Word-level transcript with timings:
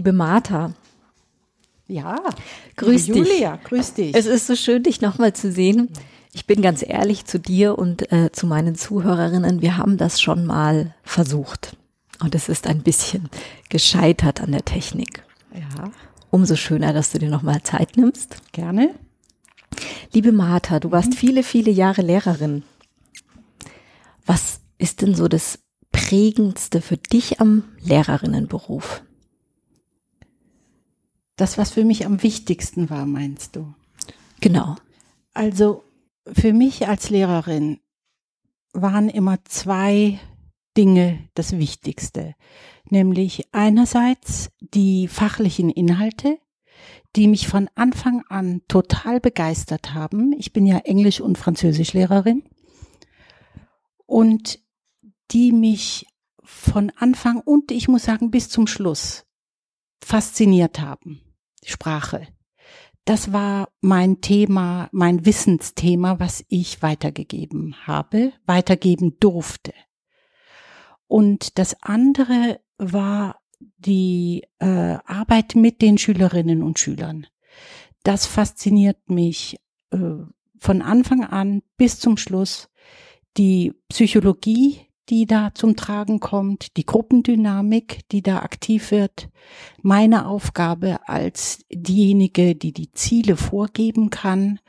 Liebe 0.00 0.14
Martha. 0.14 0.72
Ja. 1.86 2.16
Grüß 2.76 3.08
Julia, 3.08 3.22
dich. 3.22 3.32
Julia, 3.34 3.56
grüß 3.56 3.92
dich. 3.92 4.14
Es 4.16 4.24
ist 4.24 4.46
so 4.46 4.56
schön, 4.56 4.82
dich 4.82 5.02
nochmal 5.02 5.34
zu 5.34 5.52
sehen. 5.52 5.90
Ich 6.32 6.46
bin 6.46 6.62
ganz 6.62 6.82
ehrlich 6.82 7.26
zu 7.26 7.38
dir 7.38 7.78
und 7.78 8.10
äh, 8.10 8.32
zu 8.32 8.46
meinen 8.46 8.76
Zuhörerinnen. 8.76 9.60
Wir 9.60 9.76
haben 9.76 9.98
das 9.98 10.18
schon 10.18 10.46
mal 10.46 10.94
versucht. 11.02 11.76
Und 12.18 12.34
es 12.34 12.48
ist 12.48 12.66
ein 12.66 12.82
bisschen 12.82 13.28
gescheitert 13.68 14.40
an 14.40 14.52
der 14.52 14.64
Technik. 14.64 15.22
Ja. 15.52 15.90
Umso 16.30 16.56
schöner, 16.56 16.94
dass 16.94 17.12
du 17.12 17.18
dir 17.18 17.28
nochmal 17.28 17.62
Zeit 17.62 17.98
nimmst. 17.98 18.36
Gerne. 18.52 18.94
Liebe 20.14 20.32
Martha, 20.32 20.80
du 20.80 20.90
warst 20.92 21.14
viele, 21.14 21.42
viele 21.42 21.70
Jahre 21.70 22.00
Lehrerin. 22.00 22.62
Was 24.24 24.60
ist 24.78 25.02
denn 25.02 25.14
so 25.14 25.28
das 25.28 25.58
Prägendste 25.92 26.80
für 26.80 26.96
dich 26.96 27.38
am 27.38 27.64
Lehrerinnenberuf? 27.82 29.02
Das, 31.40 31.56
was 31.56 31.70
für 31.70 31.86
mich 31.86 32.04
am 32.04 32.22
wichtigsten 32.22 32.90
war, 32.90 33.06
meinst 33.06 33.56
du? 33.56 33.72
Genau. 34.42 34.76
Also 35.32 35.82
für 36.30 36.52
mich 36.52 36.86
als 36.86 37.08
Lehrerin 37.08 37.80
waren 38.74 39.08
immer 39.08 39.42
zwei 39.44 40.20
Dinge 40.76 41.30
das 41.32 41.56
Wichtigste, 41.56 42.34
nämlich 42.90 43.48
einerseits 43.52 44.50
die 44.60 45.08
fachlichen 45.08 45.70
Inhalte, 45.70 46.38
die 47.16 47.26
mich 47.26 47.48
von 47.48 47.70
Anfang 47.74 48.22
an 48.28 48.60
total 48.68 49.18
begeistert 49.18 49.94
haben. 49.94 50.34
Ich 50.34 50.52
bin 50.52 50.66
ja 50.66 50.76
Englisch- 50.80 51.22
und 51.22 51.38
Französischlehrerin 51.38 52.42
und 54.04 54.60
die 55.30 55.52
mich 55.52 56.06
von 56.42 56.92
Anfang 56.96 57.40
und 57.40 57.70
ich 57.70 57.88
muss 57.88 58.04
sagen 58.04 58.30
bis 58.30 58.50
zum 58.50 58.66
Schluss 58.66 59.24
fasziniert 60.04 60.80
haben. 60.80 61.22
Sprache. 61.64 62.26
Das 63.04 63.32
war 63.32 63.70
mein 63.80 64.20
Thema, 64.20 64.88
mein 64.92 65.24
Wissensthema, 65.24 66.20
was 66.20 66.44
ich 66.48 66.82
weitergegeben 66.82 67.74
habe, 67.86 68.32
weitergeben 68.46 69.18
durfte. 69.18 69.72
Und 71.06 71.58
das 71.58 71.82
andere 71.82 72.60
war 72.78 73.40
die 73.78 74.44
äh, 74.58 74.98
Arbeit 75.04 75.54
mit 75.54 75.82
den 75.82 75.98
Schülerinnen 75.98 76.62
und 76.62 76.78
Schülern. 76.78 77.26
Das 78.02 78.26
fasziniert 78.26 79.10
mich 79.10 79.58
äh, 79.90 79.98
von 80.58 80.82
Anfang 80.82 81.24
an 81.24 81.62
bis 81.76 81.98
zum 81.98 82.16
Schluss. 82.16 82.70
Die 83.36 83.72
Psychologie 83.88 84.89
die 85.10 85.26
da 85.26 85.50
zum 85.54 85.76
Tragen 85.76 86.20
kommt, 86.20 86.76
die 86.76 86.86
Gruppendynamik, 86.86 88.08
die 88.12 88.22
da 88.22 88.38
aktiv 88.38 88.92
wird, 88.92 89.28
meine 89.82 90.26
Aufgabe 90.26 91.08
als 91.08 91.64
diejenige, 91.70 92.54
die 92.54 92.72
die 92.72 92.92
Ziele 92.92 93.36
vorgeben 93.36 94.10
kann 94.10 94.60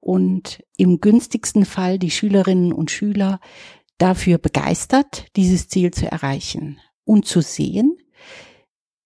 und 0.00 0.64
im 0.78 1.00
günstigsten 1.00 1.66
Fall 1.66 1.98
die 1.98 2.10
Schülerinnen 2.10 2.72
und 2.72 2.90
Schüler 2.90 3.40
dafür 3.98 4.38
begeistert, 4.38 5.26
dieses 5.36 5.68
Ziel 5.68 5.90
zu 5.90 6.10
erreichen 6.10 6.80
und 7.04 7.26
zu 7.26 7.42
sehen, 7.42 7.98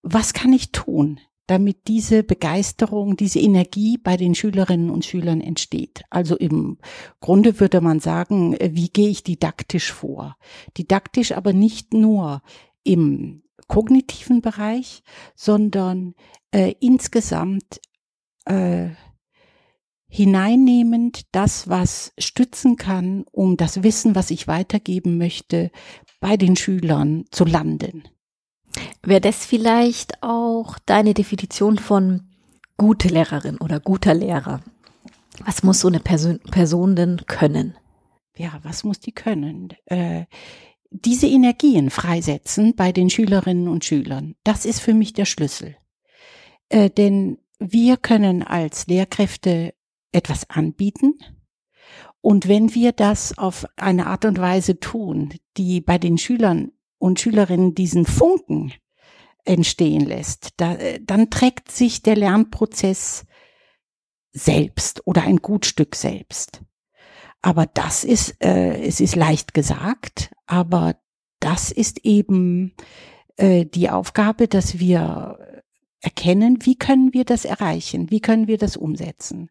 was 0.02 0.32
kann 0.32 0.52
ich 0.52 0.70
tun? 0.70 1.18
Damit 1.46 1.88
diese 1.88 2.22
Begeisterung, 2.22 3.16
diese 3.16 3.38
Energie 3.38 3.98
bei 3.98 4.16
den 4.16 4.34
Schülerinnen 4.34 4.90
und 4.90 5.04
Schülern 5.04 5.40
entsteht. 5.40 6.02
Also 6.10 6.36
im 6.36 6.78
Grunde 7.20 7.60
würde 7.60 7.80
man 7.80 8.00
sagen, 8.00 8.54
äh, 8.54 8.70
wie 8.72 8.88
gehe 8.88 9.08
ich 9.08 9.22
didaktisch 9.22 9.92
vor? 9.92 10.36
Didaktisch 10.78 11.32
aber 11.32 11.52
nicht 11.52 11.92
nur 11.92 12.42
im 12.82 13.42
kognitiven 13.68 14.40
Bereich, 14.40 15.02
sondern 15.34 16.14
äh, 16.50 16.74
insgesamt 16.80 17.80
äh, 18.44 18.90
hineinnehmend 20.06 21.22
das, 21.32 21.68
was 21.68 22.12
stützen 22.18 22.76
kann, 22.76 23.24
um 23.32 23.56
das 23.56 23.82
Wissen, 23.82 24.14
was 24.14 24.30
ich 24.30 24.46
weitergeben 24.46 25.18
möchte, 25.18 25.70
bei 26.20 26.36
den 26.36 26.56
Schülern 26.56 27.24
zu 27.30 27.44
landen. 27.44 28.04
Wäre 29.06 29.20
das 29.20 29.44
vielleicht 29.44 30.22
auch 30.22 30.78
deine 30.86 31.14
Definition 31.14 31.78
von 31.78 32.22
gute 32.76 33.08
Lehrerin 33.08 33.58
oder 33.58 33.80
guter 33.80 34.14
Lehrer? 34.14 34.62
Was 35.44 35.62
muss 35.62 35.80
so 35.80 35.88
eine 35.88 36.00
Person, 36.00 36.38
Person 36.50 36.96
denn 36.96 37.22
können? 37.26 37.76
Ja, 38.36 38.58
was 38.62 38.84
muss 38.84 39.00
die 39.00 39.12
können? 39.12 39.68
Äh, 39.86 40.24
diese 40.90 41.26
Energien 41.26 41.90
freisetzen 41.90 42.74
bei 42.76 42.92
den 42.92 43.10
Schülerinnen 43.10 43.68
und 43.68 43.84
Schülern, 43.84 44.36
das 44.44 44.64
ist 44.64 44.80
für 44.80 44.94
mich 44.94 45.12
der 45.12 45.24
Schlüssel. 45.24 45.76
Äh, 46.68 46.88
denn 46.90 47.38
wir 47.58 47.96
können 47.96 48.42
als 48.42 48.86
Lehrkräfte 48.86 49.74
etwas 50.12 50.48
anbieten. 50.48 51.18
Und 52.20 52.48
wenn 52.48 52.74
wir 52.74 52.92
das 52.92 53.36
auf 53.36 53.66
eine 53.76 54.06
Art 54.06 54.24
und 54.24 54.38
Weise 54.38 54.80
tun, 54.80 55.34
die 55.56 55.80
bei 55.80 55.98
den 55.98 56.16
Schülern 56.16 56.72
und 56.98 57.20
Schülerinnen 57.20 57.74
diesen 57.74 58.06
Funken 58.06 58.72
entstehen 59.44 60.06
lässt, 60.06 60.50
da, 60.56 60.76
dann 61.02 61.30
trägt 61.30 61.70
sich 61.70 62.02
der 62.02 62.16
Lernprozess 62.16 63.24
selbst 64.32 65.06
oder 65.06 65.22
ein 65.22 65.36
Gutstück 65.36 65.94
selbst. 65.94 66.62
Aber 67.42 67.66
das 67.66 68.04
ist, 68.04 68.42
äh, 68.42 68.80
es 68.82 69.00
ist 69.00 69.16
leicht 69.16 69.54
gesagt, 69.54 70.32
aber 70.46 70.96
das 71.40 71.70
ist 71.70 72.04
eben 72.04 72.74
äh, 73.36 73.66
die 73.66 73.90
Aufgabe, 73.90 74.48
dass 74.48 74.78
wir 74.78 75.38
erkennen, 76.00 76.58
wie 76.62 76.76
können 76.76 77.12
wir 77.12 77.24
das 77.24 77.44
erreichen, 77.44 78.10
wie 78.10 78.20
können 78.20 78.46
wir 78.46 78.58
das 78.58 78.76
umsetzen. 78.76 79.50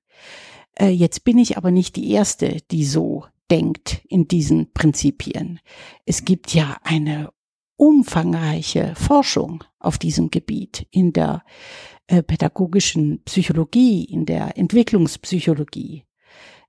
Äh, 0.76 0.90
jetzt 0.90 1.24
bin 1.24 1.38
ich 1.38 1.58
aber 1.58 1.72
nicht 1.72 1.96
die 1.96 2.12
Erste, 2.12 2.58
die 2.72 2.86
so 2.86 3.26
denkt 3.52 4.02
in 4.08 4.28
diesen 4.28 4.74
Prinzipien. 4.74 5.60
Es 6.06 6.26
gibt 6.26 6.54
ja 6.54 6.78
eine 6.84 7.32
umfangreiche 7.76 8.94
Forschung 8.96 9.64
auf 9.80 9.98
diesem 9.98 10.32
Gebiet 10.32 10.88
in 10.92 11.14
der 11.14 11.44
äh, 12.08 12.22
pädagogischen 12.22 13.22
Psychologie, 13.24 14.04
in 14.04 14.26
der 14.26 14.58
Entwicklungspsychologie. 14.58 16.04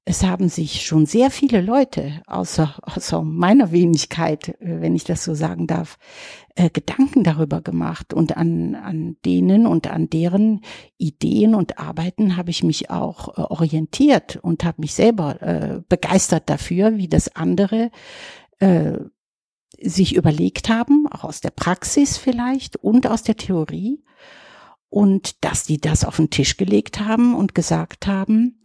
Es 0.07 0.23
haben 0.23 0.49
sich 0.49 0.85
schon 0.85 1.07
sehr 1.07 1.31
viele 1.31 1.61
Leute, 1.63 2.23
außer, 2.27 2.77
außer 2.83 3.23
meiner 3.23 3.73
Wenigkeit, 3.73 4.49
äh, 4.61 4.81
wenn 4.81 4.95
ich 4.95 5.05
das 5.05 5.25
so 5.25 5.35
sagen 5.35 5.67
darf, 5.67 5.99
äh, 6.55 6.71
Gedanken 6.71 7.25
darüber 7.25 7.63
gemacht. 7.63 8.15
Und 8.15 8.37
an, 8.37 8.75
an 8.75 9.17
denen 9.25 9.67
und 9.67 9.89
an 9.89 10.09
deren 10.09 10.61
Ideen 10.99 11.55
und 11.55 11.79
Arbeiten 11.79 12.37
habe 12.37 12.51
ich 12.51 12.63
mich 12.63 12.91
auch 12.91 13.37
orientiert 13.37 14.37
und 14.37 14.65
habe 14.65 14.83
mich 14.83 14.95
selber 14.95 15.83
begeistert 15.89 16.49
dafür, 16.49 16.97
wie 16.97 17.09
das 17.09 17.35
andere 17.35 17.91
sich 19.83 20.15
überlegt 20.15 20.69
haben, 20.69 21.07
auch 21.11 21.25
aus 21.25 21.41
der 21.41 21.51
Praxis 21.51 22.17
vielleicht 22.17 22.77
und 22.77 23.07
aus 23.07 23.23
der 23.23 23.37
Theorie. 23.37 24.03
Und 24.89 25.45
dass 25.45 25.65
die 25.65 25.81
das 25.81 26.05
auf 26.05 26.17
den 26.17 26.31
Tisch 26.31 26.57
gelegt 26.57 27.01
haben 27.01 27.35
und 27.35 27.55
gesagt 27.55 28.07
haben, 28.07 28.61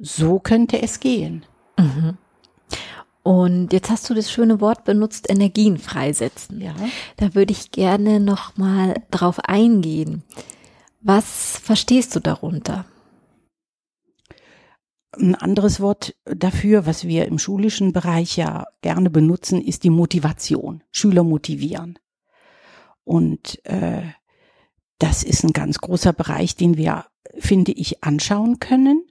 so 0.00 0.38
könnte 0.38 0.80
es 0.80 1.00
gehen. 1.00 1.44
Mhm. 1.76 2.16
Und 3.22 3.74
jetzt 3.74 3.90
hast 3.90 4.08
du 4.08 4.14
das 4.14 4.30
schöne 4.30 4.60
Wort 4.62 4.84
benutzt, 4.84 5.28
Energien 5.28 5.76
freisetzen. 5.76 6.62
Ja. 6.62 6.74
Da 7.18 7.34
würde 7.34 7.52
ich 7.52 7.70
gerne 7.72 8.20
noch 8.20 8.56
mal 8.56 8.94
drauf 9.10 9.40
eingehen. 9.40 10.22
Was 11.02 11.58
verstehst 11.62 12.16
du 12.16 12.20
darunter? 12.20 12.86
Ein 15.12 15.34
anderes 15.34 15.80
Wort 15.80 16.14
dafür, 16.24 16.84
was 16.84 17.04
wir 17.06 17.26
im 17.26 17.38
schulischen 17.38 17.92
Bereich 17.92 18.36
ja 18.36 18.66
gerne 18.82 19.08
benutzen, 19.08 19.62
ist 19.62 19.84
die 19.84 19.90
Motivation. 19.90 20.84
Schüler 20.90 21.24
motivieren. 21.24 21.98
Und 23.04 23.64
äh, 23.64 24.02
das 24.98 25.22
ist 25.22 25.44
ein 25.44 25.52
ganz 25.52 25.78
großer 25.78 26.12
Bereich, 26.12 26.56
den 26.56 26.76
wir, 26.76 27.06
finde 27.38 27.72
ich, 27.72 28.04
anschauen 28.04 28.58
können 28.58 29.06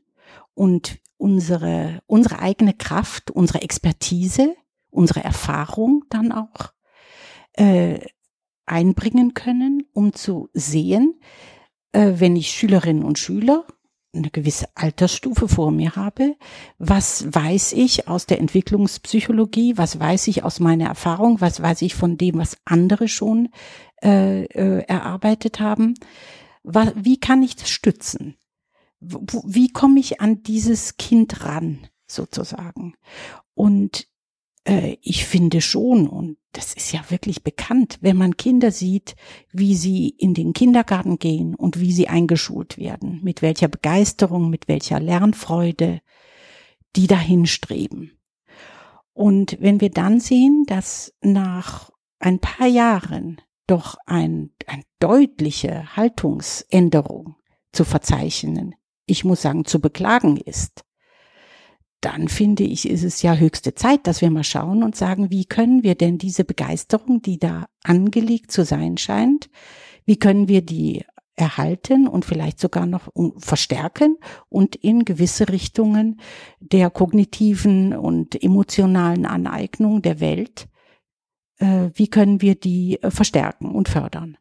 und 0.53 0.99
unsere, 1.17 2.01
unsere 2.05 2.39
eigene 2.39 2.73
Kraft, 2.73 3.31
unsere 3.31 3.61
Expertise, 3.61 4.55
unsere 4.91 5.23
Erfahrung 5.23 6.05
dann 6.09 6.31
auch 6.31 6.73
äh, 7.53 7.99
einbringen 8.67 9.33
können, 9.33 9.87
um 9.93 10.13
zu 10.13 10.49
sehen, 10.53 11.19
äh, 11.91 12.13
wenn 12.17 12.35
ich 12.35 12.51
Schülerinnen 12.51 13.03
und 13.03 13.17
Schüler 13.17 13.65
eine 14.17 14.29
gewisse 14.29 14.67
Altersstufe 14.75 15.47
vor 15.47 15.71
mir 15.71 15.95
habe, 15.95 16.35
was 16.77 17.25
weiß 17.33 17.73
ich 17.73 18.07
aus 18.07 18.25
der 18.25 18.39
Entwicklungspsychologie, 18.39 19.77
was 19.77 19.99
weiß 19.99 20.27
ich 20.27 20.43
aus 20.43 20.59
meiner 20.59 20.87
Erfahrung, 20.87 21.41
was 21.41 21.61
weiß 21.61 21.81
ich 21.83 21.95
von 21.95 22.17
dem, 22.17 22.37
was 22.37 22.57
andere 22.65 23.07
schon 23.07 23.49
äh, 24.03 24.43
äh, 24.45 24.83
erarbeitet 24.85 25.59
haben, 25.59 25.95
was, 26.63 26.91
wie 26.95 27.19
kann 27.19 27.41
ich 27.41 27.55
das 27.55 27.69
stützen? 27.69 28.35
Wie 28.99 29.69
komme 29.69 29.99
ich 29.99 30.21
an 30.21 30.43
dieses 30.43 30.97
Kind 30.97 31.43
ran, 31.45 31.87
sozusagen? 32.07 32.95
Und 33.53 34.07
äh, 34.67 34.97
ich 35.01 35.25
finde 35.25 35.61
schon, 35.61 36.07
und 36.07 36.37
das 36.51 36.73
ist 36.73 36.91
ja 36.91 37.01
wirklich 37.09 37.43
bekannt, 37.43 37.97
wenn 38.01 38.17
man 38.17 38.37
Kinder 38.37 38.71
sieht, 38.71 39.15
wie 39.51 39.75
sie 39.75 40.09
in 40.09 40.33
den 40.33 40.53
Kindergarten 40.53 41.17
gehen 41.17 41.55
und 41.55 41.79
wie 41.79 41.91
sie 41.91 42.07
eingeschult 42.07 42.77
werden, 42.77 43.21
mit 43.23 43.41
welcher 43.41 43.67
Begeisterung, 43.67 44.49
mit 44.49 44.67
welcher 44.67 44.99
Lernfreude 44.99 46.01
die 46.95 47.07
dahin 47.07 47.45
streben. 47.45 48.11
Und 49.13 49.57
wenn 49.59 49.81
wir 49.81 49.89
dann 49.89 50.19
sehen, 50.19 50.65
dass 50.67 51.13
nach 51.21 51.91
ein 52.19 52.39
paar 52.39 52.67
Jahren 52.67 53.41
doch 53.67 53.97
ein, 54.05 54.51
ein 54.67 54.83
deutliche 54.99 55.95
Haltungsänderung 55.95 57.35
zu 57.71 57.83
verzeichnen, 57.83 58.75
ich 59.05 59.23
muss 59.23 59.41
sagen, 59.41 59.65
zu 59.65 59.79
beklagen 59.79 60.37
ist, 60.37 60.83
dann 62.01 62.27
finde 62.27 62.63
ich, 62.63 62.87
ist 62.87 63.03
es 63.03 63.21
ja 63.21 63.35
höchste 63.35 63.73
Zeit, 63.73 64.05
dass 64.05 64.21
wir 64.21 64.29
mal 64.29 64.43
schauen 64.43 64.83
und 64.83 64.95
sagen, 64.95 65.31
wie 65.31 65.45
können 65.45 65.83
wir 65.83 65.95
denn 65.95 66.17
diese 66.17 66.43
Begeisterung, 66.43 67.21
die 67.21 67.39
da 67.39 67.65
angelegt 67.83 68.51
zu 68.51 68.65
sein 68.65 68.97
scheint, 68.97 69.49
wie 70.05 70.17
können 70.17 70.47
wir 70.47 70.61
die 70.61 71.03
erhalten 71.35 72.07
und 72.07 72.25
vielleicht 72.25 72.59
sogar 72.59 72.85
noch 72.85 73.09
verstärken 73.37 74.17
und 74.49 74.75
in 74.75 75.05
gewisse 75.05 75.49
Richtungen 75.49 76.19
der 76.59 76.89
kognitiven 76.89 77.95
und 77.95 78.41
emotionalen 78.43 79.25
Aneignung 79.25 80.01
der 80.01 80.19
Welt, 80.19 80.67
äh, 81.59 81.89
wie 81.93 82.07
können 82.07 82.41
wir 82.41 82.55
die 82.55 83.01
äh, 83.01 83.11
verstärken 83.11 83.71
und 83.71 83.87
fördern? 83.87 84.37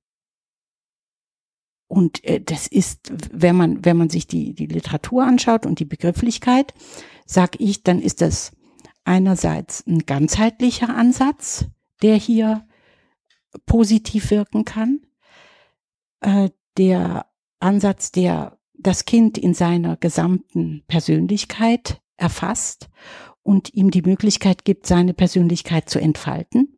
Und 1.88 2.25
äh, 2.25 2.41
das 2.41 2.67
ist, 2.67 3.12
wenn 3.33 3.56
man, 3.56 3.85
wenn 3.85 3.97
man 3.97 4.11
sich 4.11 4.27
die, 4.27 4.55
die 4.55 4.67
Literatur 4.67 5.25
anschaut 5.25 5.67
und 5.67 5.79
die 5.79 5.85
Begrifflichkeit, 5.85 6.75
sag 7.25 7.61
ich, 7.61 7.83
dann 7.83 8.00
ist 8.00 8.21
das 8.21 8.53
einerseits 9.05 9.87
ein 9.87 10.00
ganzheitlicher 10.00 10.94
Ansatz, 10.94 11.67
der 12.03 12.17
hier 12.17 12.67
positiv 13.67 14.31
wirken 14.31 14.65
kann. 14.65 15.00
Äh, 16.21 16.50
der 16.77 17.27
Ansatz, 17.61 18.12
der 18.12 18.59
das 18.79 19.05
Kind 19.05 19.38
in 19.38 19.55
seiner 19.55 19.97
gesamten 19.97 20.85
Persönlichkeit 20.88 22.03
erfasst 22.17 22.91
und 23.43 23.73
ihm 23.75 23.91
die 23.91 24.03
Möglichkeit 24.03 24.65
gibt, 24.65 24.87
seine 24.87 25.15
Persönlichkeit 25.15 25.88
zu 25.88 25.99
entfalten. 25.99 26.77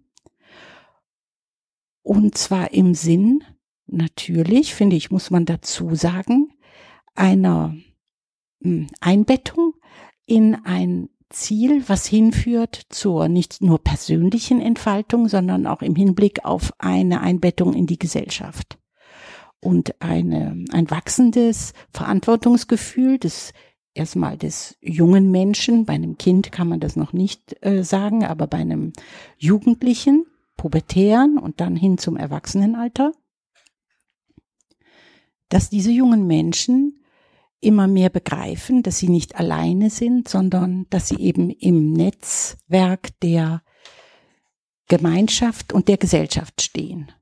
Und 2.02 2.38
zwar 2.38 2.72
im 2.72 2.94
Sinn, 2.94 3.43
natürlich, 3.88 4.75
finde 4.75 4.96
ich, 4.96 5.11
muss 5.11 5.31
man 5.31 5.44
dazu 5.44 5.94
sagen, 5.94 6.52
einer 7.14 7.75
hm, 8.62 8.88
Einbettung 9.00 9.75
in 10.26 10.55
ein 10.64 11.08
Ziel, 11.31 11.85
was 11.88 12.06
hinführt 12.06 12.87
zur 12.88 13.29
nicht 13.29 13.61
nur 13.61 13.82
persönlichen 13.82 14.61
Entfaltung, 14.61 15.29
sondern 15.29 15.67
auch 15.67 15.82
im 15.82 15.94
Hinblick 15.94 16.44
auf 16.44 16.73
eine 16.79 17.20
Einbettung 17.20 17.75
in 17.75 17.87
die 17.87 17.99
Gesellschaft 17.99 18.79
und 19.61 20.00
eine, 20.00 20.64
ein 20.73 20.91
wachsendes 20.91 21.75
Verantwortungsgefühl 21.91 23.19
des 23.19 23.52
erstmal 23.94 24.38
des 24.38 24.76
jungen 24.81 25.31
Menschen. 25.31 25.84
Bei 25.84 25.94
einem 25.94 26.17
Kind 26.17 26.52
kann 26.52 26.69
man 26.69 26.81
das 26.81 26.96
noch 26.96 27.12
nicht 27.12 27.56
äh, 27.64 27.82
sagen, 27.82 28.25
aber 28.25 28.46
bei 28.46 28.58
einem 28.58 28.93
Jugendlichen, 29.37 30.25
Pubertären 30.56 31.38
und 31.38 31.61
dann 31.61 31.76
hin 31.76 31.99
zum 31.99 32.17
Erwachsenenalter, 32.17 33.12
dass 35.48 35.70
diese 35.70 35.90
jungen 35.90 36.26
Menschen 36.26 37.04
immer 37.60 37.88
mehr 37.88 38.10
begreifen, 38.10 38.82
dass 38.82 38.98
sie 38.98 39.08
nicht 39.08 39.36
alleine 39.36 39.90
sind, 39.90 40.28
sondern 40.28 40.86
dass 40.90 41.08
sie 41.08 41.16
eben 41.16 41.50
im 41.50 41.92
Netzwerk 41.92 43.18
der 43.20 43.62
Gemeinschaft 44.86 45.72
und 45.72 45.88
der 45.88 45.98
Gesellschaft 45.98 46.62
stehen. 46.62 47.12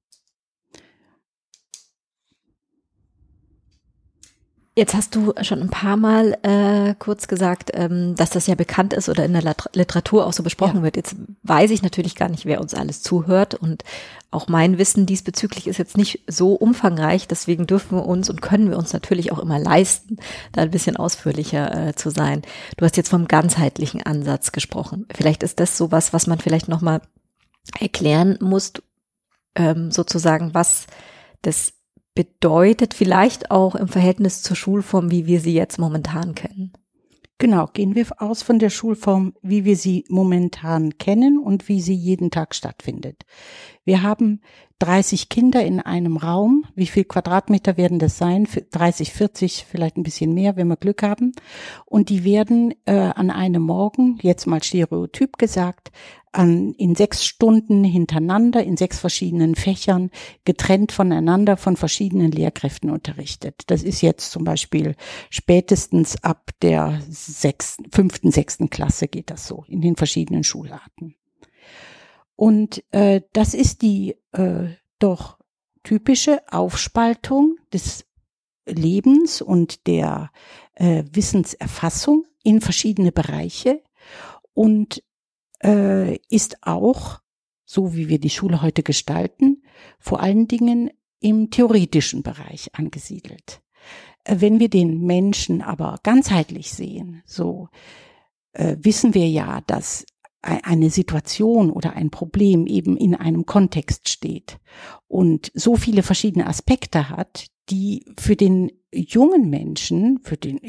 Jetzt 4.78 4.92
hast 4.92 5.14
du 5.14 5.32
schon 5.40 5.62
ein 5.62 5.70
paar 5.70 5.96
Mal 5.96 6.36
äh, 6.42 6.94
kurz 6.98 7.28
gesagt, 7.28 7.70
ähm, 7.72 8.14
dass 8.14 8.28
das 8.28 8.46
ja 8.46 8.54
bekannt 8.54 8.92
ist 8.92 9.08
oder 9.08 9.24
in 9.24 9.32
der 9.32 9.56
Literatur 9.72 10.26
auch 10.26 10.34
so 10.34 10.42
besprochen 10.42 10.76
ja. 10.76 10.82
wird. 10.82 10.96
Jetzt 10.96 11.16
weiß 11.44 11.70
ich 11.70 11.82
natürlich 11.82 12.14
gar 12.14 12.28
nicht, 12.28 12.44
wer 12.44 12.60
uns 12.60 12.74
alles 12.74 13.00
zuhört 13.00 13.54
und 13.54 13.84
auch 14.30 14.48
mein 14.48 14.76
Wissen 14.76 15.06
diesbezüglich 15.06 15.66
ist 15.66 15.78
jetzt 15.78 15.96
nicht 15.96 16.24
so 16.26 16.52
umfangreich. 16.52 17.26
Deswegen 17.26 17.66
dürfen 17.66 17.96
wir 17.96 18.04
uns 18.04 18.28
und 18.28 18.42
können 18.42 18.68
wir 18.68 18.76
uns 18.76 18.92
natürlich 18.92 19.32
auch 19.32 19.38
immer 19.38 19.58
leisten, 19.58 20.18
da 20.52 20.60
ein 20.60 20.70
bisschen 20.70 20.98
ausführlicher 20.98 21.88
äh, 21.88 21.94
zu 21.94 22.10
sein. 22.10 22.42
Du 22.76 22.84
hast 22.84 22.98
jetzt 22.98 23.08
vom 23.08 23.28
ganzheitlichen 23.28 24.02
Ansatz 24.02 24.52
gesprochen. 24.52 25.06
Vielleicht 25.14 25.42
ist 25.42 25.58
das 25.58 25.78
sowas, 25.78 26.12
was 26.12 26.26
man 26.26 26.38
vielleicht 26.38 26.68
noch 26.68 26.82
mal 26.82 27.00
erklären 27.80 28.36
muss, 28.42 28.74
ähm, 29.54 29.90
sozusagen, 29.90 30.52
was 30.52 30.86
das 31.40 31.72
bedeutet, 32.16 32.94
vielleicht 32.94 33.52
auch 33.52 33.76
im 33.76 33.86
Verhältnis 33.86 34.42
zur 34.42 34.56
Schulform, 34.56 35.12
wie 35.12 35.26
wir 35.26 35.38
sie 35.38 35.54
jetzt 35.54 35.78
momentan 35.78 36.34
kennen. 36.34 36.72
Genau, 37.38 37.66
gehen 37.66 37.94
wir 37.94 38.06
aus 38.18 38.42
von 38.42 38.58
der 38.58 38.70
Schulform, 38.70 39.34
wie 39.42 39.66
wir 39.66 39.76
sie 39.76 40.04
momentan 40.08 40.96
kennen 40.96 41.38
und 41.38 41.68
wie 41.68 41.82
sie 41.82 41.94
jeden 41.94 42.30
Tag 42.30 42.54
stattfindet. 42.54 43.24
Wir 43.84 44.02
haben 44.02 44.40
30 44.78 45.28
Kinder 45.28 45.64
in 45.64 45.80
einem 45.80 46.16
Raum. 46.16 46.64
Wie 46.74 46.86
viel 46.86 47.04
Quadratmeter 47.04 47.76
werden 47.76 47.98
das 47.98 48.18
sein? 48.18 48.46
30, 48.72 49.12
40, 49.12 49.66
vielleicht 49.68 49.96
ein 49.96 50.02
bisschen 50.02 50.34
mehr, 50.34 50.56
wenn 50.56 50.68
wir 50.68 50.76
Glück 50.76 51.02
haben. 51.02 51.32
Und 51.86 52.10
die 52.10 52.24
werden 52.24 52.74
äh, 52.84 52.92
an 52.92 53.30
einem 53.30 53.62
Morgen, 53.62 54.18
jetzt 54.22 54.46
mal 54.46 54.62
stereotyp 54.62 55.38
gesagt, 55.38 55.92
an, 56.36 56.74
in 56.74 56.94
sechs 56.94 57.24
Stunden 57.24 57.82
hintereinander 57.82 58.62
in 58.62 58.76
sechs 58.76 58.98
verschiedenen 58.98 59.54
Fächern 59.54 60.10
getrennt 60.44 60.92
voneinander 60.92 61.56
von 61.56 61.76
verschiedenen 61.76 62.30
Lehrkräften 62.30 62.90
unterrichtet. 62.90 63.62
Das 63.68 63.82
ist 63.82 64.02
jetzt 64.02 64.30
zum 64.30 64.44
Beispiel 64.44 64.94
spätestens 65.30 66.22
ab 66.22 66.50
der 66.62 67.00
sechsten, 67.08 67.90
fünften, 67.90 68.30
sechsten 68.30 68.70
Klasse 68.70 69.08
geht 69.08 69.30
das 69.30 69.46
so 69.46 69.64
in 69.68 69.80
den 69.80 69.96
verschiedenen 69.96 70.44
Schularten. 70.44 71.16
Und 72.36 72.84
äh, 72.92 73.22
das 73.32 73.54
ist 73.54 73.82
die 73.82 74.16
äh, 74.32 74.68
doch 74.98 75.38
typische 75.82 76.42
Aufspaltung 76.50 77.56
des 77.72 78.04
Lebens 78.66 79.40
und 79.40 79.86
der 79.86 80.30
äh, 80.74 81.04
Wissenserfassung 81.10 82.26
in 82.42 82.60
verschiedene 82.60 83.12
Bereiche 83.12 83.82
und 84.54 85.02
äh, 85.62 86.16
ist 86.28 86.62
auch, 86.62 87.20
so 87.64 87.94
wie 87.94 88.08
wir 88.08 88.18
die 88.18 88.30
Schule 88.30 88.62
heute 88.62 88.82
gestalten, 88.82 89.62
vor 89.98 90.20
allen 90.20 90.48
Dingen 90.48 90.90
im 91.20 91.50
theoretischen 91.50 92.22
Bereich 92.22 92.70
angesiedelt. 92.74 93.62
Äh, 94.24 94.36
wenn 94.40 94.60
wir 94.60 94.68
den 94.68 95.04
Menschen 95.04 95.62
aber 95.62 95.98
ganzheitlich 96.02 96.72
sehen, 96.72 97.22
so 97.24 97.68
äh, 98.52 98.76
wissen 98.80 99.14
wir 99.14 99.28
ja, 99.28 99.60
dass 99.66 100.04
eine 100.46 100.90
Situation 100.90 101.70
oder 101.70 101.94
ein 101.94 102.10
Problem 102.10 102.66
eben 102.66 102.96
in 102.96 103.14
einem 103.14 103.46
Kontext 103.46 104.08
steht 104.08 104.58
und 105.08 105.50
so 105.54 105.76
viele 105.76 106.02
verschiedene 106.02 106.46
Aspekte 106.46 107.10
hat, 107.10 107.46
die 107.68 108.04
für 108.18 108.36
den 108.36 108.70
jungen 108.92 109.50
Menschen, 109.50 110.20
für 110.22 110.36
den, 110.36 110.60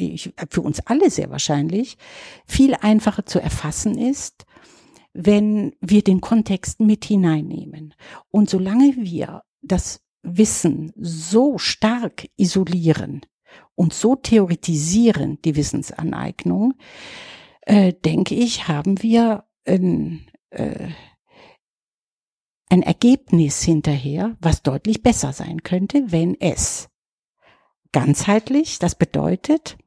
für 0.49 0.61
uns 0.61 0.79
alle 0.81 1.09
sehr 1.09 1.29
wahrscheinlich, 1.29 1.97
viel 2.45 2.73
einfacher 2.73 3.25
zu 3.25 3.39
erfassen 3.39 3.97
ist 3.97 4.45
wenn 5.19 5.73
wir 5.81 6.03
den 6.03 6.21
Kontext 6.21 6.79
mit 6.79 7.03
hineinnehmen. 7.03 7.95
Und 8.29 8.51
solange 8.51 8.95
wir 8.97 9.41
das 9.63 10.01
Wissen 10.21 10.93
so 10.95 11.57
stark 11.57 12.27
isolieren 12.37 13.21
und 13.73 13.93
so 13.93 14.15
theoretisieren, 14.15 15.39
die 15.43 15.55
Wissensaneignung, 15.55 16.75
äh, 17.61 17.93
denke 17.93 18.35
ich, 18.35 18.67
haben 18.67 19.01
wir 19.01 19.43
ein, 19.67 20.27
äh, 20.49 20.89
ein 22.69 22.81
Ergebnis 22.81 23.61
hinterher, 23.61 24.35
was 24.39 24.63
deutlich 24.63 25.03
besser 25.03 25.33
sein 25.33 25.63
könnte, 25.63 26.11
wenn 26.11 26.39
es 26.39 26.89
ganzheitlich, 27.91 28.79
das 28.79 28.95
bedeutet, 28.95 29.77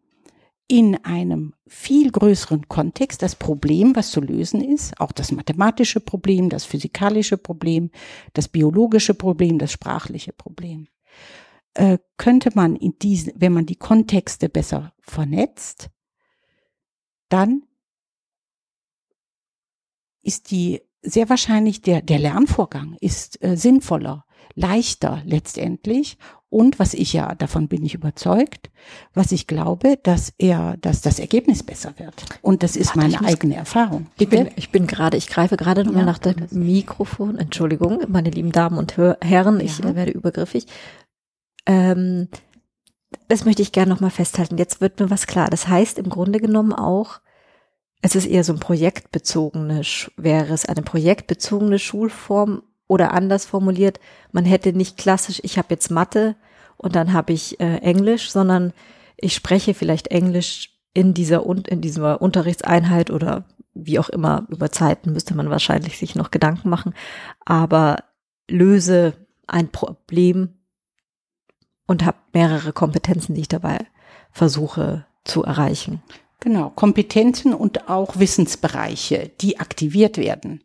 in 0.66 1.04
einem 1.04 1.54
viel 1.66 2.12
größeren 2.12 2.68
Kontext 2.68 3.22
das 3.22 3.34
Problem, 3.34 3.96
was 3.96 4.12
zu 4.12 4.20
lösen 4.20 4.62
ist, 4.62 5.00
auch 5.00 5.10
das 5.10 5.32
mathematische 5.32 5.98
Problem, 5.98 6.48
das 6.48 6.64
physikalische 6.64 7.36
Problem, 7.36 7.90
das 8.34 8.46
biologische 8.46 9.14
Problem, 9.14 9.58
das 9.58 9.72
sprachliche 9.72 10.32
Problem, 10.32 10.86
äh, 11.74 11.98
könnte 12.16 12.50
man 12.54 12.76
in 12.76 12.96
diesen, 13.00 13.32
wenn 13.34 13.52
man 13.52 13.66
die 13.66 13.76
Kontexte 13.76 14.48
besser 14.48 14.94
vernetzt, 15.00 15.90
dann 17.28 17.64
ist 20.22 20.50
die 20.50 20.80
sehr 21.02 21.28
wahrscheinlich 21.28 21.82
der, 21.82 22.02
der 22.02 22.18
Lernvorgang 22.18 22.96
ist 23.00 23.42
äh, 23.42 23.56
sinnvoller, 23.56 24.24
leichter 24.54 25.22
letztendlich 25.24 26.18
Und 26.50 26.80
was 26.80 26.94
ich 26.94 27.12
ja, 27.12 27.36
davon 27.36 27.68
bin 27.68 27.84
ich 27.84 27.94
überzeugt, 27.94 28.70
was 29.14 29.30
ich 29.30 29.46
glaube, 29.46 29.98
dass 30.02 30.34
er, 30.36 30.76
dass 30.78 31.00
das 31.00 31.20
Ergebnis 31.20 31.62
besser 31.62 31.94
wird. 31.98 32.24
Und 32.42 32.64
das 32.64 32.74
ist 32.74 32.96
Warte, 32.96 33.12
meine 33.12 33.24
eigene 33.24 33.54
Erfahrung. 33.54 34.08
Ich 34.18 34.28
bin, 34.28 34.50
ich 34.56 34.70
bin 34.70 34.88
gerade, 34.88 35.16
ich 35.16 35.28
greife 35.28 35.56
gerade 35.56 35.84
nochmal 35.84 36.02
ja, 36.02 36.06
nach 36.06 36.18
dem 36.18 36.48
Mikrofon. 36.50 37.38
Entschuldigung, 37.38 38.00
meine 38.08 38.30
lieben 38.30 38.50
Damen 38.50 38.78
und 38.78 38.96
Herren, 38.96 39.60
ich 39.60 39.78
ja. 39.78 39.94
werde 39.94 40.10
übergriffig. 40.10 40.66
Ähm, 41.66 42.28
das 43.28 43.44
möchte 43.44 43.62
ich 43.62 43.70
gerne 43.70 43.92
nochmal 43.92 44.10
festhalten. 44.10 44.58
Jetzt 44.58 44.80
wird 44.80 44.98
mir 44.98 45.08
was 45.08 45.28
klar. 45.28 45.50
Das 45.50 45.68
heißt 45.68 45.98
im 45.98 46.08
Grunde 46.10 46.40
genommen 46.40 46.72
auch, 46.72 47.20
es 48.02 48.14
ist 48.14 48.26
eher 48.26 48.44
so 48.44 48.52
ein 48.52 48.60
projektbezogene, 48.60 49.82
wäre 50.16 50.52
es 50.54 50.64
eine 50.64 50.82
projektbezogene 50.82 51.78
Schulform 51.78 52.62
oder 52.86 53.12
anders 53.12 53.44
formuliert, 53.44 54.00
man 54.32 54.44
hätte 54.44 54.72
nicht 54.72 54.96
klassisch, 54.96 55.40
ich 55.42 55.58
habe 55.58 55.68
jetzt 55.70 55.90
Mathe 55.90 56.36
und 56.76 56.96
dann 56.96 57.12
habe 57.12 57.32
ich 57.32 57.60
äh, 57.60 57.76
Englisch, 57.78 58.30
sondern 58.30 58.72
ich 59.16 59.34
spreche 59.34 59.74
vielleicht 59.74 60.08
Englisch 60.08 60.70
in 60.94 61.14
dieser 61.14 61.44
in 61.68 61.80
dieser 61.80 62.20
Unterrichtseinheit 62.20 63.10
oder 63.10 63.44
wie 63.74 63.98
auch 63.98 64.08
immer 64.08 64.46
über 64.48 64.72
Zeiten 64.72 65.12
müsste 65.12 65.34
man 65.34 65.50
wahrscheinlich 65.50 65.98
sich 65.98 66.14
noch 66.14 66.30
Gedanken 66.30 66.68
machen, 66.68 66.94
aber 67.44 68.04
löse 68.48 69.14
ein 69.46 69.68
Problem 69.68 70.58
und 71.86 72.04
habe 72.04 72.18
mehrere 72.32 72.72
Kompetenzen, 72.72 73.34
die 73.34 73.42
ich 73.42 73.48
dabei 73.48 73.78
versuche 74.32 75.06
zu 75.24 75.44
erreichen. 75.44 76.02
Genau, 76.40 76.70
Kompetenzen 76.70 77.52
und 77.52 77.88
auch 77.88 78.18
Wissensbereiche, 78.18 79.30
die 79.40 79.60
aktiviert 79.60 80.16
werden 80.16 80.64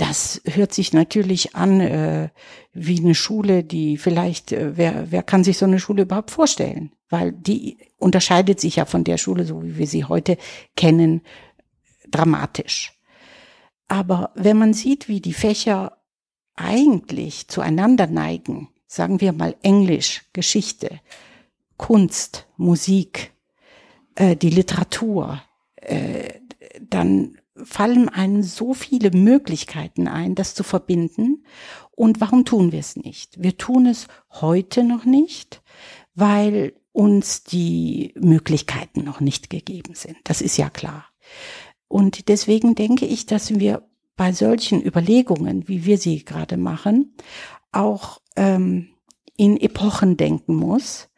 das 0.00 0.40
hört 0.46 0.72
sich 0.72 0.94
natürlich 0.94 1.54
an 1.54 1.80
äh, 1.80 2.30
wie 2.72 2.98
eine 2.98 3.14
Schule, 3.14 3.62
die 3.62 3.98
vielleicht, 3.98 4.50
äh, 4.50 4.76
wer, 4.76 5.10
wer 5.10 5.22
kann 5.22 5.44
sich 5.44 5.58
so 5.58 5.66
eine 5.66 5.78
Schule 5.78 6.02
überhaupt 6.02 6.30
vorstellen? 6.30 6.92
Weil 7.10 7.32
die 7.32 7.76
unterscheidet 7.98 8.60
sich 8.60 8.76
ja 8.76 8.86
von 8.86 9.04
der 9.04 9.18
Schule, 9.18 9.44
so 9.44 9.62
wie 9.62 9.76
wir 9.76 9.86
sie 9.86 10.06
heute 10.06 10.38
kennen, 10.74 11.20
dramatisch. 12.10 12.98
Aber 13.88 14.30
wenn 14.34 14.56
man 14.56 14.72
sieht, 14.72 15.06
wie 15.08 15.20
die 15.20 15.34
Fächer 15.34 15.98
eigentlich 16.56 17.48
zueinander 17.48 18.06
neigen, 18.06 18.70
sagen 18.86 19.20
wir 19.20 19.32
mal 19.32 19.54
Englisch, 19.62 20.24
Geschichte, 20.32 21.00
Kunst, 21.76 22.46
Musik, 22.56 23.32
äh, 24.20 24.36
die 24.36 24.50
Literatur, 24.50 25.42
äh, 25.76 26.28
dann 26.78 27.38
fallen 27.56 28.10
einem 28.10 28.42
so 28.42 28.74
viele 28.74 29.10
Möglichkeiten 29.10 30.08
ein, 30.08 30.34
das 30.34 30.54
zu 30.54 30.62
verbinden. 30.62 31.44
Und 31.90 32.20
warum 32.20 32.44
tun 32.44 32.70
wir 32.70 32.80
es 32.80 32.96
nicht? 32.96 33.42
Wir 33.42 33.56
tun 33.56 33.86
es 33.86 34.08
heute 34.30 34.84
noch 34.84 35.06
nicht, 35.06 35.62
weil 36.14 36.74
uns 36.92 37.44
die 37.44 38.12
Möglichkeiten 38.14 39.04
noch 39.04 39.20
nicht 39.20 39.48
gegeben 39.48 39.94
sind. 39.94 40.18
Das 40.24 40.42
ist 40.42 40.58
ja 40.58 40.68
klar. 40.68 41.06
Und 41.88 42.28
deswegen 42.28 42.74
denke 42.74 43.06
ich, 43.06 43.24
dass 43.24 43.58
wir 43.58 43.88
bei 44.16 44.32
solchen 44.32 44.84
Überlegungen, 44.84 45.66
wie 45.66 45.86
wir 45.86 45.96
sie 45.96 46.26
gerade 46.26 46.58
machen, 46.58 47.14
auch 47.72 48.20
ähm, 48.36 48.90
in 49.38 49.58
Epochen 49.58 50.18
denken 50.18 50.54
muss, 50.54 51.08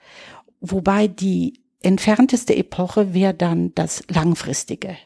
wobei 0.60 1.08
die 1.08 1.61
entfernteste 1.82 2.56
Epoche 2.56 3.14
wäre 3.14 3.34
dann 3.34 3.74
das 3.74 4.04
Langfristige 4.08 4.96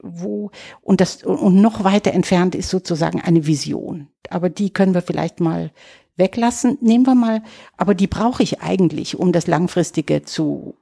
wo 0.00 0.50
und 0.80 1.00
das 1.00 1.24
und 1.24 1.60
noch 1.60 1.84
weiter 1.84 2.12
entfernt 2.12 2.54
ist 2.54 2.70
sozusagen 2.70 3.20
eine 3.20 3.46
Vision. 3.46 4.08
Aber 4.30 4.50
die 4.50 4.70
können 4.70 4.94
wir 4.94 5.02
vielleicht 5.02 5.40
mal 5.40 5.72
weglassen. 6.16 6.78
Nehmen 6.80 7.06
wir 7.06 7.14
mal, 7.14 7.42
aber 7.76 7.94
die 7.94 8.06
brauche 8.06 8.42
ich 8.42 8.60
eigentlich, 8.60 9.18
um 9.18 9.32
das 9.32 9.46
langfristige 9.46 10.22
zu 10.22 10.74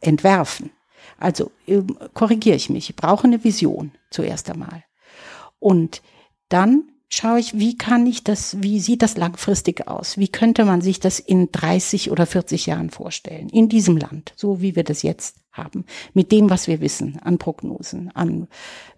entwerfen. 0.00 0.70
Also 1.18 1.50
ähm, 1.66 1.98
korrigiere 2.14 2.56
ich 2.56 2.70
mich. 2.70 2.90
Ich 2.90 2.96
brauche 2.96 3.26
eine 3.26 3.44
Vision 3.44 3.92
zuerst 4.10 4.50
einmal. 4.50 4.84
Und 5.58 6.02
dann 6.48 6.84
schaue 7.14 7.38
ich, 7.38 7.58
wie 7.58 7.76
kann 7.76 8.06
ich 8.06 8.24
das, 8.24 8.62
wie 8.62 8.80
sieht 8.80 9.02
das 9.02 9.16
langfristig 9.16 9.86
aus? 9.88 10.18
Wie 10.18 10.28
könnte 10.28 10.64
man 10.64 10.80
sich 10.80 11.00
das 11.00 11.18
in 11.18 11.50
30 11.52 12.10
oder 12.10 12.26
40 12.26 12.66
Jahren 12.66 12.90
vorstellen? 12.90 13.48
In 13.48 13.68
diesem 13.68 13.96
Land, 13.96 14.32
so 14.36 14.60
wie 14.60 14.76
wir 14.76 14.84
das 14.84 15.02
jetzt 15.02 15.36
haben. 15.52 15.84
Mit 16.12 16.32
dem, 16.32 16.50
was 16.50 16.66
wir 16.66 16.80
wissen 16.80 17.18
an 17.20 17.38
Prognosen, 17.38 18.10
an 18.14 18.48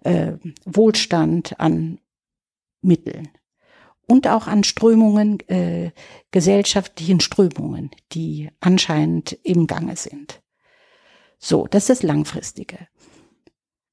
äh, 0.03 0.33
Wohlstand, 0.65 1.59
an 1.59 1.99
Mitteln. 2.81 3.29
Und 4.07 4.27
auch 4.27 4.47
an 4.47 4.63
Strömungen, 4.63 5.41
äh, 5.49 5.91
gesellschaftlichen 6.31 7.19
Strömungen, 7.19 7.91
die 8.13 8.49
anscheinend 8.61 9.37
im 9.43 9.67
Gange 9.67 9.97
sind. 9.97 10.41
So, 11.39 11.67
das 11.67 11.83
ist 11.83 11.89
das 11.89 12.03
Langfristige. 12.03 12.87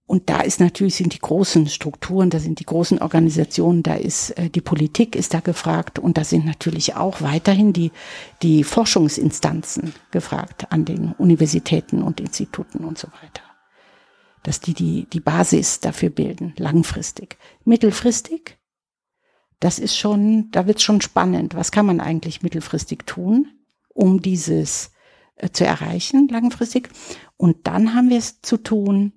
Und 0.07 0.29
da 0.29 0.43
ist 0.43 0.61
natürlich 0.61 0.97
sind 0.97 1.15
die 1.15 1.19
großen 1.19 1.67
Strukturen, 1.69 2.29
da 2.29 2.39
sind 2.39 2.61
die 2.61 2.67
großen 2.67 3.01
Organisationen, 3.01 3.83
da 3.83 3.95
ist 3.95 4.31
äh, 4.33 4.51
die 4.51 4.61
Politik 4.61 5.17
ist 5.17 5.33
da 5.33 5.41
gefragt 5.41 5.99
und 5.99 6.19
da 6.19 6.25
sind 6.25 6.45
natürlich 6.45 6.95
auch 6.95 7.23
weiterhin 7.23 7.73
die 7.73 7.91
die 8.43 8.65
Forschungsinstanzen 8.65 9.95
gefragt 10.11 10.71
an 10.71 10.85
den 10.85 11.13
Universitäten 11.13 12.03
und 12.03 12.21
Instituten 12.21 12.85
und 12.85 12.99
so 12.99 13.09
weiter, 13.09 13.43
dass 14.43 14.61
die 14.61 14.75
die 14.75 15.07
die 15.11 15.21
Basis 15.21 15.81
dafür 15.81 16.11
bilden 16.11 16.53
langfristig, 16.59 17.39
mittelfristig. 17.65 18.59
Das 19.61 19.79
ist 19.79 19.97
schon, 19.97 20.51
da 20.51 20.67
wird 20.67 20.83
schon 20.83 21.01
spannend. 21.01 21.55
Was 21.55 21.73
kann 21.73 21.87
man 21.87 22.01
eigentlich 22.01 22.43
mittelfristig 22.43 23.07
tun, 23.07 23.47
um 23.89 24.21
dieses 24.21 24.91
äh, 25.37 25.49
zu 25.49 25.65
erreichen 25.65 26.29
langfristig? 26.29 26.91
Und 27.39 27.67
dann 27.67 27.95
haben 27.95 28.11
wir 28.11 28.19
es 28.19 28.43
zu 28.43 28.59
tun 28.59 29.15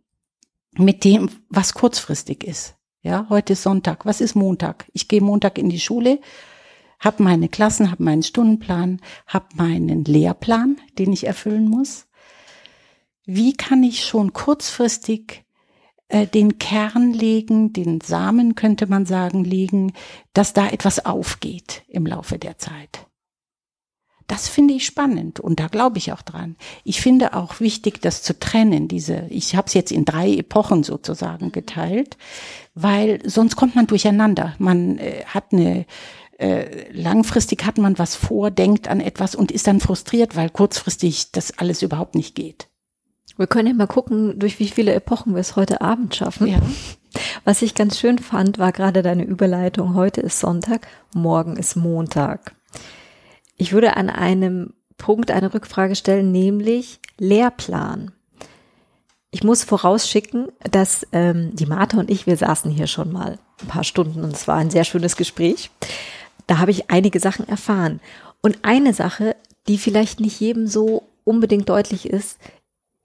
mit 0.78 1.04
dem, 1.04 1.30
was 1.50 1.74
kurzfristig 1.74 2.44
ist. 2.44 2.76
Ja, 3.02 3.28
heute 3.30 3.54
ist 3.54 3.64
Sonntag. 3.64 4.06
Was 4.06 4.22
ist 4.22 4.36
Montag? 4.36 4.90
Ich 4.94 5.08
gehe 5.08 5.22
Montag 5.22 5.58
in 5.58 5.70
die 5.70 5.80
Schule, 5.80 6.20
habe 7.00 7.24
meine 7.24 7.48
Klassen, 7.48 7.92
habe 7.92 8.04
meinen 8.04 8.24
Stundenplan, 8.24 9.00
habe 9.28 9.48
meinen 9.56 10.04
Lehrplan, 10.04 10.78
den 10.98 11.14
ich 11.14 11.26
erfüllen 11.26 11.70
muss. 11.70 12.08
Wie 13.26 13.54
kann 13.54 13.84
ich 13.84 14.06
schon 14.06 14.34
kurzfristig 14.34 15.46
äh, 16.08 16.28
den 16.28 16.60
Kern 16.60 17.14
legen, 17.14 17.74
den 17.74 18.02
Samen 18.02 18.56
könnte 18.56 18.88
man 18.88 19.06
sagen, 19.06 19.44
legen, 19.44 19.94
dass 20.34 20.54
da 20.54 20.68
etwas 20.68 21.06
aufgeht 21.06 21.84
im 21.88 22.06
Laufe 22.06 22.40
der 22.40 22.58
Zeit? 22.58 23.07
Das 24.28 24.50
finde 24.50 24.74
ich 24.74 24.86
spannend 24.86 25.40
und 25.40 25.60
da 25.60 25.68
glaube 25.68 25.98
ich 25.98 26.12
auch 26.12 26.22
dran. 26.22 26.58
Ich 26.84 27.00
finde 27.00 27.34
auch 27.34 27.62
wichtig, 27.62 28.02
das 28.02 28.24
zu 28.24 28.38
trennen. 28.38 28.90
Diese, 28.90 29.26
ich 29.30 29.56
habe 29.56 29.68
es 29.68 29.74
jetzt 29.74 29.92
in 29.92 30.04
drei 30.04 30.30
Epochen 30.34 30.84
sozusagen 30.84 31.54
geteilt, 31.54 32.18
weil 32.76 33.22
sonst 33.28 33.56
kommt 33.56 33.76
man 33.76 33.88
durcheinander. 33.88 34.54
Man 34.60 34.98
äh, 34.98 35.24
hat 35.26 35.54
eine 35.54 35.86
äh, 36.40 36.92
langfristig 36.92 37.66
hat 37.66 37.78
man 37.78 37.98
was 37.98 38.16
vor, 38.16 38.52
denkt 38.52 38.90
an 38.90 39.00
etwas 39.00 39.34
und 39.34 39.52
ist 39.52 39.66
dann 39.66 39.80
frustriert, 39.80 40.36
weil 40.36 40.50
kurzfristig 40.50 41.32
das 41.32 41.58
alles 41.58 41.82
überhaupt 41.82 42.14
nicht 42.14 42.36
geht. 42.36 42.68
Wir 43.38 43.48
können 43.48 43.70
ja 43.70 43.74
mal 43.74 43.88
gucken, 43.88 44.38
durch 44.40 44.60
wie 44.60 44.68
viele 44.68 44.94
Epochen 44.94 45.34
wir 45.34 45.42
es 45.42 45.56
heute 45.56 45.82
Abend 45.82 46.16
schaffen. 46.16 46.48
Ja. 46.48 46.60
Was 47.46 47.62
ich 47.62 47.76
ganz 47.76 48.00
schön 48.00 48.20
fand, 48.20 48.60
war 48.60 48.72
gerade 48.72 49.02
deine 49.02 49.24
Überleitung. 49.24 49.96
Heute 49.96 50.22
ist 50.22 50.40
Sonntag, 50.40 50.88
morgen 51.14 51.56
ist 51.56 51.76
Montag. 51.76 52.57
Ich 53.58 53.74
würde 53.74 53.98
an 53.98 54.10
einem 54.10 54.74
Punkt 54.98 55.32
eine 55.32 55.54
Rückfrage 55.54 55.96
stellen, 55.96 56.32
nämlich 56.32 57.00
Lehrplan. 57.18 58.12
Ich 59.32 59.44
muss 59.44 59.64
vorausschicken, 59.64 60.48
dass 60.72 61.06
ähm, 61.12 61.56
die 61.56 61.66
Martha 61.66 62.00
und 62.00 62.10
ich, 62.10 62.26
wir 62.28 62.38
saßen 62.38 62.72
hier 62.72 62.88
schon 62.88 63.12
mal 63.12 63.40
ein 63.62 63.68
paar 63.68 63.84
Stunden 63.84 64.24
und 64.24 64.34
es 64.34 64.48
war 64.48 64.56
ein 64.56 64.70
sehr 64.70 64.84
schönes 64.84 65.18
Gespräch. 65.18 65.72
Da 66.46 66.60
habe 66.60 66.72
ich 66.72 66.90
einige 66.90 67.20
Sachen 67.20 67.48
erfahren. 67.48 68.00
Und 68.42 68.60
eine 68.62 68.94
Sache, 68.94 69.36
die 69.68 69.78
vielleicht 69.78 70.20
nicht 70.20 70.40
jedem 70.40 70.68
so 70.68 71.04
unbedingt 71.24 71.68
deutlich 71.70 72.08
ist, 72.08 72.40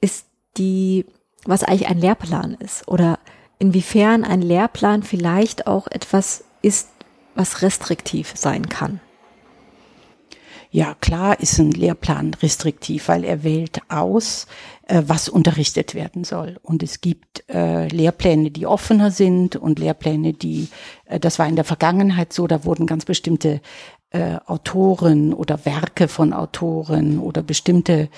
ist 0.01 0.27
die, 0.57 1.07
was 1.45 1.65
eigentlich 1.65 1.89
ein 1.89 1.99
Lehrplan 1.99 2.55
ist 2.55 2.87
oder 2.87 3.19
inwiefern 3.59 4.25
ein 4.25 4.43
Lehrplan 4.43 5.03
vielleicht 5.03 5.67
auch 5.67 5.89
etwas 5.89 6.45
ist, 6.61 6.89
was 7.35 7.63
restriktiv 7.63 8.33
sein 8.37 8.69
kann. 8.69 9.01
Ja, 10.75 10.95
klar 10.99 11.39
ist 11.39 11.59
ein 11.59 11.71
Lehrplan 11.71 12.33
restriktiv, 12.33 13.09
weil 13.09 13.25
er 13.25 13.45
wählt 13.45 13.83
aus, 13.91 14.47
äh, 14.89 15.03
was 15.07 15.29
unterrichtet 15.29 15.95
werden 15.95 16.25
soll. 16.25 16.59
Und 16.63 16.83
es 16.83 17.03
gibt 17.03 17.45
äh, 17.51 17.89
Lehrpläne, 17.89 18.51
die 18.51 18.67
offener 18.67 19.11
sind 19.11 19.55
und 19.55 19.79
Lehrpläne, 19.79 20.33
die, 20.33 20.69
äh, 21.05 21.21
das 21.21 21.39
war 21.39 21.47
in 21.47 21.57
der 21.57 21.67
Vergangenheit 21.67 22.33
so, 22.33 22.47
da 22.47 22.65
wurden 22.65 22.87
ganz 22.87 23.05
bestimmte 23.05 23.61
äh, 24.13 24.37
Autoren 24.47 25.35
oder 25.35 25.63
Werke 25.67 26.09
von 26.09 26.33
Autoren 26.33 27.19
oder 27.19 27.43
bestimmte 27.43 28.09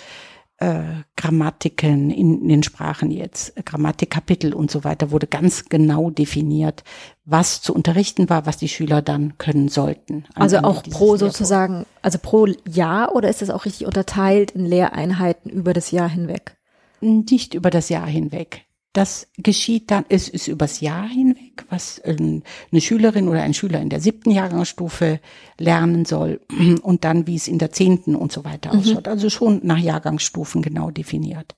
äh, 0.65 1.03
Grammatiken 1.17 2.11
in, 2.11 2.41
in 2.41 2.49
den 2.49 2.63
Sprachen 2.63 3.11
jetzt, 3.11 3.55
Grammatikkapitel 3.67 4.55
und 4.55 4.71
so 4.71 4.83
weiter, 4.83 5.11
wurde 5.11 5.27
ganz 5.27 5.67
genau 5.67 6.11
definiert, 6.11 6.85
was 7.27 7.61
zu 7.61 7.75
unterrichten 7.75 8.31
war, 8.31 8.47
was 8.47 8.57
die 8.57 8.69
Schüler 8.69 9.03
dann 9.03 9.37
können 9.37 9.69
sollten. 9.69 10.25
Also 10.35 10.59
auch 10.59 10.83
pro 10.83 11.17
sozusagen, 11.17 11.85
also 12.01 12.19
pro 12.19 12.47
Jahr 12.67 13.15
oder 13.15 13.29
ist 13.29 13.43
das 13.43 13.51
auch 13.51 13.67
richtig 13.67 13.87
unterteilt 13.87 14.53
in 14.53 14.65
Lehreinheiten 14.65 15.51
über 15.51 15.75
das 15.75 15.91
Jahr 15.91 16.09
hinweg? 16.09 16.57
Nicht 17.03 17.53
über 17.53 17.71
das 17.71 17.91
Jahr 17.91 18.07
hinweg. 18.07 18.65
Das 18.95 19.29
geschieht 19.37 19.91
dann, 19.91 20.07
es 20.09 20.29
ist 20.29 20.49
übers 20.49 20.81
Jahr 20.81 21.07
hinweg, 21.07 21.44
was 21.69 22.01
eine 22.03 22.81
Schülerin 22.81 23.29
oder 23.29 23.43
ein 23.43 23.55
Schüler 23.55 23.81
in 23.81 23.91
der 23.91 24.01
siebten 24.01 24.31
Jahrgangsstufe 24.31 25.21
lernen 25.59 26.05
soll 26.05 26.41
und 26.83 27.05
dann, 27.05 27.27
wie 27.27 27.37
es 27.37 27.49
in 27.49 27.59
der 27.59 27.73
zehnten 27.73 28.17
und 28.17 28.33
so 28.33 28.45
weiter 28.45 28.73
mhm. 28.73 28.81
ausschaut. 28.81 29.09
Also 29.09 29.31
schon 29.31 29.61
nach 29.63 29.79
Jahrgangsstufen 29.79 30.63
genau 30.63 30.91
definiert. 30.91 31.55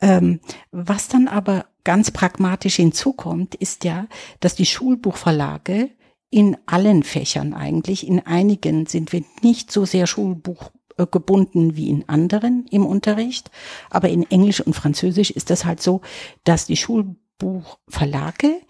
Ähm, 0.00 0.40
was 0.70 1.08
dann 1.08 1.28
aber 1.28 1.66
ganz 1.84 2.10
pragmatisch 2.10 2.76
hinzukommt, 2.76 3.54
ist 3.54 3.84
ja, 3.84 4.06
dass 4.40 4.54
die 4.54 4.66
Schulbuchverlage 4.66 5.90
in 6.30 6.56
allen 6.66 7.04
Fächern 7.04 7.54
eigentlich, 7.54 8.06
in 8.06 8.20
einigen 8.20 8.86
sind 8.86 9.12
wir 9.12 9.22
nicht 9.42 9.70
so 9.70 9.84
sehr 9.84 10.06
Schulbuch 10.06 10.72
äh, 10.96 11.06
gebunden 11.06 11.76
wie 11.76 11.88
in 11.88 12.08
anderen 12.08 12.66
im 12.70 12.86
Unterricht. 12.86 13.50
Aber 13.90 14.08
in 14.08 14.28
Englisch 14.30 14.60
und 14.60 14.74
Französisch 14.74 15.30
ist 15.30 15.50
das 15.50 15.64
halt 15.64 15.82
so, 15.82 16.00
dass 16.44 16.66
die 16.66 16.76
Schulbuchverlage, 16.76 18.60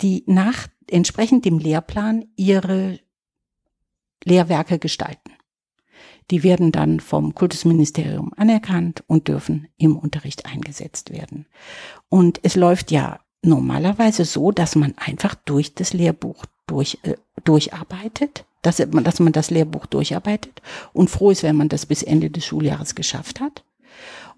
die 0.00 0.24
nach 0.26 0.68
entsprechend 0.88 1.44
dem 1.44 1.58
Lehrplan 1.58 2.26
ihre 2.36 3.00
Lehrwerke 4.24 4.78
gestalten. 4.78 5.32
Die 6.30 6.42
werden 6.42 6.72
dann 6.72 7.00
vom 7.00 7.34
Kultusministerium 7.34 8.32
anerkannt 8.36 9.04
und 9.06 9.28
dürfen 9.28 9.68
im 9.76 9.96
Unterricht 9.96 10.46
eingesetzt 10.46 11.10
werden. 11.10 11.46
Und 12.08 12.40
es 12.42 12.56
läuft 12.56 12.90
ja 12.90 13.20
normalerweise 13.42 14.24
so, 14.24 14.50
dass 14.50 14.74
man 14.74 14.94
einfach 14.96 15.34
durch 15.34 15.74
das 15.74 15.92
Lehrbuch 15.92 16.46
durch, 16.66 16.98
äh, 17.02 17.16
durcharbeitet 17.44 18.46
dass, 18.64 18.76
dass 18.76 19.20
man 19.20 19.32
das 19.32 19.50
Lehrbuch 19.50 19.86
durcharbeitet 19.86 20.62
und 20.92 21.10
froh 21.10 21.30
ist, 21.30 21.42
wenn 21.42 21.56
man 21.56 21.68
das 21.68 21.86
bis 21.86 22.02
Ende 22.02 22.30
des 22.30 22.46
Schuljahres 22.46 22.94
geschafft 22.94 23.40
hat. 23.40 23.64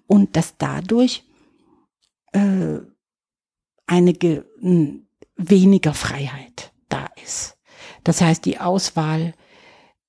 Und 0.05 0.35
dass 0.35 0.57
dadurch 0.57 1.23
äh, 2.33 2.79
eine 3.87 4.13
weniger 5.37 5.93
Freiheit 5.93 6.71
da 6.89 7.07
ist. 7.23 7.57
Das 8.03 8.21
heißt, 8.21 8.45
die 8.45 8.59
Auswahl 8.59 9.33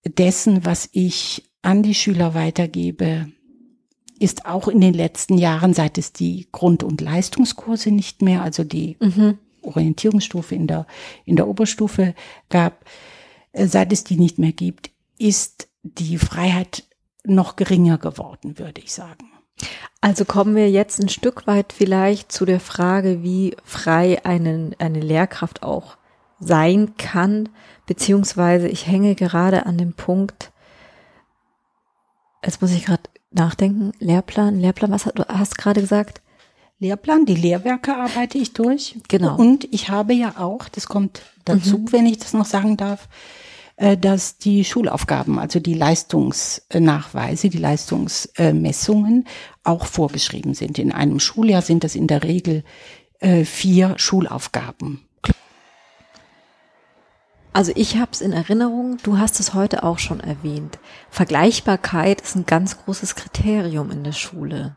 dessen, 0.05 0.65
was 0.65 0.89
ich 0.93 1.51
an 1.63 1.83
die 1.83 1.95
Schüler 1.95 2.35
weitergebe, 2.35 3.31
ist 4.19 4.47
auch 4.47 4.69
in 4.69 4.81
den 4.81 4.95
letzten 4.95 5.39
Jahren, 5.39 5.75
seit 5.75 5.99
es 5.99 6.13
die 6.13 6.49
Grund- 6.51 6.83
und 6.83 7.01
Leistungskurse 7.01 7.91
nicht 7.91 8.23
mehr, 8.23 8.43
also 8.43 8.65
die 8.65 8.97
mhm. 9.01 9.39
Orientierungsstufe 9.63 10.55
in 10.55 10.67
der, 10.67 10.87
in 11.25 11.37
der 11.37 11.47
Oberstufe 11.47 12.15
gab, 12.49 12.85
äh, 13.53 13.67
seit 13.67 13.93
es 13.93 14.05
die 14.05 14.17
nicht 14.17 14.39
mehr 14.39 14.53
gibt, 14.53 14.91
ist 15.19 15.69
die 15.83 16.19
Freiheit 16.19 16.85
noch 17.25 17.57
geringer 17.57 17.99
geworden, 17.99 18.59
würde 18.59 18.81
ich 18.81 18.93
sagen. 18.93 19.31
Also 20.01 20.25
kommen 20.25 20.55
wir 20.55 20.71
jetzt 20.71 21.01
ein 21.01 21.09
Stück 21.09 21.47
weit 21.47 21.73
vielleicht 21.73 22.31
zu 22.31 22.45
der 22.45 22.61
Frage, 22.61 23.23
wie 23.23 23.57
frei 23.65 24.25
eine, 24.25 24.71
eine 24.79 25.01
Lehrkraft 25.01 25.63
auch 25.63 25.97
sein 26.41 26.95
kann, 26.97 27.49
beziehungsweise 27.87 28.69
ich 28.69 28.87
hänge 28.87 29.15
gerade 29.15 29.67
an 29.67 29.77
dem 29.77 29.93
Punkt, 29.93 30.53
jetzt 32.45 32.63
muss 32.63 32.71
ich 32.71 32.85
gerade 32.85 33.03
nachdenken, 33.33 33.93
Lehrplan, 33.99 34.61
Lehrplan, 34.61 34.93
was 34.93 35.07
hast 35.07 35.19
du 35.19 35.25
hast 35.27 35.59
gerade 35.59 35.81
gesagt? 35.81 36.23
Lehrplan, 36.79 37.27
die 37.27 37.35
Lehrwerke 37.35 37.97
arbeite 37.97 38.39
ich 38.39 38.53
durch. 38.53 38.97
Genau. 39.09 39.37
Und 39.37 39.67
ich 39.73 39.91
habe 39.91 40.15
ja 40.15 40.35
auch, 40.39 40.69
das 40.69 40.87
kommt 40.87 41.23
dazu, 41.45 41.79
mhm. 41.79 41.93
wenn 41.93 42.07
ich 42.07 42.19
das 42.19 42.35
noch 42.35 42.47
sagen 42.47 42.77
darf, 42.77 43.09
dass 43.79 44.39
die 44.39 44.65
Schulaufgaben, 44.65 45.39
also 45.39 45.61
die 45.61 45.75
Leistungsnachweise, 45.75 47.49
die 47.49 47.59
Leistungsmessungen 47.59 49.29
auch 49.63 49.87
vorgeschrieben 49.87 50.55
sind. 50.55 50.79
In 50.79 50.91
einem 50.91 51.21
Schuljahr 51.21 51.63
sind 51.63 51.85
das 51.85 51.95
in 51.95 52.09
der 52.09 52.25
Regel 52.25 52.65
äh, 53.21 53.45
vier 53.45 53.95
Schulaufgaben. 53.97 55.05
Also 57.53 57.73
ich 57.75 57.97
habe 57.97 58.11
es 58.13 58.21
in 58.21 58.33
Erinnerung, 58.33 58.99
du 59.03 59.19
hast 59.19 59.41
es 59.41 59.55
heute 59.55 59.83
auch 59.83 59.99
schon 59.99 60.21
erwähnt. 60.21 60.79
Vergleichbarkeit 61.11 62.21
ist 62.21 62.37
ein 62.37 62.47
ganz 62.47 62.79
großes 62.85 63.15
Kriterium 63.15 63.91
in 63.91 64.05
der 64.05 64.13
Schule. 64.13 64.77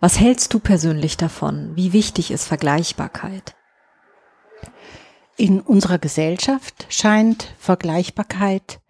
Was 0.00 0.18
hältst 0.18 0.52
du 0.52 0.58
persönlich 0.58 1.16
davon? 1.16 1.76
Wie 1.76 1.92
wichtig 1.92 2.30
ist 2.30 2.46
Vergleichbarkeit? 2.46 3.54
In 5.36 5.60
unserer 5.60 5.98
Gesellschaft 5.98 6.86
scheint 6.90 7.54
Vergleichbarkeit 7.58 8.80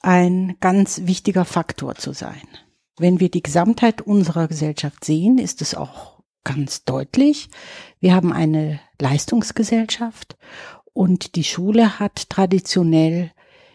ein 0.00 0.56
ganz 0.60 1.02
wichtiger 1.04 1.44
Faktor 1.44 1.96
zu 1.96 2.12
sein. 2.12 2.46
Wenn 2.98 3.20
wir 3.20 3.30
die 3.30 3.42
Gesamtheit 3.42 4.00
unserer 4.00 4.48
Gesellschaft 4.48 5.04
sehen, 5.04 5.38
ist 5.38 5.60
es 5.60 5.74
auch 5.74 6.22
ganz 6.44 6.84
deutlich. 6.84 7.50
Wir 8.00 8.14
haben 8.14 8.32
eine 8.32 8.80
Leistungsgesellschaft 9.00 10.36
und 10.92 11.34
die 11.34 11.44
Schule 11.44 11.98
hat 11.98 12.30
traditionell 12.30 13.32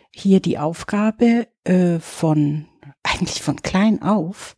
hier 0.10 0.40
die 0.40 0.58
Aufgabe 0.58 1.48
äh, 1.66 2.00
von 2.00 2.66
eigentlich 3.04 3.42
von 3.42 3.62
klein 3.62 4.02
auf 4.02 4.56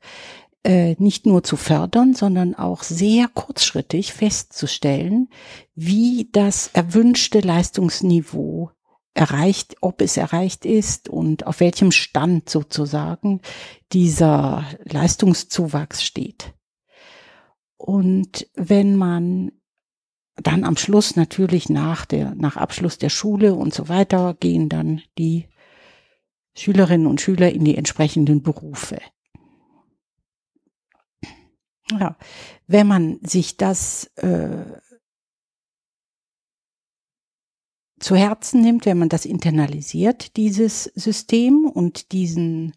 äh, 0.64 0.96
nicht 0.98 1.26
nur 1.26 1.44
zu 1.44 1.58
fördern, 1.58 2.14
sondern 2.14 2.56
auch 2.56 2.84
sehr 2.84 3.28
kurzschrittig 3.28 4.14
festzustellen, 4.14 5.30
wie 5.76 6.30
das 6.32 6.70
erwünschte 6.74 7.42
Leistungsniveau 7.42 8.72
erreicht, 9.14 9.76
ob 9.82 10.02
es 10.02 10.18
erreicht 10.18 10.66
ist 10.66 11.10
und 11.10 11.46
auf 11.46 11.60
welchem 11.60 11.92
Stand 11.92 12.50
sozusagen 12.50 13.42
dieser 13.92 14.66
Leistungszuwachs 14.86 16.04
steht. 16.04 16.54
Und 17.78 18.48
wenn 18.56 18.96
man 18.96 19.52
dann 20.36 20.64
am 20.64 20.78
Schluss 20.78 21.16
natürlich 21.16 21.70
nach 21.70 22.06
der, 22.06 22.34
nach 22.36 22.58
Abschluss 22.58 22.98
der 22.98 23.10
Schule 23.10 23.54
und 23.54 23.74
so 23.74 23.88
weiter 23.88 24.36
gehen 24.40 24.68
dann 24.68 25.02
die 25.18 25.48
Schülerinnen 26.56 27.08
und 27.08 27.22
Schüler 27.22 27.52
in 27.52 27.66
die 27.66 27.78
entsprechenden 27.78 28.42
Berufe. 28.42 29.00
Ja, 32.00 32.18
wenn 32.68 32.88
man 32.88 33.20
sich 33.24 33.58
das 33.58 34.06
äh, 34.16 34.66
zu 38.00 38.16
Herzen 38.16 38.62
nimmt, 38.62 38.86
wenn 38.86 38.98
man 38.98 39.10
das 39.10 39.26
internalisiert, 39.26 40.36
dieses 40.36 40.86
System 40.96 41.66
und 41.66 42.12
diesen, 42.12 42.74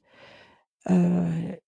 äh, 0.85 1.59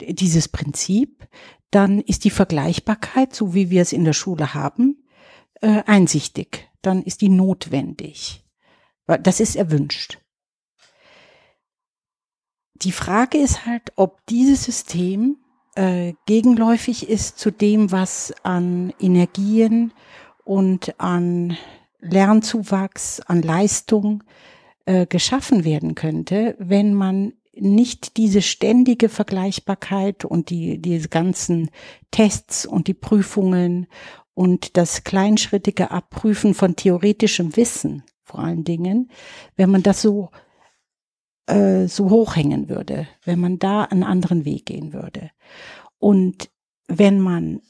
dieses 0.00 0.48
Prinzip, 0.48 1.26
dann 1.70 2.00
ist 2.00 2.24
die 2.24 2.30
Vergleichbarkeit, 2.30 3.34
so 3.34 3.54
wie 3.54 3.70
wir 3.70 3.82
es 3.82 3.92
in 3.92 4.04
der 4.04 4.12
Schule 4.12 4.54
haben, 4.54 5.04
äh, 5.60 5.82
einsichtig. 5.86 6.68
Dann 6.82 7.02
ist 7.02 7.20
die 7.20 7.28
notwendig. 7.28 8.44
Das 9.06 9.40
ist 9.40 9.56
erwünscht. 9.56 10.18
Die 12.74 12.92
Frage 12.92 13.38
ist 13.38 13.66
halt, 13.66 13.92
ob 13.96 14.24
dieses 14.26 14.64
System 14.64 15.43
äh, 15.76 16.14
gegenläufig 16.26 17.08
ist 17.08 17.38
zu 17.38 17.50
dem, 17.50 17.92
was 17.92 18.32
an 18.42 18.92
Energien 19.00 19.92
und 20.44 20.98
an 21.00 21.56
Lernzuwachs, 22.00 23.20
an 23.20 23.42
Leistung 23.42 24.22
äh, 24.86 25.06
geschaffen 25.06 25.64
werden 25.64 25.94
könnte, 25.94 26.56
wenn 26.58 26.94
man 26.94 27.32
nicht 27.56 28.16
diese 28.16 28.42
ständige 28.42 29.08
Vergleichbarkeit 29.08 30.24
und 30.24 30.50
die, 30.50 30.78
diese 30.78 31.08
ganzen 31.08 31.70
Tests 32.10 32.66
und 32.66 32.88
die 32.88 32.94
Prüfungen 32.94 33.86
und 34.34 34.76
das 34.76 35.04
kleinschrittige 35.04 35.92
Abprüfen 35.92 36.54
von 36.54 36.74
theoretischem 36.74 37.56
Wissen 37.56 38.02
vor 38.24 38.40
allen 38.40 38.64
Dingen, 38.64 39.10
wenn 39.56 39.70
man 39.70 39.84
das 39.84 40.02
so 40.02 40.30
äh, 41.46 41.86
so 41.86 42.10
hochhängen 42.10 42.68
würde, 42.68 43.06
wenn 43.24 43.40
man 43.40 43.58
da 43.58 43.84
einen 43.84 44.04
anderen 44.04 44.44
Weg 44.44 44.66
gehen 44.66 44.92
würde. 44.92 45.30
Und 45.98 46.50
wenn 46.86 47.20
man 47.20 47.60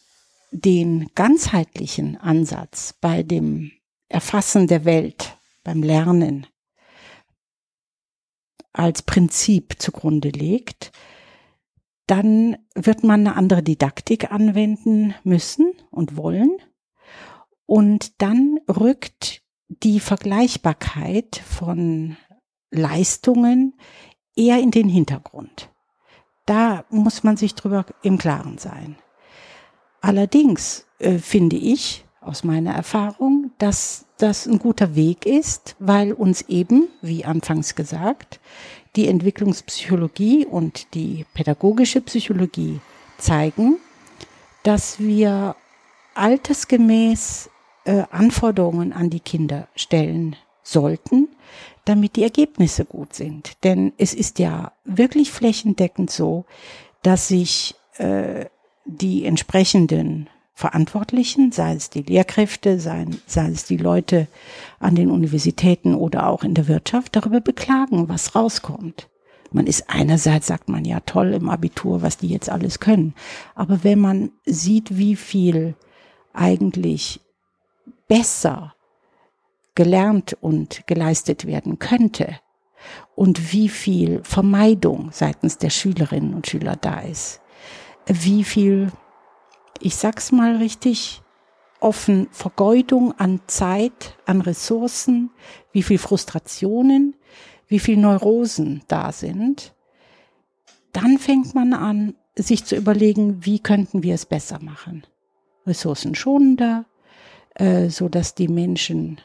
den 0.50 1.10
ganzheitlichen 1.14 2.16
Ansatz 2.16 2.94
bei 3.00 3.22
dem 3.22 3.72
Erfassen 4.08 4.66
der 4.68 4.84
Welt, 4.84 5.36
beim 5.64 5.82
Lernen 5.82 6.46
als 8.72 9.02
Prinzip 9.02 9.76
zugrunde 9.78 10.28
legt, 10.28 10.92
dann 12.06 12.56
wird 12.74 13.02
man 13.02 13.20
eine 13.20 13.36
andere 13.36 13.62
Didaktik 13.62 14.30
anwenden 14.30 15.14
müssen 15.24 15.72
und 15.90 16.16
wollen. 16.16 16.56
Und 17.66 18.20
dann 18.20 18.58
rückt 18.68 19.42
die 19.68 20.00
Vergleichbarkeit 20.00 21.36
von 21.36 22.16
Leistungen 22.74 23.74
eher 24.36 24.58
in 24.58 24.70
den 24.70 24.88
Hintergrund. 24.88 25.70
Da 26.46 26.84
muss 26.90 27.24
man 27.24 27.36
sich 27.36 27.54
drüber 27.54 27.86
im 28.02 28.18
Klaren 28.18 28.58
sein. 28.58 28.96
Allerdings 30.00 30.86
äh, 30.98 31.18
finde 31.18 31.56
ich 31.56 32.04
aus 32.20 32.44
meiner 32.44 32.74
Erfahrung, 32.74 33.52
dass 33.58 34.06
das 34.18 34.46
ein 34.46 34.58
guter 34.58 34.94
Weg 34.94 35.26
ist, 35.26 35.76
weil 35.78 36.12
uns 36.12 36.42
eben, 36.42 36.88
wie 37.02 37.24
anfangs 37.24 37.74
gesagt, 37.74 38.40
die 38.96 39.08
Entwicklungspsychologie 39.08 40.46
und 40.46 40.94
die 40.94 41.26
pädagogische 41.34 42.00
Psychologie 42.00 42.80
zeigen, 43.18 43.78
dass 44.62 44.98
wir 45.00 45.56
altersgemäß 46.14 47.50
äh, 47.84 48.04
Anforderungen 48.10 48.92
an 48.92 49.10
die 49.10 49.20
Kinder 49.20 49.68
stellen 49.74 50.36
sollten, 50.62 51.28
damit 51.84 52.16
die 52.16 52.22
Ergebnisse 52.22 52.84
gut 52.84 53.14
sind. 53.14 53.52
Denn 53.64 53.92
es 53.98 54.14
ist 54.14 54.38
ja 54.38 54.72
wirklich 54.84 55.30
flächendeckend 55.30 56.10
so, 56.10 56.44
dass 57.02 57.28
sich 57.28 57.74
äh, 57.98 58.46
die 58.84 59.24
entsprechenden 59.24 60.28
Verantwortlichen, 60.54 61.50
sei 61.50 61.74
es 61.74 61.90
die 61.90 62.02
Lehrkräfte, 62.02 62.78
sei, 62.78 63.06
sei 63.26 63.48
es 63.48 63.64
die 63.64 63.76
Leute 63.76 64.28
an 64.78 64.94
den 64.94 65.10
Universitäten 65.10 65.94
oder 65.94 66.28
auch 66.28 66.44
in 66.44 66.54
der 66.54 66.68
Wirtschaft, 66.68 67.16
darüber 67.16 67.40
beklagen, 67.40 68.08
was 68.08 68.36
rauskommt. 68.36 69.08
Man 69.50 69.66
ist 69.66 69.88
einerseits, 69.88 70.46
sagt 70.46 70.68
man 70.68 70.84
ja 70.84 71.00
toll 71.00 71.32
im 71.32 71.48
Abitur, 71.48 72.02
was 72.02 72.18
die 72.18 72.28
jetzt 72.28 72.50
alles 72.50 72.80
können. 72.80 73.14
Aber 73.54 73.84
wenn 73.84 73.98
man 73.98 74.30
sieht, 74.44 74.96
wie 74.96 75.16
viel 75.16 75.74
eigentlich 76.32 77.20
besser 78.08 78.74
gelernt 79.74 80.36
und 80.40 80.86
geleistet 80.86 81.46
werden 81.46 81.78
könnte 81.78 82.38
und 83.14 83.52
wie 83.52 83.68
viel 83.68 84.22
Vermeidung 84.24 85.10
seitens 85.12 85.58
der 85.58 85.70
Schülerinnen 85.70 86.34
und 86.34 86.46
Schüler 86.46 86.76
da 86.76 87.00
ist, 87.00 87.40
wie 88.06 88.44
viel 88.44 88.92
ich 89.80 89.96
sag's 89.96 90.32
mal 90.32 90.56
richtig 90.56 91.22
offen, 91.80 92.28
Vergeudung 92.30 93.12
an 93.18 93.40
Zeit, 93.46 94.16
an 94.24 94.40
Ressourcen, 94.40 95.30
wie 95.72 95.82
viel 95.82 95.98
Frustrationen, 95.98 97.14
wie 97.68 97.78
viel 97.78 97.96
Neurosen 97.96 98.82
da 98.88 99.12
sind, 99.12 99.74
dann 100.92 101.18
fängt 101.18 101.54
man 101.54 101.74
an, 101.74 102.14
sich 102.36 102.64
zu 102.64 102.76
überlegen, 102.76 103.44
wie 103.44 103.58
könnten 103.58 104.02
wir 104.02 104.14
es 104.14 104.26
besser 104.26 104.58
machen. 104.60 105.04
Ressourcenschonender, 105.66 106.86
äh, 107.54 107.88
so 107.90 108.08
dass 108.08 108.34
die 108.34 108.48
Menschen 108.48 109.20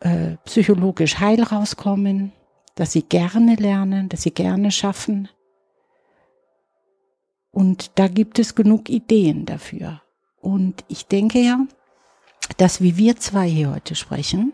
äh, 0.00 0.36
psychologisch 0.44 1.18
heil 1.18 1.42
rauskommen, 1.42 2.32
dass 2.74 2.92
sie 2.92 3.02
gerne 3.02 3.54
lernen, 3.56 4.08
dass 4.08 4.22
sie 4.22 4.32
gerne 4.32 4.70
schaffen, 4.70 5.28
und 7.56 7.92
da 7.94 8.06
gibt 8.06 8.38
es 8.38 8.54
genug 8.54 8.90
Ideen 8.90 9.46
dafür. 9.46 10.02
Und 10.42 10.84
ich 10.88 11.06
denke 11.06 11.38
ja, 11.38 11.66
dass 12.58 12.82
wie 12.82 12.98
wir 12.98 13.16
zwei 13.16 13.48
hier 13.48 13.70
heute 13.70 13.94
sprechen, 13.94 14.52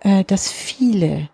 äh, 0.00 0.24
dass 0.24 0.52
viele 0.52 1.30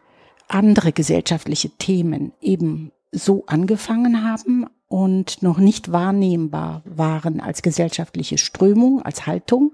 andere 0.46 0.92
gesellschaftliche 0.92 1.70
Themen 1.70 2.32
eben 2.40 2.92
so 3.10 3.42
angefangen 3.46 4.22
haben 4.22 4.66
und 4.86 5.42
noch 5.42 5.58
nicht 5.58 5.90
wahrnehmbar 5.90 6.82
waren 6.84 7.40
als 7.40 7.62
gesellschaftliche 7.62 8.38
Strömung, 8.38 9.02
als 9.02 9.26
Haltung, 9.26 9.72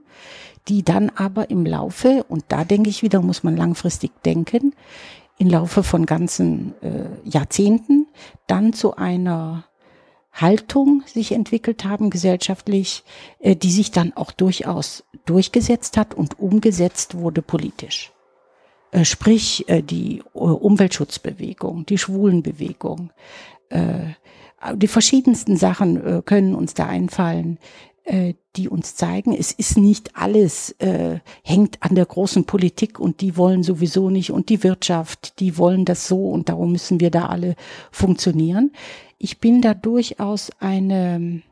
die 0.69 0.83
dann 0.83 1.11
aber 1.11 1.51
im 1.51 1.67
Laufe, 1.67 2.25
und 2.29 2.45
da 2.49 2.65
denke 2.65 2.91
ich 2.91 3.03
wieder, 3.03 3.23
muss 3.23 3.43
man 3.43 3.57
langfristig 3.57 4.13
denken, 4.25 4.75
im 5.39 5.49
Laufe 5.49 5.83
von 5.83 6.05
ganzen 6.05 6.75
äh, 6.83 7.07
Jahrzehnten 7.25 8.07
dann 8.47 8.73
zu 8.73 8.97
einer 8.97 9.65
Haltung 10.33 11.03
sich 11.07 11.33
entwickelt 11.33 11.85
haben 11.85 12.11
gesellschaftlich, 12.11 13.05
äh, 13.41 13.57
die 13.57 13.71
sich 13.71 13.91
dann 13.91 14.13
auch 14.17 14.33
durchaus 14.33 15.05
durchgesetzt 15.27 15.97
hat 15.97 16.15
und 16.15 16.39
umgesetzt 16.39 17.15
wurde 17.15 17.43
politisch. 17.43 18.13
Äh, 18.93 19.05
sprich 19.05 19.69
äh, 19.69 19.83
die 19.83 20.23
Umweltschutzbewegung, 20.33 21.87
die 21.87 21.99
Schwulenbewegung, 21.99 23.13
die 24.75 24.89
verschiedensten 24.89 25.57
Sachen 25.57 26.25
können 26.25 26.57
uns 26.57 26.75
da 26.75 26.87
einfallen, 26.87 27.59
die 28.57 28.69
uns 28.69 28.97
zeigen, 28.97 29.33
es 29.33 29.53
ist 29.53 29.77
nicht 29.79 30.17
alles, 30.17 30.73
äh, 30.81 31.21
hängt 31.45 31.81
an 31.83 31.95
der 31.95 32.07
großen 32.07 32.45
Politik 32.45 32.99
und 32.99 33.21
die 33.21 33.37
wollen 33.37 33.63
sowieso 33.63 34.11
nicht 34.11 34.33
und 34.33 34.49
die 34.49 34.65
Wirtschaft, 34.65 35.39
die 35.39 35.57
wollen 35.57 35.85
das 35.85 36.09
so 36.09 36.31
und 36.31 36.49
darum 36.49 36.73
müssen 36.73 36.99
wir 36.99 37.11
da 37.11 37.27
alle 37.27 37.55
funktionieren. 37.93 38.73
Ich 39.19 39.39
bin 39.39 39.63
da 39.63 39.75
durchaus 39.75 40.51
eine 40.59 41.43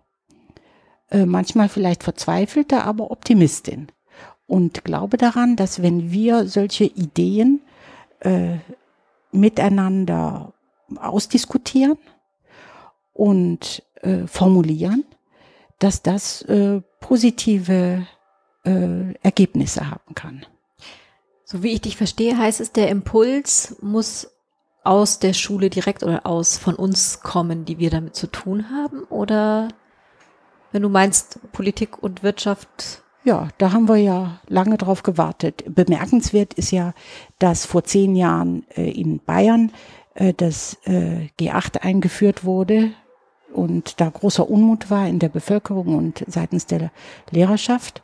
äh, 1.10 1.26
manchmal 1.26 1.68
vielleicht 1.68 2.02
verzweifelte, 2.02 2.82
aber 2.82 3.12
Optimistin 3.12 3.88
und 4.48 4.82
glaube 4.84 5.16
daran, 5.16 5.54
dass 5.54 5.80
wenn 5.82 6.10
wir 6.10 6.48
solche 6.48 6.84
Ideen 6.84 7.60
äh, 8.20 8.56
miteinander 9.30 10.54
ausdiskutieren 10.96 11.98
und 13.12 13.84
äh, 14.02 14.26
formulieren, 14.26 15.04
dass 15.78 16.02
das 16.02 16.42
äh, 16.42 16.80
positive 17.00 18.06
äh, 18.64 19.14
Ergebnisse 19.22 19.90
haben 19.90 20.14
kann. 20.14 20.46
So 21.44 21.62
wie 21.62 21.72
ich 21.72 21.80
dich 21.80 21.96
verstehe, 21.96 22.36
heißt 22.36 22.60
es, 22.60 22.72
der 22.72 22.88
Impuls 22.90 23.76
muss 23.80 24.30
aus 24.84 25.18
der 25.18 25.32
Schule 25.32 25.70
direkt 25.70 26.02
oder 26.02 26.26
aus 26.26 26.58
von 26.58 26.74
uns 26.74 27.20
kommen, 27.20 27.64
die 27.64 27.78
wir 27.78 27.90
damit 27.90 28.16
zu 28.16 28.26
tun 28.26 28.70
haben? 28.70 29.04
Oder 29.04 29.68
wenn 30.72 30.82
du 30.82 30.88
meinst 30.88 31.40
Politik 31.52 32.02
und 32.02 32.22
Wirtschaft? 32.22 33.02
Ja, 33.24 33.48
da 33.58 33.72
haben 33.72 33.88
wir 33.88 33.96
ja 33.96 34.40
lange 34.46 34.78
drauf 34.78 35.02
gewartet. 35.02 35.64
Bemerkenswert 35.66 36.54
ist 36.54 36.70
ja, 36.70 36.94
dass 37.38 37.66
vor 37.66 37.84
zehn 37.84 38.16
Jahren 38.16 38.64
äh, 38.76 38.90
in 38.90 39.20
Bayern 39.20 39.72
äh, 40.14 40.32
das 40.34 40.78
äh, 40.84 41.28
G8 41.38 41.80
eingeführt 41.80 42.44
wurde 42.44 42.92
und 43.52 44.00
da 44.00 44.08
großer 44.08 44.48
Unmut 44.48 44.90
war 44.90 45.08
in 45.08 45.18
der 45.18 45.28
Bevölkerung 45.28 45.94
und 45.96 46.24
seitens 46.26 46.66
der 46.66 46.90
Lehrerschaft. 47.30 48.02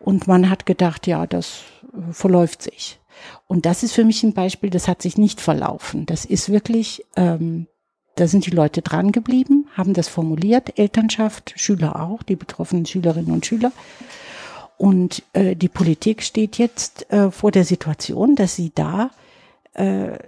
Und 0.00 0.26
man 0.26 0.50
hat 0.50 0.66
gedacht, 0.66 1.06
ja, 1.06 1.26
das 1.26 1.62
äh, 1.92 2.12
verläuft 2.12 2.62
sich. 2.62 3.00
Und 3.46 3.66
das 3.66 3.82
ist 3.82 3.92
für 3.92 4.04
mich 4.04 4.22
ein 4.22 4.32
Beispiel, 4.32 4.70
das 4.70 4.88
hat 4.88 5.02
sich 5.02 5.16
nicht 5.16 5.40
verlaufen. 5.40 6.06
Das 6.06 6.24
ist 6.24 6.50
wirklich, 6.50 7.04
ähm, 7.16 7.66
da 8.16 8.26
sind 8.26 8.46
die 8.46 8.50
Leute 8.50 8.82
dran 8.82 9.12
geblieben, 9.12 9.68
haben 9.74 9.94
das 9.94 10.08
formuliert, 10.08 10.78
Elternschaft, 10.78 11.54
Schüler 11.56 12.00
auch, 12.00 12.22
die 12.22 12.36
betroffenen 12.36 12.86
Schülerinnen 12.86 13.32
und 13.32 13.46
Schüler. 13.46 13.72
Und 14.76 15.22
äh, 15.32 15.54
die 15.54 15.68
Politik 15.68 16.22
steht 16.22 16.58
jetzt 16.58 17.10
äh, 17.12 17.30
vor 17.30 17.52
der 17.52 17.64
Situation, 17.64 18.34
dass 18.34 18.56
sie 18.56 18.72
da 18.74 19.10
äh, 19.74 20.18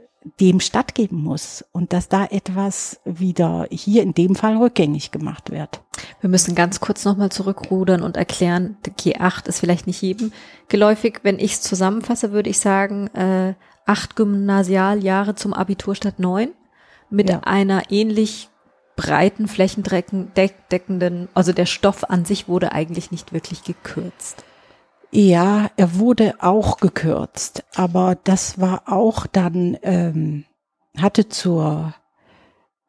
dem 0.41 0.61
stattgeben 0.61 1.23
muss 1.23 1.65
und 1.73 1.93
dass 1.93 2.09
da 2.09 2.25
etwas 2.25 3.01
wieder 3.05 3.67
hier 3.71 4.03
in 4.03 4.15
dem 4.15 4.35
Fall 4.35 4.57
rückgängig 4.57 5.11
gemacht 5.11 5.51
wird. 5.51 5.83
Wir 6.21 6.31
müssen 6.31 6.55
ganz 6.55 6.81
kurz 6.81 7.05
nochmal 7.05 7.31
zurückrudern 7.31 8.03
und 8.03 8.17
erklären, 8.17 8.77
G8 8.85 9.47
ist 9.49 9.61
vielleicht 9.61 9.87
nicht 9.87 10.01
jedem 10.01 10.33
geläufig. 10.69 11.21
Wenn 11.23 11.39
ich 11.39 11.53
es 11.53 11.61
zusammenfasse, 11.61 12.33
würde 12.33 12.51
ich 12.51 12.59
sagen, 12.59 13.09
äh, 13.09 13.55
acht 13.87 14.17
Gymnasialjahre 14.17 15.35
zum 15.35 15.53
Abitur 15.53 15.95
statt 15.95 16.19
neun 16.19 16.53
mit 17.11 17.29
ja. 17.29 17.41
einer 17.45 17.91
ähnlich 17.91 18.49
breiten, 18.97 19.49
flächendeckenden, 19.49 21.29
also 21.35 21.53
der 21.53 21.67
Stoff 21.67 22.05
an 22.05 22.25
sich 22.25 22.49
wurde 22.49 22.73
eigentlich 22.73 23.11
nicht 23.11 23.33
wirklich 23.33 23.65
gekürzt. 23.65 24.44
Ja, 25.17 25.71
er 25.77 26.01
wurde 26.01 26.35
auch 26.41 26.79
gekürzt, 26.79 27.63
aber 27.77 28.19
das 28.25 28.61
war 28.61 28.83
auch 28.93 29.29
dann, 29.29 29.79
ähm, 29.85 30.45
hatte 30.99 31.29
zur, 31.29 31.95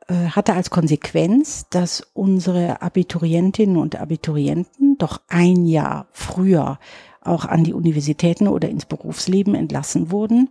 äh, 0.07 0.29
hatte 0.29 0.53
als 0.53 0.71
Konsequenz, 0.71 1.69
dass 1.69 2.01
unsere 2.15 2.81
Abiturientinnen 2.81 3.77
und 3.77 3.97
Abiturienten 3.97 4.97
doch 4.97 5.21
ein 5.27 5.67
Jahr 5.67 6.07
früher 6.13 6.79
auch 7.21 7.45
an 7.45 7.63
die 7.63 7.73
Universitäten 7.73 8.47
oder 8.47 8.69
ins 8.69 8.85
Berufsleben 8.85 9.53
entlassen 9.53 10.09
wurden. 10.09 10.49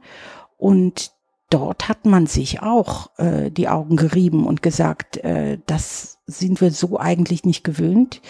Und 0.56 1.10
dort 1.50 1.88
hat 1.88 2.06
man 2.06 2.28
sich 2.28 2.62
auch 2.62 3.10
äh, 3.18 3.50
die 3.50 3.66
Augen 3.66 3.96
gerieben 3.96 4.46
und 4.46 4.62
gesagt, 4.62 5.16
äh, 5.24 5.58
das 5.66 6.20
sind 6.26 6.60
wir 6.60 6.70
so 6.70 7.00
eigentlich 7.00 7.42
nicht 7.44 7.64
gewöhnt. 7.64 8.22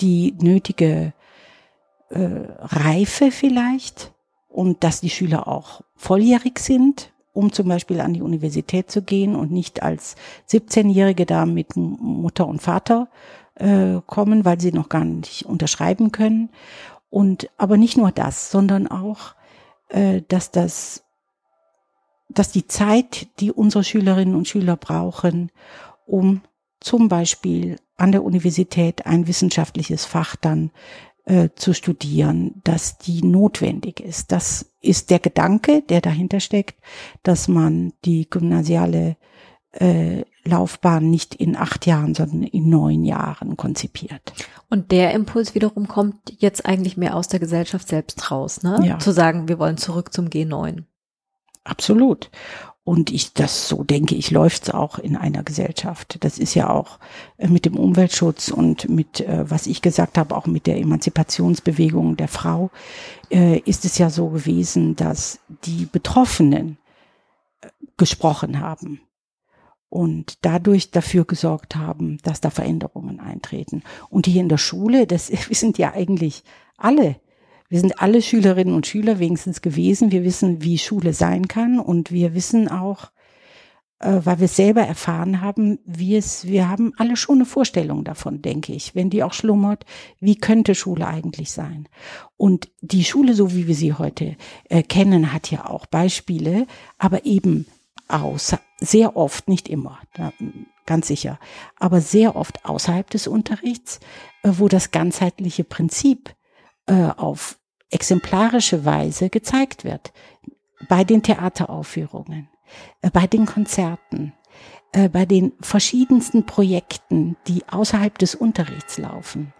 Die 0.00 0.34
nötige 0.40 1.12
äh, 2.10 2.46
Reife 2.58 3.30
vielleicht 3.30 4.12
und 4.48 4.82
dass 4.84 5.00
die 5.00 5.10
Schüler 5.10 5.48
auch 5.48 5.82
volljährig 5.96 6.58
sind, 6.58 7.12
um 7.32 7.52
zum 7.52 7.68
Beispiel 7.68 8.00
an 8.00 8.12
die 8.12 8.22
Universität 8.22 8.90
zu 8.90 9.02
gehen 9.02 9.36
und 9.36 9.52
nicht 9.52 9.82
als 9.82 10.16
17-Jährige 10.50 11.26
da 11.26 11.46
mit 11.46 11.76
Mutter 11.76 12.46
und 12.46 12.60
Vater 12.60 13.08
äh, 13.54 14.00
kommen, 14.06 14.44
weil 14.44 14.60
sie 14.60 14.72
noch 14.72 14.88
gar 14.88 15.04
nicht 15.04 15.46
unterschreiben 15.46 16.12
können. 16.12 16.50
Und 17.08 17.48
aber 17.56 17.76
nicht 17.76 17.96
nur 17.96 18.10
das, 18.10 18.50
sondern 18.50 18.88
auch, 18.88 19.34
äh, 19.88 20.22
dass 20.28 20.50
das, 20.50 21.04
dass 22.28 22.52
die 22.52 22.66
Zeit, 22.66 23.28
die 23.40 23.52
unsere 23.52 23.84
Schülerinnen 23.84 24.34
und 24.34 24.48
Schüler 24.48 24.76
brauchen, 24.76 25.50
um 26.06 26.42
zum 26.80 27.08
Beispiel 27.08 27.76
an 27.96 28.12
der 28.12 28.24
Universität 28.24 29.06
ein 29.06 29.26
wissenschaftliches 29.26 30.06
Fach 30.06 30.34
dann 30.34 30.70
äh, 31.24 31.50
zu 31.54 31.74
studieren, 31.74 32.60
dass 32.64 32.98
die 32.98 33.22
notwendig 33.22 34.00
ist. 34.00 34.32
Das 34.32 34.70
ist 34.80 35.10
der 35.10 35.18
Gedanke, 35.18 35.82
der 35.82 36.00
dahinter 36.00 36.40
steckt, 36.40 36.76
dass 37.22 37.48
man 37.48 37.92
die 38.04 38.28
gymnasiale 38.28 39.16
äh, 39.72 40.24
Laufbahn 40.44 41.10
nicht 41.10 41.34
in 41.34 41.56
acht 41.56 41.86
Jahren, 41.86 42.14
sondern 42.14 42.42
in 42.44 42.68
neun 42.68 43.04
Jahren 43.04 43.56
konzipiert. 43.56 44.32
Und 44.68 44.90
der 44.90 45.12
Impuls 45.12 45.54
wiederum 45.54 45.86
kommt 45.86 46.16
jetzt 46.38 46.64
eigentlich 46.64 46.96
mehr 46.96 47.14
aus 47.14 47.28
der 47.28 47.40
Gesellschaft 47.40 47.88
selbst 47.88 48.30
raus, 48.30 48.62
ne? 48.62 48.80
Ja. 48.84 48.98
Zu 48.98 49.12
sagen, 49.12 49.48
wir 49.48 49.58
wollen 49.58 49.76
zurück 49.76 50.12
zum 50.12 50.28
G9. 50.28 50.84
Absolut. 51.64 52.30
Und 52.82 53.10
ich, 53.12 53.34
das 53.34 53.68
so 53.68 53.84
denke 53.84 54.14
ich, 54.14 54.30
läuft's 54.30 54.70
auch 54.70 54.98
in 54.98 55.14
einer 55.16 55.42
Gesellschaft. 55.42 56.16
Das 56.24 56.38
ist 56.38 56.54
ja 56.54 56.70
auch 56.70 56.98
äh, 57.36 57.46
mit 57.46 57.66
dem 57.66 57.76
Umweltschutz 57.76 58.48
und 58.48 58.88
mit, 58.88 59.20
äh, 59.20 59.48
was 59.48 59.66
ich 59.66 59.82
gesagt 59.82 60.16
habe, 60.16 60.36
auch 60.36 60.46
mit 60.46 60.66
der 60.66 60.78
Emanzipationsbewegung 60.78 62.16
der 62.16 62.28
Frau, 62.28 62.70
äh, 63.30 63.58
ist 63.60 63.84
es 63.84 63.98
ja 63.98 64.08
so 64.08 64.28
gewesen, 64.28 64.96
dass 64.96 65.40
die 65.64 65.86
Betroffenen 65.86 66.78
gesprochen 67.98 68.60
haben 68.60 69.00
und 69.90 70.38
dadurch 70.42 70.90
dafür 70.90 71.26
gesorgt 71.26 71.76
haben, 71.76 72.18
dass 72.22 72.40
da 72.40 72.48
Veränderungen 72.48 73.20
eintreten. 73.20 73.82
Und 74.08 74.26
hier 74.26 74.40
in 74.40 74.48
der 74.48 74.58
Schule, 74.58 75.06
das 75.06 75.26
sind 75.50 75.76
ja 75.76 75.92
eigentlich 75.92 76.44
alle 76.78 77.16
wir 77.70 77.80
sind 77.80 78.02
alle 78.02 78.20
Schülerinnen 78.20 78.74
und 78.74 78.86
Schüler 78.86 79.20
wenigstens 79.20 79.62
gewesen. 79.62 80.10
Wir 80.10 80.24
wissen, 80.24 80.62
wie 80.62 80.76
Schule 80.76 81.12
sein 81.14 81.46
kann 81.46 81.78
und 81.78 82.10
wir 82.10 82.34
wissen 82.34 82.68
auch, 82.68 83.12
äh, 84.00 84.20
weil 84.24 84.40
wir 84.40 84.46
es 84.46 84.56
selber 84.56 84.82
erfahren 84.82 85.40
haben, 85.40 85.78
wie 85.84 86.16
es, 86.16 86.46
wir 86.46 86.68
haben 86.68 86.92
alle 86.98 87.16
schon 87.16 87.36
eine 87.36 87.46
Vorstellung 87.46 88.02
davon, 88.02 88.42
denke 88.42 88.72
ich, 88.72 88.96
wenn 88.96 89.08
die 89.08 89.22
auch 89.22 89.32
schlummert, 89.32 89.86
wie 90.18 90.34
könnte 90.34 90.74
Schule 90.74 91.06
eigentlich 91.06 91.52
sein? 91.52 91.88
Und 92.36 92.70
die 92.80 93.04
Schule, 93.04 93.34
so 93.34 93.54
wie 93.54 93.68
wir 93.68 93.76
sie 93.76 93.94
heute 93.94 94.36
äh, 94.68 94.82
kennen, 94.82 95.32
hat 95.32 95.48
ja 95.52 95.70
auch 95.70 95.86
Beispiele, 95.86 96.66
aber 96.98 97.24
eben 97.24 97.66
aus, 98.08 98.56
sehr 98.80 99.16
oft, 99.16 99.48
nicht 99.48 99.68
immer, 99.68 100.00
da, 100.14 100.32
ganz 100.86 101.06
sicher, 101.06 101.38
aber 101.76 102.00
sehr 102.00 102.34
oft 102.34 102.64
außerhalb 102.64 103.08
des 103.08 103.28
Unterrichts, 103.28 104.00
äh, 104.42 104.50
wo 104.56 104.66
das 104.66 104.90
ganzheitliche 104.90 105.62
Prinzip 105.62 106.34
äh, 106.86 107.10
auf 107.16 107.59
exemplarische 107.90 108.84
Weise 108.84 109.30
gezeigt 109.30 109.84
wird. 109.84 110.12
Bei 110.88 111.04
den 111.04 111.22
Theateraufführungen, 111.22 112.48
äh, 113.02 113.10
bei 113.10 113.26
den 113.26 113.46
Konzerten, 113.46 114.32
äh, 114.92 115.08
bei 115.08 115.26
den 115.26 115.52
verschiedensten 115.60 116.46
Projekten, 116.46 117.36
die 117.46 117.62
außerhalb 117.68 118.16
des 118.18 118.34
Unterrichts 118.34 118.98
laufen. 118.98 119.52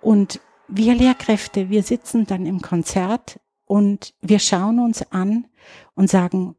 Und 0.00 0.40
wir 0.68 0.94
Lehrkräfte, 0.94 1.70
wir 1.70 1.82
sitzen 1.82 2.26
dann 2.26 2.44
im 2.44 2.60
Konzert 2.60 3.40
und 3.64 4.14
wir 4.20 4.38
schauen 4.38 4.78
uns 4.78 5.02
an 5.12 5.46
und 5.94 6.10
sagen, 6.10 6.56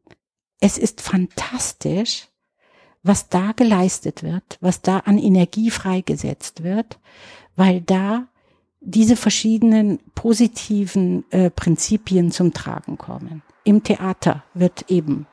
es 0.60 0.78
ist 0.78 1.00
fantastisch, 1.00 2.28
was 3.02 3.28
da 3.28 3.52
geleistet 3.52 4.22
wird, 4.22 4.58
was 4.60 4.82
da 4.82 4.98
an 4.98 5.18
Energie 5.18 5.70
freigesetzt 5.70 6.62
wird, 6.62 6.98
weil 7.56 7.80
da 7.80 8.28
diese 8.80 9.16
verschiedenen 9.16 9.98
positiven 10.14 11.30
äh, 11.30 11.50
Prinzipien 11.50 12.30
zum 12.32 12.52
Tragen 12.52 12.96
kommen. 12.98 13.42
Im 13.64 13.82
Theater 13.82 14.42
wird 14.54 14.90
eben 14.90 15.26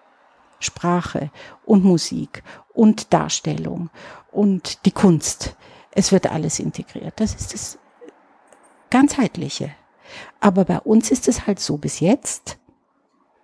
Sprache 0.60 1.31
und 1.65 1.83
Musik 1.83 2.43
und 2.73 3.13
Darstellung 3.13 3.89
und 4.31 4.86
die 4.86 4.91
Kunst. 4.91 5.55
Es 5.91 6.12
wird 6.12 6.29
alles 6.29 6.60
integriert. 6.60 7.19
Das 7.19 7.36
ist 7.36 7.53
das 7.53 7.79
ganzheitliche. 8.89 9.71
Aber 10.39 10.65
bei 10.65 10.79
uns 10.79 11.12
ist 11.12 11.27
es 11.27 11.47
halt 11.47 11.60
so 11.60 11.77
bis 11.77 11.99
jetzt, 11.99 12.60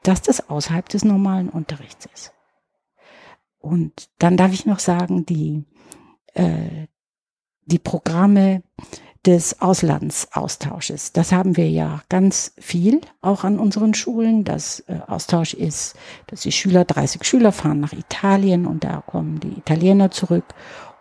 dass 0.04 0.22
das 0.22 0.50
außerhalb 0.50 0.88
des 0.90 1.06
normalen 1.06 1.50
Unterrichts 1.50 2.08
ist. 2.14 2.34
Und 3.60 4.10
dann 4.20 4.36
darf 4.36 4.52
ich 4.52 4.66
noch 4.66 4.80
sagen, 4.80 5.26
die, 5.26 5.64
äh, 6.34 6.88
die 7.66 7.80
Programme 7.80 8.64
des 9.26 9.62
Auslandsaustausches. 9.62 11.14
Das 11.14 11.32
haben 11.32 11.56
wir 11.56 11.70
ja 11.70 12.02
ganz 12.10 12.54
viel 12.60 13.00
auch 13.22 13.46
an 13.46 13.58
unseren 13.58 13.94
Schulen. 13.94 14.44
Das 14.44 14.82
äh, 14.88 15.00
Austausch 15.08 15.54
ist, 15.54 15.96
dass 16.28 16.42
die 16.42 16.52
Schüler, 16.52 16.84
30 16.84 17.24
Schüler 17.24 17.54
fahren 17.54 17.80
nach 17.80 17.94
Italien 17.94 18.66
und 18.66 18.84
da 18.84 19.02
kommen 19.06 19.40
die 19.40 19.58
Italiener 19.58 20.12
zurück 20.12 20.44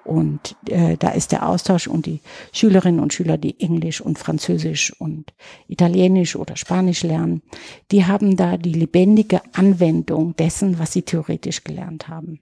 und 0.04 0.56
äh, 0.68 0.96
da 0.96 1.10
ist 1.10 1.32
der 1.32 1.48
Austausch 1.48 1.86
und 1.86 2.06
die 2.06 2.20
Schülerinnen 2.52 3.00
und 3.00 3.12
Schüler, 3.12 3.38
die 3.38 3.60
Englisch 3.60 4.00
und 4.00 4.18
Französisch 4.18 4.92
und 4.98 5.32
Italienisch 5.68 6.36
oder 6.36 6.56
Spanisch 6.56 7.02
lernen, 7.02 7.42
die 7.90 8.04
haben 8.06 8.36
da 8.36 8.56
die 8.56 8.72
lebendige 8.72 9.40
Anwendung 9.52 10.34
dessen, 10.36 10.78
was 10.78 10.92
sie 10.92 11.02
theoretisch 11.02 11.62
gelernt 11.62 12.08
haben. 12.08 12.40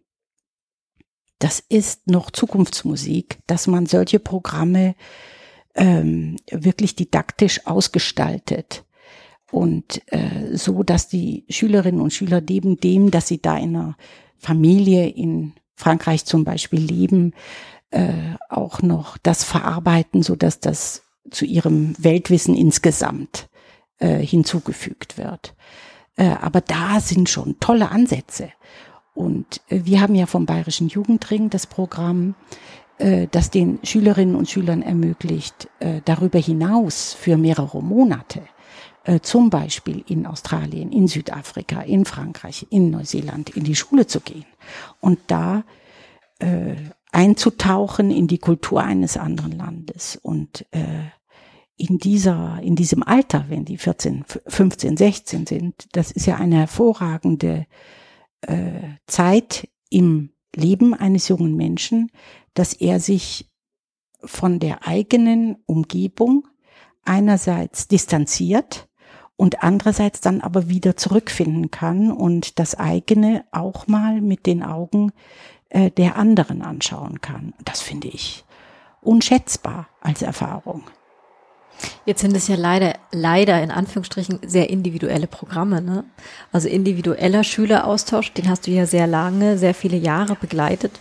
Das 1.40 1.58
ist 1.68 2.06
noch 2.06 2.30
Zukunftsmusik, 2.30 3.38
dass 3.48 3.66
man 3.66 3.86
solche 3.86 4.20
Programme 4.20 4.94
ähm, 5.74 6.36
wirklich 6.50 6.94
didaktisch 6.94 7.66
ausgestaltet 7.66 8.84
und 9.50 10.02
äh, 10.12 10.56
so, 10.56 10.82
dass 10.82 11.08
die 11.08 11.44
Schülerinnen 11.48 12.00
und 12.00 12.12
Schüler 12.12 12.40
neben 12.40 12.76
dem, 12.76 13.10
dass 13.10 13.26
sie 13.26 13.40
da 13.40 13.56
in 13.56 13.74
einer 13.74 13.96
Familie 14.38 15.08
in 15.08 15.54
Frankreich 15.74 16.24
zum 16.24 16.44
Beispiel 16.44 16.80
leben, 16.80 17.32
äh, 17.90 18.34
auch 18.48 18.82
noch 18.82 19.18
das 19.18 19.42
verarbeiten, 19.42 20.22
so 20.22 20.36
dass 20.36 20.60
das 20.60 21.02
zu 21.30 21.46
ihrem 21.46 21.94
Weltwissen 21.98 22.54
insgesamt 22.54 23.48
äh, 23.98 24.18
hinzugefügt 24.18 25.18
wird. 25.18 25.54
Äh, 26.16 26.28
aber 26.40 26.60
da 26.60 27.00
sind 27.00 27.28
schon 27.28 27.58
tolle 27.60 27.90
Ansätze. 27.90 28.50
Und 29.20 29.60
äh, 29.68 29.80
wir 29.84 30.00
haben 30.00 30.14
ja 30.14 30.24
vom 30.24 30.46
Bayerischen 30.46 30.88
Jugendring 30.88 31.50
das 31.50 31.66
Programm, 31.66 32.34
äh, 32.96 33.28
das 33.30 33.50
den 33.50 33.78
Schülerinnen 33.82 34.34
und 34.34 34.48
Schülern 34.48 34.80
ermöglicht, 34.80 35.68
äh, 35.78 36.00
darüber 36.06 36.38
hinaus 36.38 37.12
für 37.12 37.36
mehrere 37.36 37.82
Monate, 37.82 38.42
zum 39.22 39.48
Beispiel 39.48 40.04
in 40.08 40.26
Australien, 40.26 40.92
in 40.92 41.08
Südafrika, 41.08 41.80
in 41.80 42.04
Frankreich, 42.04 42.66
in 42.68 42.90
Neuseeland, 42.90 43.48
in 43.56 43.64
die 43.64 43.74
Schule 43.74 44.06
zu 44.06 44.20
gehen. 44.20 44.44
Und 45.00 45.18
da 45.28 45.64
einzutauchen 47.10 48.10
in 48.10 48.26
die 48.26 48.36
Kultur 48.36 48.82
eines 48.82 49.16
anderen 49.16 49.52
Landes. 49.52 50.18
Und 50.22 50.66
in 51.78 51.96
dieser, 51.98 52.60
in 52.62 52.76
diesem 52.76 53.02
Alter, 53.02 53.46
wenn 53.48 53.64
die 53.64 53.78
14, 53.78 54.26
15, 54.46 54.98
16 54.98 55.46
sind, 55.46 55.88
das 55.92 56.10
ist 56.10 56.26
ja 56.26 56.36
eine 56.36 56.56
hervorragende 56.56 57.66
äh, 58.42 58.96
Zeit 59.06 59.68
im 59.90 60.30
Leben 60.54 60.94
eines 60.94 61.28
jungen 61.28 61.56
Menschen, 61.56 62.10
dass 62.54 62.72
er 62.72 63.00
sich 63.00 63.48
von 64.22 64.58
der 64.58 64.86
eigenen 64.86 65.56
Umgebung 65.66 66.46
einerseits 67.04 67.88
distanziert 67.88 68.88
und 69.36 69.62
andererseits 69.62 70.20
dann 70.20 70.42
aber 70.42 70.68
wieder 70.68 70.96
zurückfinden 70.96 71.70
kann 71.70 72.12
und 72.12 72.58
das 72.58 72.74
eigene 72.74 73.44
auch 73.52 73.86
mal 73.86 74.20
mit 74.20 74.46
den 74.46 74.62
Augen 74.62 75.12
äh, 75.70 75.90
der 75.90 76.16
anderen 76.16 76.62
anschauen 76.62 77.20
kann. 77.20 77.54
Das 77.64 77.80
finde 77.80 78.08
ich 78.08 78.44
unschätzbar 79.00 79.88
als 80.00 80.20
Erfahrung. 80.22 80.82
Jetzt 82.06 82.20
sind 82.20 82.36
es 82.36 82.48
ja 82.48 82.56
leider, 82.56 82.94
leider 83.12 83.62
in 83.62 83.70
Anführungsstrichen 83.70 84.40
sehr 84.46 84.70
individuelle 84.70 85.26
Programme. 85.26 85.80
Ne? 85.80 86.04
Also 86.52 86.68
individueller 86.68 87.44
Schüleraustausch, 87.44 88.32
den 88.32 88.48
hast 88.48 88.66
du 88.66 88.70
ja 88.70 88.86
sehr 88.86 89.06
lange, 89.06 89.58
sehr 89.58 89.74
viele 89.74 89.96
Jahre 89.96 90.34
begleitet 90.34 90.92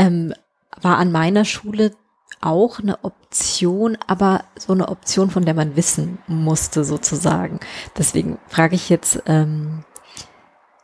ähm, 0.00 0.32
war 0.80 0.96
an 0.96 1.12
meiner 1.12 1.44
Schule 1.44 1.92
auch 2.40 2.78
eine 2.78 3.04
Option, 3.04 3.98
aber 4.06 4.44
so 4.56 4.72
eine 4.72 4.88
Option, 4.88 5.30
von 5.30 5.44
der 5.44 5.52
man 5.52 5.76
wissen 5.76 6.18
musste 6.26 6.84
sozusagen. 6.84 7.60
Deswegen 7.98 8.38
frage 8.48 8.76
ich 8.76 8.88
jetzt, 8.88 9.22
ähm, 9.26 9.84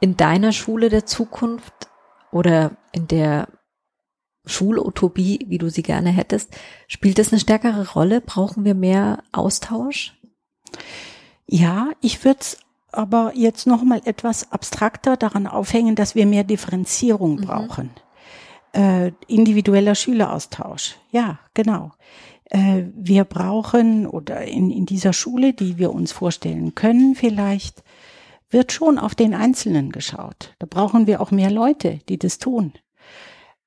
in 0.01 0.19
deiner 0.19 0.53
Schule 0.53 0.91
der 0.91 1.07
Zukunft 1.07 1.89
oder 2.31 2.73
in 2.93 3.09
der 3.09 3.49
Schulutopie, 4.47 5.45
wie 5.49 5.59
du 5.59 5.69
sie 5.69 5.83
gerne 5.83 6.11
hättest, 6.11 6.57
spielt 6.89 7.19
das 7.19 7.33
eine 7.33 7.41
stärkere 7.41 7.93
Rolle? 7.93 8.21
Brauchen 8.21 8.65
wir 8.65 8.75
mehr 8.75 9.23
Austausch? 9.33 10.17
Ja, 11.47 11.91
ich 12.01 12.25
würde 12.25 12.41
es 12.41 12.59
aber 12.93 13.33
jetzt 13.35 13.67
noch 13.67 13.83
mal 13.83 14.01
etwas 14.05 14.53
abstrakter 14.53 15.17
daran 15.17 15.47
aufhängen, 15.47 15.97
dass 15.97 16.15
wir 16.15 16.27
mehr 16.27 16.45
Differenzierung 16.45 17.37
mhm. 17.37 17.41
brauchen 17.43 17.91
äh, 18.77 19.13
individueller 19.27 19.95
Schüleraustausch. 19.95 20.97
Ja, 21.11 21.39
genau. 21.55 21.93
Äh, 22.45 22.85
wir 22.95 23.25
brauchen 23.25 24.07
oder 24.07 24.43
in, 24.43 24.71
in 24.71 24.87
dieser 24.87 25.13
Schule, 25.13 25.55
die 25.55 25.79
wir 25.79 25.93
uns 25.93 26.13
vorstellen 26.13 26.75
können, 26.75 27.15
vielleicht 27.15 27.83
wird 28.51 28.71
schon 28.71 28.99
auf 28.99 29.15
den 29.15 29.35
Einzelnen 29.35 29.91
geschaut. 29.91 30.55
Da 30.59 30.67
brauchen 30.69 31.07
wir 31.07 31.21
auch 31.21 31.31
mehr 31.31 31.51
Leute, 31.51 32.01
die 32.09 32.19
das 32.19 32.39
tun. 32.39 32.75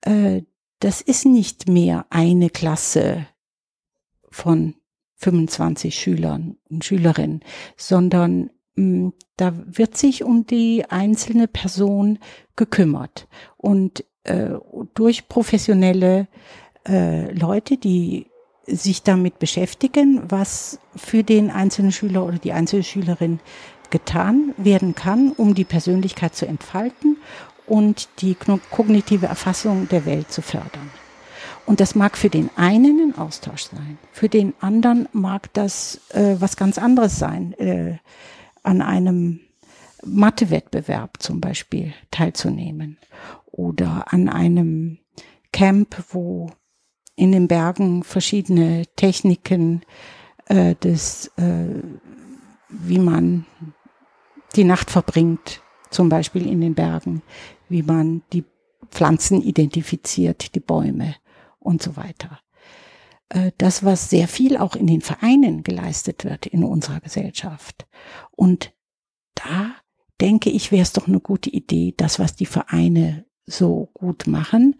Äh, 0.02 0.44
das 0.80 1.02
ist 1.02 1.26
nicht 1.26 1.68
mehr 1.68 2.06
eine 2.10 2.50
Klasse 2.50 3.28
von 4.30 4.76
25 5.18 5.96
Schülern 5.96 6.58
und 6.70 6.86
Schülerinnen, 6.86 7.42
sondern 7.76 8.50
mh, 8.76 9.08
mm, 9.08 9.14
da 9.36 9.54
wird 9.66 9.98
sich 9.98 10.24
um 10.24 10.46
die 10.46 10.86
einzelne 10.90 11.48
Person 11.48 12.20
gekümmert. 12.56 13.28
Und 13.58 14.04
äh, 14.24 14.50
durch 14.94 15.30
professionelle 15.30 16.28
äh, 16.88 17.32
Leute, 17.34 17.78
die 17.78 18.28
sich 18.66 19.04
damit 19.04 19.40
beschäftigen, 19.40 20.22
was 20.30 20.80
für 20.96 21.24
den 21.24 21.50
einzelnen 21.52 21.92
Schüler 21.92 22.26
oder 22.26 22.38
die 22.38 22.54
einzelne 22.54 22.84
Schülerin 22.84 23.40
getan 23.90 24.54
werden 24.58 24.94
kann, 24.94 25.32
um 25.32 25.56
die 25.56 25.64
Persönlichkeit 25.64 26.36
zu 26.36 26.46
entfalten 26.46 27.18
und 27.70 28.10
die 28.20 28.36
kognitive 28.72 29.28
Erfassung 29.28 29.88
der 29.90 30.06
Welt 30.06 30.32
zu 30.32 30.42
fördern. 30.42 30.90
Und 31.66 31.80
das 31.80 31.94
mag 31.94 32.18
für 32.18 32.30
den 32.30 32.50
einen 32.56 33.00
ein 33.00 33.18
Austausch 33.18 33.64
sein, 33.64 34.00
für 34.12 34.28
den 34.28 34.54
anderen 34.60 35.08
mag 35.14 35.54
das 35.54 36.02
äh, 36.10 36.36
was 36.40 36.58
ganz 36.58 36.80
anderes 36.80 37.20
sein, 37.20 37.54
äh, 37.54 37.98
an 38.64 38.82
einem 38.82 39.42
Mathewettbewerb 40.04 41.22
zum 41.22 41.42
Beispiel 41.42 41.94
teilzunehmen 42.10 42.98
oder 43.52 44.12
an 44.12 44.30
einem 44.30 44.98
Camp, 45.52 46.04
wo 46.10 46.50
in 47.16 47.32
den 47.32 47.48
Bergen 47.48 48.04
verschiedene 48.04 48.86
Techniken 48.96 49.82
äh, 50.46 50.76
des, 50.76 51.28
äh, 51.38 51.84
wie 52.70 53.00
man 53.00 53.46
die 54.56 54.64
Nacht 54.64 54.90
verbringt, 54.90 55.62
zum 55.90 56.10
Beispiel 56.10 56.48
in 56.48 56.62
den 56.62 56.76
Bergen, 56.76 57.22
wie 57.70 57.84
man 57.84 58.22
die 58.34 58.44
Pflanzen 58.90 59.42
identifiziert, 59.42 60.56
die 60.56 60.60
Bäume 60.60 61.16
und 61.60 61.82
so 61.82 61.96
weiter. 61.96 62.40
Äh, 63.30 63.52
das, 63.58 63.84
was 63.84 64.10
sehr 64.10 64.28
viel 64.28 64.58
auch 64.58 64.76
in 64.76 64.88
den 64.88 65.02
Vereinen 65.02 65.64
geleistet 65.64 66.26
wird 66.26 66.46
in 66.48 66.64
unserer 66.64 67.00
Gesellschaft. 67.00 67.88
Und 68.32 68.74
da 69.36 69.76
denke 70.20 70.50
ich, 70.50 70.72
wäre 70.72 70.82
es 70.82 70.94
doch 70.94 71.08
eine 71.08 71.20
gute 71.20 71.50
Idee, 71.50 71.94
das, 71.96 72.20
was 72.20 72.36
die 72.36 72.46
Vereine 72.46 73.26
so 73.46 73.90
gut 73.94 74.28
machen, 74.28 74.76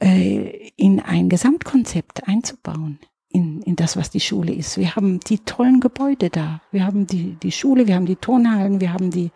äh, 0.00 0.70
in 0.76 1.00
ein 1.00 1.28
Gesamtkonzept 1.28 2.28
einzubauen. 2.28 2.98
In, 3.32 3.62
in 3.62 3.76
das, 3.76 3.96
was 3.96 4.10
die 4.10 4.18
Schule 4.18 4.52
ist. 4.52 4.76
Wir 4.76 4.96
haben 4.96 5.20
die 5.20 5.38
tollen 5.38 5.78
Gebäude 5.78 6.30
da. 6.30 6.62
Wir 6.72 6.84
haben 6.84 7.06
die, 7.06 7.36
die 7.40 7.52
Schule, 7.52 7.86
wir 7.86 7.94
haben 7.94 8.06
die 8.06 8.16
Turnhallen, 8.16 8.80
wir 8.80 8.92
haben 8.92 9.12
die 9.12 9.30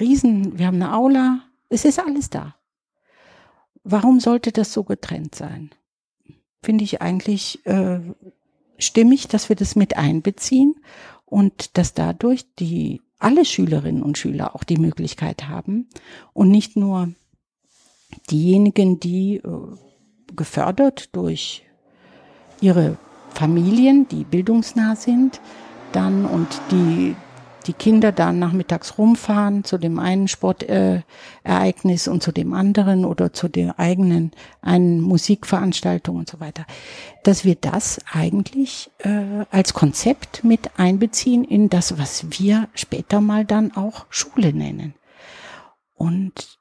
Riesen, 0.00 0.58
wir 0.58 0.66
haben 0.66 0.82
eine 0.82 0.92
Aula. 0.92 1.44
Es 1.70 1.84
ist 1.84 1.98
alles 1.98 2.28
da. 2.28 2.56
Warum 3.84 4.20
sollte 4.20 4.52
das 4.52 4.72
so 4.72 4.84
getrennt 4.84 5.34
sein? 5.34 5.70
Finde 6.62 6.84
ich 6.84 7.00
eigentlich 7.00 7.64
äh, 7.64 8.00
stimmig, 8.76 9.28
dass 9.28 9.48
wir 9.48 9.56
das 9.56 9.76
mit 9.76 9.96
einbeziehen 9.96 10.74
und 11.24 11.78
dass 11.78 11.94
dadurch 11.94 12.44
die 12.56 13.00
alle 13.18 13.44
Schülerinnen 13.44 14.02
und 14.02 14.18
Schüler 14.18 14.54
auch 14.54 14.64
die 14.64 14.78
Möglichkeit 14.78 15.48
haben 15.48 15.88
und 16.32 16.50
nicht 16.50 16.76
nur 16.76 17.12
diejenigen, 18.30 18.98
die 18.98 19.36
äh, 19.36 19.50
gefördert 20.34 21.14
durch 21.14 21.64
ihre 22.60 22.98
Familien, 23.30 24.08
die 24.08 24.24
bildungsnah 24.24 24.96
sind, 24.96 25.40
dann 25.92 26.24
und 26.24 26.48
die 26.70 27.14
die 27.66 27.72
Kinder 27.72 28.12
dann 28.12 28.38
nachmittags 28.38 28.98
rumfahren 28.98 29.64
zu 29.64 29.78
dem 29.78 29.98
einen 29.98 30.28
Sportereignis 30.28 32.06
äh, 32.06 32.10
und 32.10 32.22
zu 32.22 32.32
dem 32.32 32.54
anderen 32.54 33.04
oder 33.04 33.32
zu 33.32 33.48
der 33.48 33.78
eigenen 33.78 34.32
einen 34.62 35.00
Musikveranstaltung 35.00 36.16
und 36.16 36.28
so 36.28 36.40
weiter, 36.40 36.66
dass 37.22 37.44
wir 37.44 37.54
das 37.54 38.00
eigentlich 38.10 38.90
äh, 38.98 39.44
als 39.50 39.74
Konzept 39.74 40.44
mit 40.44 40.78
einbeziehen 40.78 41.44
in 41.44 41.68
das, 41.68 41.98
was 41.98 42.26
wir 42.38 42.68
später 42.74 43.20
mal 43.20 43.44
dann 43.44 43.72
auch 43.76 44.06
Schule 44.10 44.52
nennen. 44.52 44.94
Und 45.94 46.58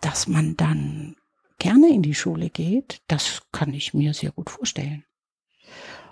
dass 0.00 0.26
man 0.26 0.56
dann 0.56 1.16
gerne 1.58 1.88
in 1.88 2.02
die 2.02 2.14
Schule 2.14 2.50
geht, 2.50 3.00
das 3.08 3.42
kann 3.52 3.72
ich 3.72 3.94
mir 3.94 4.12
sehr 4.12 4.32
gut 4.32 4.50
vorstellen. 4.50 5.04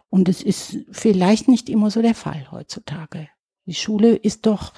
Und 0.08 0.28
es 0.28 0.42
ist 0.42 0.78
vielleicht 0.90 1.48
nicht 1.48 1.68
immer 1.68 1.90
so 1.90 2.00
der 2.00 2.14
Fall 2.14 2.50
heutzutage. 2.50 3.28
Die 3.66 3.74
Schule 3.74 4.14
ist 4.16 4.46
doch 4.46 4.72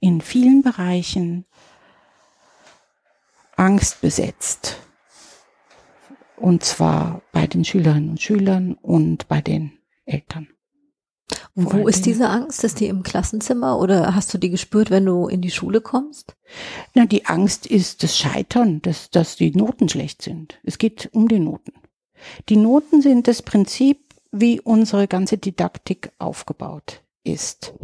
in 0.00 0.20
vielen 0.20 0.62
Bereichen 0.62 1.44
angstbesetzt. 3.56 4.78
Und 6.36 6.64
zwar 6.64 7.20
bei 7.32 7.46
den 7.46 7.64
Schülerinnen 7.64 8.10
und 8.10 8.22
Schülern 8.22 8.74
und 8.74 9.28
bei 9.28 9.42
den 9.42 9.72
Eltern. 10.06 10.48
Und 11.54 11.72
wo 11.72 11.86
ist 11.86 12.06
diese 12.06 12.28
Angst? 12.28 12.64
Ist 12.64 12.80
die 12.80 12.86
im 12.86 13.02
Klassenzimmer 13.02 13.78
oder 13.78 14.14
hast 14.14 14.32
du 14.32 14.38
die 14.38 14.48
gespürt, 14.48 14.90
wenn 14.90 15.04
du 15.04 15.28
in 15.28 15.42
die 15.42 15.50
Schule 15.50 15.82
kommst? 15.82 16.36
Na, 16.94 17.04
die 17.04 17.26
Angst 17.26 17.66
ist 17.66 18.02
das 18.02 18.16
Scheitern, 18.16 18.80
dass, 18.82 19.10
dass 19.10 19.36
die 19.36 19.50
Noten 19.50 19.88
schlecht 19.88 20.22
sind. 20.22 20.58
Es 20.62 20.78
geht 20.78 21.10
um 21.12 21.28
die 21.28 21.40
Noten. 21.40 21.74
Die 22.48 22.56
Noten 22.56 23.02
sind 23.02 23.28
das 23.28 23.42
Prinzip, 23.42 23.98
wie 24.32 24.60
unsere 24.60 25.08
ganze 25.08 25.38
Didaktik 25.38 26.12
aufgebaut 26.18 27.02
ist. 27.24 27.74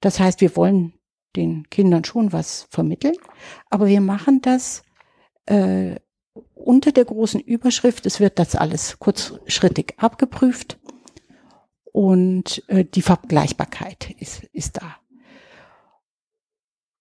Das 0.00 0.20
heißt, 0.20 0.40
wir 0.40 0.56
wollen 0.56 0.94
den 1.36 1.68
Kindern 1.70 2.04
schon 2.04 2.32
was 2.32 2.66
vermitteln, 2.70 3.16
aber 3.70 3.86
wir 3.86 4.00
machen 4.00 4.40
das 4.40 4.82
äh, 5.46 5.96
unter 6.54 6.92
der 6.92 7.04
großen 7.04 7.40
Überschrift, 7.40 8.06
es 8.06 8.20
wird 8.20 8.38
das 8.38 8.54
alles 8.54 8.98
kurzschrittig 8.98 9.94
abgeprüft 9.96 10.78
und 11.92 12.62
äh, 12.68 12.84
die 12.84 13.02
Vergleichbarkeit 13.02 14.10
ist, 14.18 14.44
ist 14.52 14.76
da. 14.76 14.96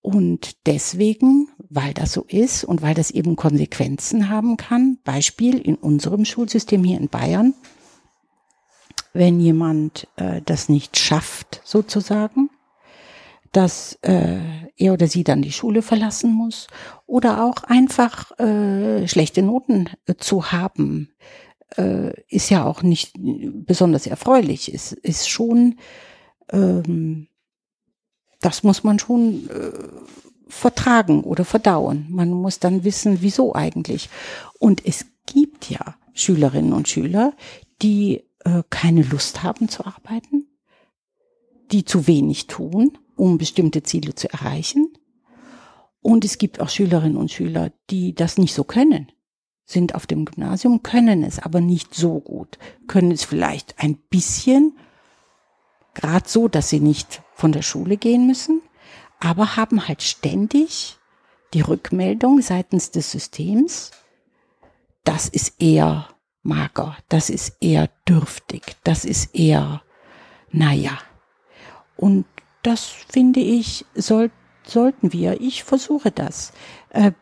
Und 0.01 0.65
deswegen, 0.65 1.49
weil 1.57 1.93
das 1.93 2.13
so 2.13 2.23
ist 2.29 2.63
und 2.63 2.81
weil 2.81 2.93
das 2.93 3.11
eben 3.11 3.35
Konsequenzen 3.35 4.29
haben 4.29 4.55
kann, 4.55 4.99
Beispiel 5.03 5.59
in 5.59 5.75
unserem 5.75 6.23
Schulsystem 6.23 6.83
hier 6.83 6.97
in 6.97 7.09
Bayern, 7.09 7.53
wenn 9.11 9.41
jemand 9.41 10.07
äh, 10.15 10.41
das 10.45 10.69
nicht 10.69 10.97
schafft, 10.97 11.61
sozusagen, 11.65 12.49
dass 13.51 13.97
äh, 14.01 14.39
er 14.75 14.93
oder 14.93 15.07
sie 15.07 15.23
dann 15.23 15.41
die 15.41 15.51
Schule 15.51 15.81
verlassen 15.81 16.31
muss 16.33 16.67
oder 17.05 17.43
auch 17.43 17.63
einfach 17.63 18.37
äh, 18.39 19.07
schlechte 19.07 19.41
Noten 19.41 19.89
äh, 20.05 20.15
zu 20.15 20.51
haben, 20.51 21.09
äh, 21.77 22.13
ist 22.27 22.49
ja 22.49 22.65
auch 22.65 22.83
nicht 22.83 23.13
besonders 23.17 24.07
erfreulich. 24.07 24.73
Es 24.73 24.91
ist 24.91 25.29
schon, 25.29 25.75
ähm, 26.51 27.27
das 28.41 28.63
muss 28.63 28.83
man 28.83 28.99
schon 28.99 29.49
äh, 29.49 29.71
vertragen 30.47 31.23
oder 31.23 31.45
verdauen. 31.45 32.05
Man 32.09 32.31
muss 32.31 32.59
dann 32.59 32.83
wissen, 32.83 33.17
wieso 33.21 33.55
eigentlich. 33.55 34.09
Und 34.59 34.85
es 34.85 35.05
gibt 35.25 35.69
ja 35.69 35.95
Schülerinnen 36.13 36.73
und 36.73 36.87
Schüler, 36.87 37.33
die 37.81 38.23
äh, 38.45 38.63
keine 38.69 39.03
Lust 39.03 39.43
haben 39.43 39.69
zu 39.69 39.85
arbeiten, 39.85 40.47
die 41.71 41.83
zu 41.83 42.07
wenig 42.07 42.47
tun 42.47 42.97
um 43.17 43.37
bestimmte 43.37 43.83
Ziele 43.83 44.15
zu 44.15 44.31
erreichen. 44.31 44.93
Und 46.01 46.23
es 46.23 46.37
gibt 46.37 46.61
auch 46.61 46.69
Schülerinnen 46.69 47.17
und 47.17 47.31
Schüler, 47.31 47.71
die 47.89 48.15
das 48.15 48.37
nicht 48.37 48.53
so 48.53 48.63
können, 48.63 49.11
sind 49.65 49.95
auf 49.95 50.07
dem 50.07 50.23
Gymnasium, 50.23 50.81
können 50.81 51.23
es 51.23 51.39
aber 51.39 51.59
nicht 51.59 51.93
so 51.93 52.19
gut, 52.21 52.57
können 52.87 53.11
es 53.11 53.25
vielleicht 53.25 53.77
ein 53.79 53.97
bisschen, 54.09 54.77
gerade 55.93 56.29
so, 56.29 56.47
dass 56.47 56.69
sie 56.69 56.79
nicht 56.79 57.21
von 57.33 57.51
der 57.51 57.63
Schule 57.63 57.97
gehen 57.97 58.25
müssen, 58.25 58.61
aber 59.19 59.57
haben 59.57 59.87
halt 59.87 60.01
ständig 60.01 60.97
die 61.53 61.61
Rückmeldung 61.61 62.41
seitens 62.41 62.91
des 62.91 63.11
Systems, 63.11 63.91
das 65.03 65.27
ist 65.27 65.61
eher 65.61 66.09
mager, 66.43 66.97
das 67.09 67.29
ist 67.29 67.57
eher 67.59 67.89
dürftig, 68.07 68.77
das 68.83 69.03
ist 69.05 69.35
eher, 69.35 69.81
naja. 70.51 70.97
Und 71.97 72.25
das 72.67 72.83
finde 72.83 73.39
ich, 73.39 73.85
soll, 73.95 74.29
sollten 74.65 75.13
wir. 75.13 75.39
Ich 75.39 75.63
versuche 75.63 76.11
das. 76.11 76.51
Äh, 76.89 77.13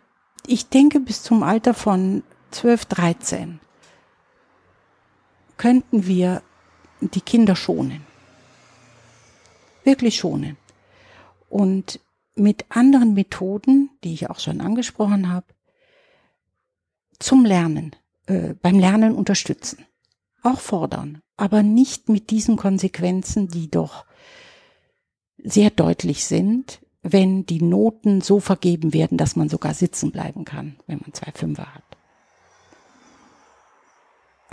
ich 0.47 0.69
denke, 0.69 0.99
bis 0.99 1.21
zum 1.21 1.43
Alter 1.43 1.75
von 1.75 2.23
12, 2.49 2.85
13 2.85 3.59
könnten 5.57 6.07
wir 6.07 6.41
die 6.99 7.21
Kinder 7.21 7.55
schonen. 7.55 8.01
Wirklich 9.83 10.15
schonen. 10.15 10.57
Und 11.47 11.99
mit 12.33 12.65
anderen 12.69 13.13
Methoden, 13.13 13.91
die 14.03 14.15
ich 14.15 14.31
auch 14.31 14.39
schon 14.39 14.61
angesprochen 14.61 15.31
habe, 15.31 15.45
zum 17.19 17.45
Lernen, 17.45 17.95
äh, 18.25 18.55
beim 18.55 18.79
Lernen 18.79 19.13
unterstützen. 19.13 19.85
Auch 20.41 20.59
fordern, 20.59 21.21
aber 21.37 21.61
nicht 21.61 22.09
mit 22.09 22.31
diesen 22.31 22.57
Konsequenzen, 22.57 23.47
die 23.47 23.69
doch 23.69 24.05
sehr 25.43 25.69
deutlich 25.69 26.25
sind, 26.25 26.79
wenn 27.03 27.45
die 27.45 27.61
Noten 27.61 28.21
so 28.21 28.39
vergeben 28.39 28.93
werden, 28.93 29.17
dass 29.17 29.36
man 29.36 29.49
sogar 29.49 29.73
sitzen 29.73 30.11
bleiben 30.11 30.43
kann, 30.45 30.77
wenn 30.88 30.99
man 30.99 31.13
zwei 31.13 31.31
Fünfer 31.31 31.73
hat. 31.73 31.83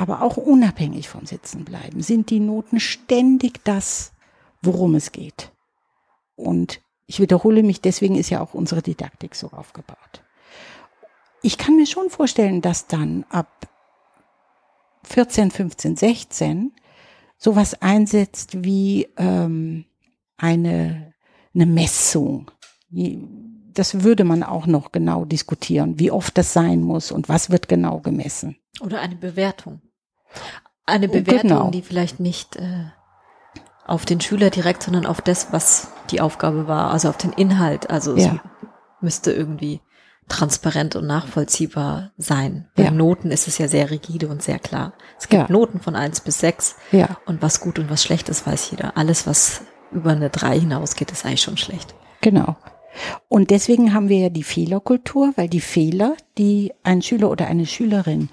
aber 0.02 0.22
auch 0.22 0.36
unabhängig 0.36 1.08
vom 1.08 1.26
Sitzenbleiben, 1.26 2.02
sind 2.02 2.30
die 2.30 2.40
Noten 2.40 2.80
ständig 2.80 3.62
das, 3.64 4.12
worum 4.60 4.96
es 4.96 5.12
geht. 5.12 5.52
Und 6.34 6.80
ich 7.06 7.20
wiederhole 7.20 7.62
mich, 7.62 7.80
deswegen 7.80 8.16
ist 8.16 8.28
ja 8.28 8.40
auch 8.40 8.52
unsere 8.52 8.82
Didaktik 8.82 9.36
so 9.36 9.50
aufgebaut. 9.52 10.24
Ich 11.42 11.56
kann 11.56 11.76
mir 11.76 11.86
schon 11.86 12.10
vorstellen, 12.10 12.62
dass 12.62 12.88
dann 12.88 13.24
ab 13.28 13.68
14, 15.04 15.52
15, 15.52 15.96
16 15.96 16.72
sowas 17.38 17.80
einsetzt 17.80 18.64
wie 18.64 19.08
ähm, 19.16 19.84
eine, 20.42 21.14
eine 21.54 21.66
Messung. 21.66 22.50
Das 22.90 24.02
würde 24.02 24.24
man 24.24 24.42
auch 24.42 24.66
noch 24.66 24.92
genau 24.92 25.24
diskutieren, 25.24 25.98
wie 25.98 26.10
oft 26.10 26.36
das 26.36 26.52
sein 26.52 26.82
muss 26.82 27.12
und 27.12 27.28
was 27.28 27.48
wird 27.48 27.68
genau 27.68 28.00
gemessen. 28.00 28.56
Oder 28.80 29.00
eine 29.00 29.16
Bewertung. 29.16 29.80
Eine 30.84 31.08
Bewertung, 31.08 31.48
genau. 31.48 31.70
die 31.70 31.82
vielleicht 31.82 32.18
nicht 32.18 32.56
äh, 32.56 32.86
auf 33.86 34.04
den 34.04 34.20
Schüler 34.20 34.50
direkt, 34.50 34.82
sondern 34.82 35.06
auf 35.06 35.20
das, 35.20 35.52
was 35.52 35.88
die 36.10 36.20
Aufgabe 36.20 36.66
war, 36.66 36.90
also 36.90 37.08
auf 37.08 37.16
den 37.16 37.32
Inhalt. 37.32 37.88
Also 37.88 38.16
ja. 38.16 38.34
es 38.34 38.40
müsste 39.00 39.32
irgendwie 39.32 39.80
transparent 40.28 40.96
und 40.96 41.06
nachvollziehbar 41.06 42.12
sein. 42.16 42.68
Bei 42.74 42.84
ja. 42.84 42.90
Noten 42.90 43.30
ist 43.30 43.46
es 43.48 43.58
ja 43.58 43.68
sehr 43.68 43.90
rigide 43.90 44.28
und 44.28 44.42
sehr 44.42 44.58
klar. 44.58 44.94
Es 45.18 45.28
gibt 45.28 45.48
ja. 45.48 45.52
Noten 45.52 45.80
von 45.80 45.94
eins 45.94 46.20
bis 46.20 46.40
sechs 46.40 46.76
ja. 46.90 47.16
und 47.26 47.42
was 47.42 47.60
gut 47.60 47.78
und 47.78 47.90
was 47.90 48.02
schlecht 48.02 48.28
ist, 48.28 48.46
weiß 48.46 48.70
jeder. 48.70 48.96
Alles, 48.96 49.26
was 49.26 49.62
über 49.92 50.10
eine 50.10 50.30
drei 50.30 50.58
hinausgeht, 50.58 51.10
ist 51.10 51.24
eigentlich 51.24 51.42
schon 51.42 51.56
schlecht. 51.56 51.94
Genau. 52.20 52.56
Und 53.28 53.50
deswegen 53.50 53.94
haben 53.94 54.08
wir 54.08 54.18
ja 54.18 54.28
die 54.28 54.42
Fehlerkultur, 54.42 55.32
weil 55.36 55.48
die 55.48 55.60
Fehler, 55.60 56.16
die 56.38 56.72
ein 56.82 57.02
Schüler 57.02 57.30
oder 57.30 57.46
eine 57.46 57.66
Schülerin 57.66 58.28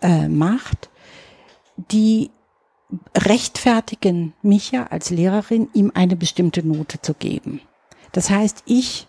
äh, 0.00 0.28
macht, 0.28 0.90
die 1.76 2.30
rechtfertigen 3.16 4.32
mich 4.42 4.70
ja 4.70 4.86
als 4.86 5.10
Lehrerin, 5.10 5.68
ihm 5.74 5.90
eine 5.94 6.16
bestimmte 6.16 6.66
Note 6.66 7.00
zu 7.00 7.14
geben. 7.14 7.60
Das 8.12 8.30
heißt, 8.30 8.62
ich 8.66 9.08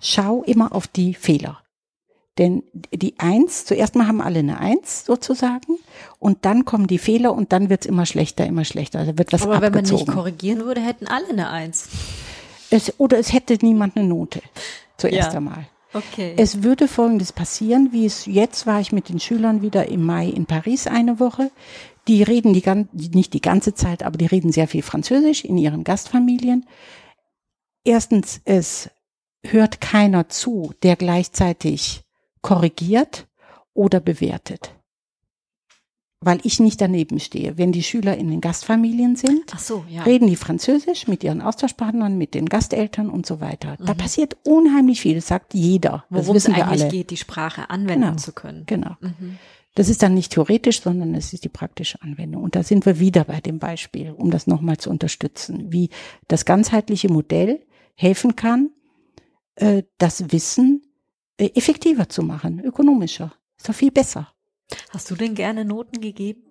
schau 0.00 0.42
immer 0.42 0.74
auf 0.74 0.88
die 0.88 1.14
Fehler. 1.14 1.62
Denn 2.38 2.62
die 2.92 3.18
Eins, 3.18 3.64
zuerst 3.64 3.96
mal 3.96 4.06
haben 4.06 4.20
alle 4.20 4.38
eine 4.38 4.58
Eins 4.58 5.04
sozusagen 5.04 5.78
und 6.18 6.44
dann 6.44 6.64
kommen 6.64 6.86
die 6.86 6.98
Fehler 6.98 7.34
und 7.34 7.52
dann 7.52 7.68
wird's 7.68 7.86
immer 7.86 8.06
schlechter, 8.06 8.46
immer 8.46 8.64
schlechter. 8.64 9.04
Da 9.04 9.18
wird 9.18 9.32
was 9.32 9.42
Aber 9.42 9.56
abgezogen. 9.56 9.74
wenn 9.74 9.84
man 9.84 10.00
nicht 10.00 10.14
korrigieren 10.14 10.64
würde, 10.64 10.80
hätten 10.80 11.06
alle 11.06 11.28
eine 11.28 11.50
Eins. 11.50 11.88
Es, 12.70 12.94
oder 12.98 13.18
es 13.18 13.32
hätte 13.32 13.58
niemand 13.60 13.96
eine 13.96 14.06
Note 14.06 14.40
zuerst 14.96 15.32
ja. 15.32 15.38
einmal. 15.38 15.66
Okay. 15.92 16.34
Es 16.36 16.62
würde 16.62 16.86
Folgendes 16.86 17.32
passieren, 17.32 17.88
wie 17.90 18.06
es 18.06 18.26
jetzt 18.26 18.66
war 18.66 18.80
ich 18.80 18.92
mit 18.92 19.08
den 19.08 19.18
Schülern 19.18 19.60
wieder 19.60 19.88
im 19.88 20.04
Mai 20.06 20.28
in 20.28 20.46
Paris 20.46 20.86
eine 20.86 21.18
Woche. 21.18 21.50
Die 22.06 22.22
reden 22.22 22.54
die, 22.54 22.62
nicht 23.14 23.34
die 23.34 23.40
ganze 23.40 23.74
Zeit, 23.74 24.04
aber 24.04 24.16
die 24.16 24.26
reden 24.26 24.52
sehr 24.52 24.68
viel 24.68 24.82
Französisch 24.82 25.44
in 25.44 25.58
ihren 25.58 25.82
Gastfamilien. 25.82 26.64
Erstens, 27.84 28.40
es 28.44 28.90
hört 29.42 29.80
keiner 29.80 30.28
zu, 30.28 30.72
der 30.82 30.96
gleichzeitig 30.96 32.04
korrigiert 32.42 33.26
oder 33.74 34.00
bewertet. 34.00 34.74
Weil 36.22 36.40
ich 36.42 36.60
nicht 36.60 36.82
daneben 36.82 37.18
stehe. 37.18 37.56
Wenn 37.56 37.72
die 37.72 37.82
Schüler 37.82 38.16
in 38.18 38.30
den 38.30 38.42
Gastfamilien 38.42 39.16
sind, 39.16 39.58
so, 39.58 39.84
ja. 39.88 40.02
reden 40.02 40.26
die 40.26 40.36
Französisch 40.36 41.08
mit 41.08 41.24
ihren 41.24 41.40
Austauschpartnern, 41.40 42.18
mit 42.18 42.34
den 42.34 42.46
Gasteltern 42.46 43.08
und 43.08 43.24
so 43.24 43.40
weiter. 43.40 43.78
Mhm. 43.78 43.86
Da 43.86 43.94
passiert 43.94 44.36
unheimlich 44.44 45.00
viel, 45.00 45.14
das 45.14 45.28
sagt 45.28 45.54
jeder. 45.54 46.04
Worum 46.10 46.36
es 46.36 46.44
eigentlich 46.46 46.82
alle. 46.82 46.88
geht, 46.88 47.10
die 47.10 47.16
Sprache 47.16 47.70
anwenden 47.70 48.02
genau, 48.02 48.16
zu 48.16 48.32
können. 48.32 48.64
Genau. 48.66 48.96
Mhm. 49.00 49.38
Das 49.74 49.88
ist 49.88 50.02
dann 50.02 50.12
nicht 50.14 50.32
theoretisch, 50.32 50.82
sondern 50.82 51.14
es 51.14 51.32
ist 51.32 51.44
die 51.44 51.48
praktische 51.48 52.02
Anwendung. 52.02 52.42
Und 52.42 52.54
da 52.54 52.64
sind 52.64 52.84
wir 52.84 52.98
wieder 52.98 53.24
bei 53.24 53.40
dem 53.40 53.58
Beispiel, 53.58 54.10
um 54.10 54.30
das 54.30 54.46
nochmal 54.46 54.76
zu 54.76 54.90
unterstützen, 54.90 55.72
wie 55.72 55.88
das 56.28 56.44
ganzheitliche 56.44 57.08
Modell 57.08 57.64
helfen 57.94 58.36
kann, 58.36 58.70
äh, 59.54 59.84
das 59.96 60.32
Wissen 60.32 60.82
effektiver 61.44 62.08
zu 62.08 62.22
machen, 62.22 62.60
ökonomischer. 62.60 63.32
Ist 63.56 63.68
doch 63.68 63.74
viel 63.74 63.90
besser. 63.90 64.32
Hast 64.90 65.10
du 65.10 65.16
denn 65.16 65.34
gerne 65.34 65.64
Noten 65.64 66.00
gegeben? 66.00 66.42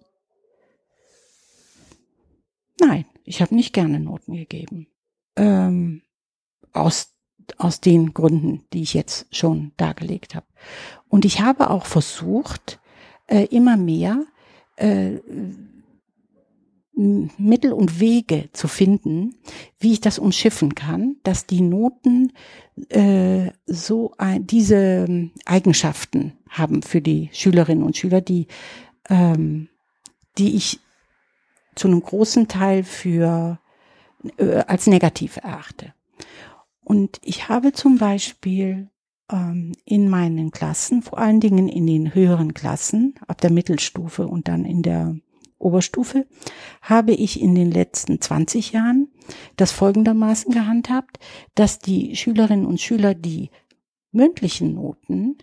Nein, 2.80 3.06
ich 3.24 3.42
habe 3.42 3.56
nicht 3.56 3.74
gerne 3.74 4.00
Noten 4.00 4.36
gegeben. 4.36 4.88
Ähm, 5.36 6.02
aus, 6.74 7.14
aus 7.58 7.82
den 7.82 8.14
Gründen, 8.14 8.66
die 8.74 8.82
ich 8.82 8.94
jetzt 8.94 9.34
schon 9.36 9.72
dargelegt 9.78 10.36
habe. 10.36 10.46
Und 11.08 11.26
ich 11.26 11.42
habe 11.42 11.70
auch 11.70 11.86
versucht, 11.86 12.80
äh, 13.28 13.46
immer 13.46 13.78
mehr 13.78 14.26
äh, 14.78 15.20
Mittel 17.00 17.72
und 17.72 18.02
Wege 18.02 18.50
zu 18.52 18.68
finden, 18.68 19.36
wie 19.80 19.94
ich 19.94 20.02
das 20.02 20.20
umschiffen 20.20 20.76
kann, 20.76 21.16
dass 21.24 21.46
die 21.46 21.62
Noten 21.62 22.34
äh, 22.90 23.52
so 23.66 24.14
ein, 24.18 24.46
diese 24.46 25.30
Eigenschaften 25.46 26.34
haben 26.50 26.82
für 26.82 27.02
die 27.02 27.30
Schülerinnen 27.32 27.86
und 27.86 27.96
Schüler, 27.96 28.20
die, 28.20 28.48
ähm, 29.10 29.70
die 30.38 30.58
ich 30.58 30.82
zu 31.76 31.88
einem 31.88 32.02
großen 32.02 32.50
Teil 32.50 32.84
für 32.84 33.60
äh, 34.38 34.64
als 34.68 34.88
negativ 34.88 35.38
erachte. 35.38 35.94
Und 36.84 37.22
ich 37.24 37.48
habe 37.48 37.72
zum 37.72 37.98
Beispiel 37.98 38.90
ähm, 39.32 39.72
in 39.86 40.10
meinen 40.10 40.52
Klassen, 40.52 41.02
vor 41.02 41.20
allen 41.20 41.40
Dingen 41.40 41.70
in 41.70 41.88
den 41.88 42.14
höheren 42.14 42.54
Klassen, 42.54 43.16
ab 43.26 43.40
der 43.40 43.52
Mittelstufe 43.52 44.28
und 44.28 44.50
dann 44.50 44.66
in 44.66 44.82
der 44.82 45.16
Oberstufe, 45.60 46.26
habe 46.82 47.12
ich 47.12 47.40
in 47.40 47.54
den 47.54 47.70
letzten 47.70 48.20
20 48.20 48.72
Jahren 48.72 49.10
das 49.58 49.72
folgendermaßen 49.72 50.52
gehandhabt, 50.52 51.20
dass 51.56 51.80
die 51.80 52.16
Schülerinnen 52.16 52.66
und 52.66 52.82
Schüler 52.82 53.14
die 53.14 53.52
mündlichen 54.12 54.74
Noten 54.74 55.38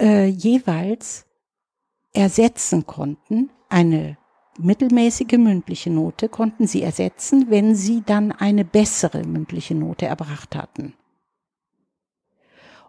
äh, 0.00 0.26
jeweils 0.26 1.26
ersetzen 2.12 2.86
konnten. 2.86 3.50
Eine 3.68 4.18
mittelmäßige 4.58 5.38
mündliche 5.38 5.90
Note 5.90 6.28
konnten 6.28 6.66
sie 6.66 6.82
ersetzen, 6.82 7.46
wenn 7.48 7.74
sie 7.74 8.02
dann 8.04 8.32
eine 8.32 8.64
bessere 8.64 9.24
mündliche 9.24 9.74
Note 9.74 10.06
erbracht 10.06 10.56
hatten. 10.56 10.94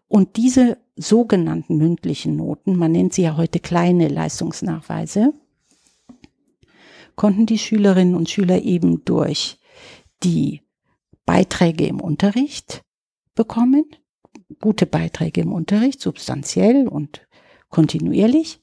Und 0.07 0.37
diese 0.37 0.79
sogenannten 0.95 1.77
mündlichen 1.77 2.35
Noten, 2.35 2.75
man 2.75 2.91
nennt 2.91 3.13
sie 3.13 3.21
ja 3.21 3.37
heute 3.37 3.59
kleine 3.59 4.07
Leistungsnachweise, 4.07 5.33
konnten 7.19 7.45
die 7.45 7.57
Schülerinnen 7.57 8.15
und 8.15 8.29
Schüler 8.29 8.61
eben 8.61 9.03
durch 9.03 9.59
die 10.23 10.61
Beiträge 11.25 11.85
im 11.85 11.99
Unterricht 11.99 12.81
bekommen, 13.35 13.83
gute 14.61 14.85
Beiträge 14.85 15.41
im 15.41 15.51
Unterricht, 15.51 15.99
substanziell 15.99 16.87
und 16.87 17.27
kontinuierlich, 17.67 18.61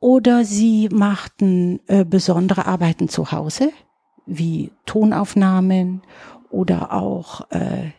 oder 0.00 0.44
sie 0.44 0.90
machten 0.90 1.80
äh, 1.86 2.04
besondere 2.04 2.66
Arbeiten 2.66 3.08
zu 3.08 3.32
Hause, 3.32 3.72
wie 4.26 4.70
Tonaufnahmen 4.84 6.02
oder 6.50 6.92
auch 6.92 7.50
äh, 7.50 7.92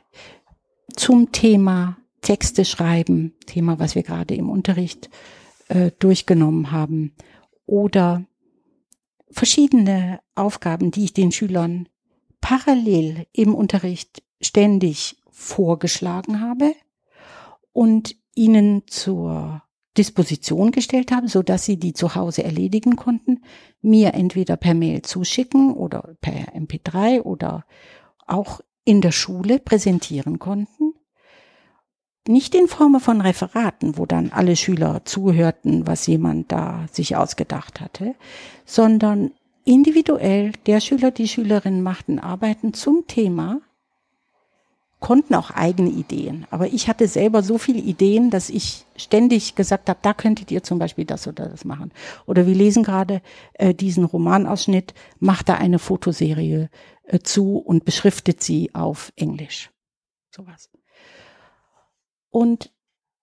zum 0.95 1.31
Thema 1.31 1.97
Texte 2.21 2.63
schreiben, 2.63 3.33
Thema, 3.47 3.79
was 3.79 3.95
wir 3.95 4.03
gerade 4.03 4.35
im 4.35 4.51
Unterricht 4.51 5.09
äh, 5.67 5.89
durchgenommen 5.97 6.71
haben, 6.71 7.15
oder 7.65 8.23
verschiedene 9.31 10.19
Aufgaben, 10.35 10.91
die 10.91 11.05
ich 11.05 11.13
den 11.13 11.31
Schülern 11.31 11.87
parallel 12.41 13.27
im 13.33 13.53
Unterricht 13.53 14.23
ständig 14.41 15.17
vorgeschlagen 15.29 16.41
habe 16.41 16.73
und 17.71 18.15
ihnen 18.35 18.83
zur 18.87 19.63
Disposition 19.97 20.71
gestellt 20.71 21.11
habe, 21.11 21.27
so 21.27 21.43
dass 21.43 21.65
sie 21.65 21.77
die 21.77 21.93
zu 21.93 22.15
Hause 22.15 22.43
erledigen 22.43 22.95
konnten, 22.95 23.41
mir 23.81 24.13
entweder 24.13 24.55
per 24.55 24.73
Mail 24.73 25.01
zuschicken 25.01 25.73
oder 25.73 26.15
per 26.21 26.55
MP3 26.55 27.21
oder 27.21 27.65
auch 28.25 28.61
in 28.85 29.01
der 29.01 29.11
Schule 29.11 29.59
präsentieren 29.59 30.39
konnten. 30.39 30.93
Nicht 32.27 32.53
in 32.53 32.67
Form 32.67 32.99
von 32.99 33.21
Referaten, 33.21 33.97
wo 33.97 34.05
dann 34.05 34.31
alle 34.31 34.55
Schüler 34.55 35.01
zuhörten, 35.05 35.87
was 35.87 36.05
jemand 36.05 36.51
da 36.51 36.85
sich 36.91 37.15
ausgedacht 37.15 37.81
hatte, 37.81 38.15
sondern 38.65 39.31
individuell 39.65 40.51
der 40.65 40.79
Schüler, 40.79 41.11
die 41.11 41.27
Schülerin 41.27 41.81
machten 41.81 42.19
Arbeiten 42.19 42.73
zum 42.73 43.05
Thema, 43.07 43.61
konnten 44.99 45.33
auch 45.35 45.51
eigene 45.51 45.89
Ideen. 45.89 46.45
Aber 46.49 46.67
ich 46.67 46.87
hatte 46.87 47.07
selber 47.07 47.41
so 47.41 47.57
viele 47.57 47.79
Ideen, 47.79 48.29
dass 48.29 48.49
ich 48.49 48.85
ständig 48.97 49.55
gesagt 49.55 49.89
habe, 49.89 49.99
da 50.01 50.13
könntet 50.13 50.51
ihr 50.51 50.61
zum 50.63 50.77
Beispiel 50.77 51.05
das 51.05 51.27
oder 51.27 51.47
das 51.47 51.63
machen. 51.65 51.91
Oder 52.25 52.45
wir 52.47 52.55
lesen 52.55 52.83
gerade 52.83 53.21
äh, 53.53 53.73
diesen 53.73 54.03
Romanausschnitt, 54.03 54.93
macht 55.19 55.49
da 55.49 55.55
eine 55.55 55.79
Fotoserie 55.79 56.69
äh, 57.03 57.19
zu 57.19 57.57
und 57.57 57.85
beschriftet 57.85 58.43
sie 58.43 58.75
auf 58.75 59.13
Englisch. 59.15 59.71
Sowas. 60.31 60.69
Und 62.29 62.71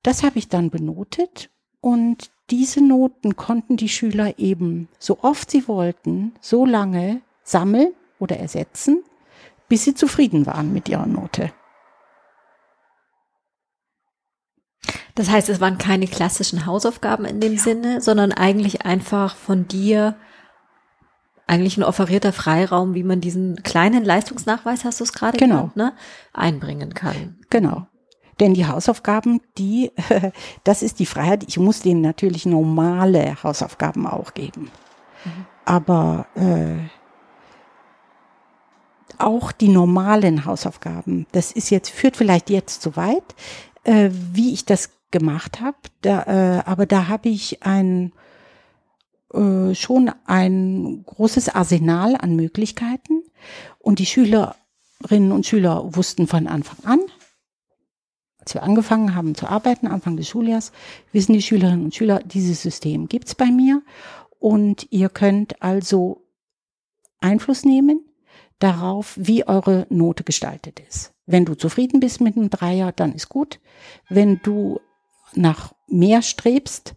das 0.02 0.22
habe 0.22 0.38
ich 0.38 0.48
dann 0.48 0.70
benotet 0.70 1.50
und 1.80 2.30
diese 2.50 2.80
Noten 2.80 3.36
konnten 3.36 3.76
die 3.76 3.88
Schüler 3.88 4.38
eben 4.38 4.88
so 4.98 5.18
oft 5.22 5.50
sie 5.50 5.66
wollten, 5.68 6.34
so 6.40 6.64
lange 6.64 7.22
sammeln 7.42 7.92
oder 8.18 8.38
ersetzen, 8.38 9.02
bis 9.68 9.84
sie 9.84 9.94
zufrieden 9.94 10.46
waren 10.46 10.72
mit 10.72 10.88
ihrer 10.88 11.06
Note. 11.06 11.52
Das 15.16 15.30
heißt, 15.30 15.48
es 15.48 15.60
waren 15.60 15.78
keine 15.78 16.06
klassischen 16.06 16.66
Hausaufgaben 16.66 17.24
in 17.24 17.40
dem 17.40 17.54
ja. 17.54 17.58
Sinne, 17.58 18.00
sondern 18.00 18.32
eigentlich 18.32 18.84
einfach 18.84 19.34
von 19.34 19.66
dir 19.66 20.16
eigentlich 21.46 21.76
ein 21.78 21.84
offerierter 21.84 22.32
Freiraum, 22.32 22.94
wie 22.94 23.02
man 23.02 23.20
diesen 23.20 23.62
kleinen 23.62 24.04
Leistungsnachweis, 24.04 24.84
hast 24.84 25.00
du 25.00 25.04
es 25.04 25.12
gerade 25.12 25.38
genau. 25.38 25.68
genannt, 25.72 25.76
ne, 25.76 25.92
einbringen 26.32 26.92
kann. 26.92 27.38
Genau. 27.50 27.86
Denn 28.40 28.54
die 28.54 28.66
Hausaufgaben, 28.66 29.40
die, 29.56 29.92
das 30.64 30.82
ist 30.82 30.98
die 30.98 31.06
Freiheit. 31.06 31.44
Ich 31.48 31.58
muss 31.58 31.80
denen 31.80 32.00
natürlich 32.00 32.46
normale 32.46 33.42
Hausaufgaben 33.42 34.06
auch 34.06 34.34
geben. 34.34 34.70
Mhm. 35.24 35.46
Aber 35.64 36.26
äh, 36.34 36.76
auch 39.18 39.52
die 39.52 39.68
normalen 39.68 40.44
Hausaufgaben, 40.44 41.26
das 41.32 41.52
ist 41.52 41.70
jetzt, 41.70 41.90
führt 41.90 42.16
vielleicht 42.16 42.50
jetzt 42.50 42.82
zu 42.82 42.96
weit, 42.96 43.34
äh, 43.84 44.10
wie 44.10 44.52
ich 44.52 44.64
das 44.64 44.90
gemacht 45.10 45.60
habe. 45.60 45.78
Da, 46.02 46.22
äh, 46.58 46.62
aber 46.66 46.86
da 46.86 47.08
habe 47.08 47.28
ich 47.28 47.62
ein 47.62 48.12
äh, 49.34 49.74
schon 49.74 50.10
ein 50.24 51.02
großes 51.04 51.48
Arsenal 51.48 52.16
an 52.16 52.36
Möglichkeiten 52.36 53.22
und 53.78 53.98
die 53.98 54.06
Schülerinnen 54.06 55.32
und 55.32 55.46
Schüler 55.46 55.96
wussten 55.96 56.26
von 56.26 56.46
Anfang 56.46 56.84
an, 56.84 57.00
als 58.46 58.54
wir 58.54 58.62
angefangen 58.62 59.16
haben 59.16 59.34
zu 59.34 59.48
arbeiten, 59.48 59.88
Anfang 59.88 60.16
des 60.16 60.28
Schuljahres, 60.28 60.70
wissen 61.10 61.32
die 61.32 61.42
Schülerinnen 61.42 61.86
und 61.86 61.94
Schüler, 61.96 62.20
dieses 62.20 62.62
System 62.62 63.08
gibt's 63.08 63.34
bei 63.34 63.46
mir 63.46 63.82
und 64.38 64.86
ihr 64.90 65.08
könnt 65.08 65.60
also 65.60 66.22
Einfluss 67.18 67.64
nehmen 67.64 68.04
darauf, 68.60 69.18
wie 69.20 69.48
eure 69.48 69.88
Note 69.90 70.22
gestaltet 70.22 70.78
ist. 70.78 71.12
Wenn 71.26 71.44
du 71.44 71.56
zufrieden 71.56 71.98
bist 71.98 72.20
mit 72.20 72.36
einem 72.36 72.48
Dreier, 72.48 72.92
dann 72.92 73.14
ist 73.14 73.28
gut. 73.28 73.58
Wenn 74.08 74.40
du 74.44 74.78
nach 75.34 75.74
mehr 75.88 76.22
strebst, 76.22 76.94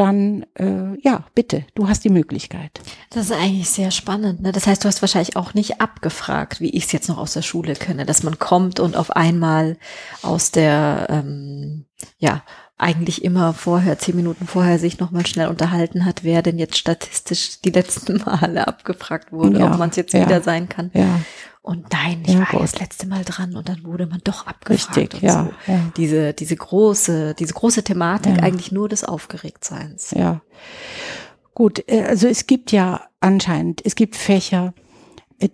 dann 0.00 0.46
äh, 0.54 0.98
ja, 1.02 1.24
bitte, 1.34 1.66
du 1.74 1.86
hast 1.86 2.04
die 2.04 2.10
Möglichkeit. 2.10 2.80
Das 3.10 3.26
ist 3.26 3.32
eigentlich 3.32 3.68
sehr 3.68 3.90
spannend. 3.90 4.40
Ne? 4.40 4.50
Das 4.50 4.66
heißt, 4.66 4.82
du 4.82 4.88
hast 4.88 5.02
wahrscheinlich 5.02 5.36
auch 5.36 5.52
nicht 5.52 5.82
abgefragt, 5.82 6.62
wie 6.62 6.70
ich 6.70 6.86
es 6.86 6.92
jetzt 6.92 7.10
noch 7.10 7.18
aus 7.18 7.34
der 7.34 7.42
Schule 7.42 7.74
kenne, 7.74 8.06
dass 8.06 8.22
man 8.22 8.38
kommt 8.38 8.80
und 8.80 8.96
auf 8.96 9.10
einmal 9.10 9.76
aus 10.22 10.52
der, 10.52 11.06
ähm, 11.10 11.84
ja, 12.18 12.42
eigentlich 12.78 13.22
immer 13.22 13.52
vorher, 13.52 13.98
zehn 13.98 14.16
Minuten 14.16 14.46
vorher 14.46 14.78
sich 14.78 14.98
nochmal 15.00 15.26
schnell 15.26 15.48
unterhalten 15.48 16.06
hat, 16.06 16.24
wer 16.24 16.40
denn 16.40 16.58
jetzt 16.58 16.78
statistisch 16.78 17.60
die 17.60 17.70
letzten 17.70 18.16
Male 18.24 18.66
abgefragt 18.66 19.32
wurde, 19.32 19.58
ja, 19.58 19.70
ob 19.70 19.78
man 19.78 19.90
es 19.90 19.96
jetzt 19.96 20.14
ja, 20.14 20.24
wieder 20.24 20.40
sein 20.40 20.70
kann. 20.70 20.90
Ja. 20.94 21.20
Und 21.70 21.86
nein, 21.92 22.24
ich 22.26 22.32
ja, 22.32 22.40
war 22.40 22.46
Gott. 22.50 22.62
das 22.62 22.80
letzte 22.80 23.06
Mal 23.06 23.22
dran 23.24 23.54
und 23.54 23.68
dann 23.68 23.84
wurde 23.84 24.06
man 24.06 24.20
doch 24.24 24.44
abgefragt. 24.44 24.96
Richtig, 24.96 25.22
ja, 25.22 25.44
so. 25.44 25.72
ja. 25.72 25.78
Diese, 25.96 26.34
diese 26.34 26.56
große, 26.56 27.36
diese 27.38 27.54
große 27.54 27.84
Thematik 27.84 28.38
ja. 28.38 28.42
eigentlich 28.42 28.72
nur 28.72 28.88
des 28.88 29.04
Aufgeregtseins. 29.04 30.10
Ja. 30.10 30.40
Gut, 31.54 31.84
äh, 31.86 32.02
also 32.02 32.26
es 32.26 32.48
gibt 32.48 32.72
ja 32.72 33.02
anscheinend, 33.20 33.86
es 33.86 33.94
gibt 33.94 34.16
Fächer, 34.16 34.74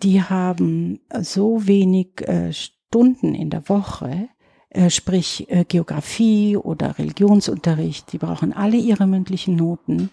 die 0.03 0.23
haben 0.23 1.01
so 1.21 1.67
wenig 1.67 2.27
äh, 2.27 2.51
Stunden 2.55 3.35
in 3.35 3.51
der 3.51 3.69
Woche, 3.69 4.31
äh, 4.71 4.89
sprich 4.89 5.47
Geografie 5.69 6.57
oder 6.57 6.99
Religionsunterricht, 6.99 8.11
die 8.15 8.19
brauchen 8.19 8.55
alle 8.55 8.79
ihre 8.79 9.07
mündlichen 9.07 9.55
Noten. 9.55 10.09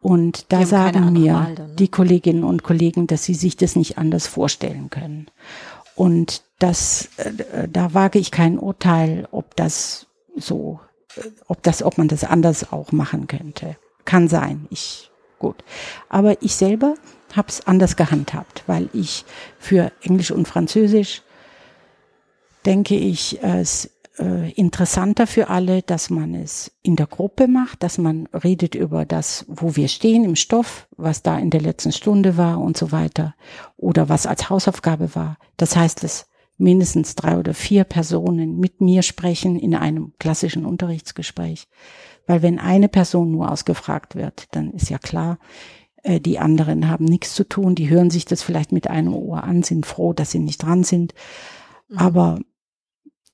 Und 0.00 0.50
da 0.50 0.64
sagen 0.64 1.12
mir 1.12 1.34
Wahl, 1.34 1.54
ne? 1.54 1.70
die 1.78 1.88
Kolleginnen 1.88 2.44
und 2.44 2.62
Kollegen, 2.62 3.06
dass 3.06 3.24
sie 3.24 3.34
sich 3.34 3.56
das 3.56 3.76
nicht 3.76 3.98
anders 3.98 4.26
vorstellen 4.26 4.88
können. 4.88 5.26
Und 5.94 6.42
das, 6.58 7.10
äh, 7.18 7.68
da 7.68 7.92
wage 7.92 8.18
ich 8.18 8.30
kein 8.30 8.58
Urteil, 8.58 9.28
ob 9.30 9.54
das 9.56 10.06
so, 10.36 10.80
äh, 11.16 11.22
ob 11.48 11.62
das, 11.62 11.82
ob 11.82 11.98
man 11.98 12.08
das 12.08 12.24
anders 12.24 12.72
auch 12.72 12.92
machen 12.92 13.26
könnte. 13.26 13.76
Kann 14.06 14.28
sein. 14.28 14.66
Ich, 14.70 15.10
gut. 15.38 15.56
Aber 16.08 16.42
ich 16.42 16.54
selber 16.54 16.94
habe 17.36 17.48
es 17.48 17.66
anders 17.66 17.96
gehandhabt, 17.96 18.64
weil 18.66 18.88
ich 18.94 19.26
für 19.58 19.92
Englisch 20.00 20.30
und 20.30 20.48
Französisch 20.48 21.22
denke 22.64 22.96
ich, 22.96 23.42
es 23.42 23.90
äh, 24.20 24.50
interessanter 24.52 25.26
für 25.26 25.48
alle, 25.48 25.82
dass 25.82 26.10
man 26.10 26.34
es 26.34 26.72
in 26.82 26.96
der 26.96 27.06
Gruppe 27.06 27.48
macht, 27.48 27.82
dass 27.82 27.98
man 27.98 28.28
redet 28.32 28.74
über 28.74 29.04
das, 29.04 29.46
wo 29.48 29.76
wir 29.76 29.88
stehen 29.88 30.24
im 30.24 30.36
Stoff, 30.36 30.86
was 30.96 31.22
da 31.22 31.38
in 31.38 31.50
der 31.50 31.60
letzten 31.60 31.92
Stunde 31.92 32.36
war 32.36 32.60
und 32.60 32.76
so 32.76 32.92
weiter 32.92 33.34
oder 33.76 34.08
was 34.08 34.26
als 34.26 34.50
Hausaufgabe 34.50 35.14
war. 35.14 35.38
Das 35.56 35.76
heißt, 35.76 36.04
dass 36.04 36.26
mindestens 36.58 37.14
drei 37.14 37.38
oder 37.38 37.54
vier 37.54 37.84
Personen 37.84 38.60
mit 38.60 38.80
mir 38.80 39.02
sprechen 39.02 39.58
in 39.58 39.74
einem 39.74 40.12
klassischen 40.18 40.66
Unterrichtsgespräch. 40.66 41.66
Weil 42.26 42.42
wenn 42.42 42.58
eine 42.58 42.88
Person 42.88 43.30
nur 43.30 43.50
ausgefragt 43.50 44.14
wird, 44.14 44.48
dann 44.52 44.70
ist 44.72 44.90
ja 44.90 44.98
klar, 44.98 45.38
äh, 46.02 46.20
die 46.20 46.38
anderen 46.38 46.88
haben 46.88 47.06
nichts 47.06 47.34
zu 47.34 47.48
tun, 47.48 47.74
die 47.74 47.88
hören 47.88 48.10
sich 48.10 48.26
das 48.26 48.42
vielleicht 48.42 48.72
mit 48.72 48.88
einem 48.88 49.14
Ohr 49.14 49.44
an, 49.44 49.62
sind 49.62 49.86
froh, 49.86 50.12
dass 50.12 50.30
sie 50.30 50.38
nicht 50.38 50.62
dran 50.62 50.84
sind. 50.84 51.14
Mhm. 51.88 51.98
Aber 51.98 52.38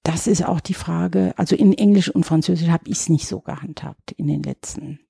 das 0.06 0.28
ist 0.28 0.44
auch 0.44 0.60
die 0.60 0.74
Frage, 0.74 1.34
also 1.36 1.56
in 1.56 1.72
Englisch 1.72 2.08
und 2.08 2.24
Französisch 2.24 2.68
habe 2.68 2.84
ich 2.86 2.98
es 2.98 3.08
nicht 3.08 3.26
so 3.26 3.40
gehandhabt 3.40 4.12
in 4.12 4.28
den 4.28 4.42
letzten 4.42 5.00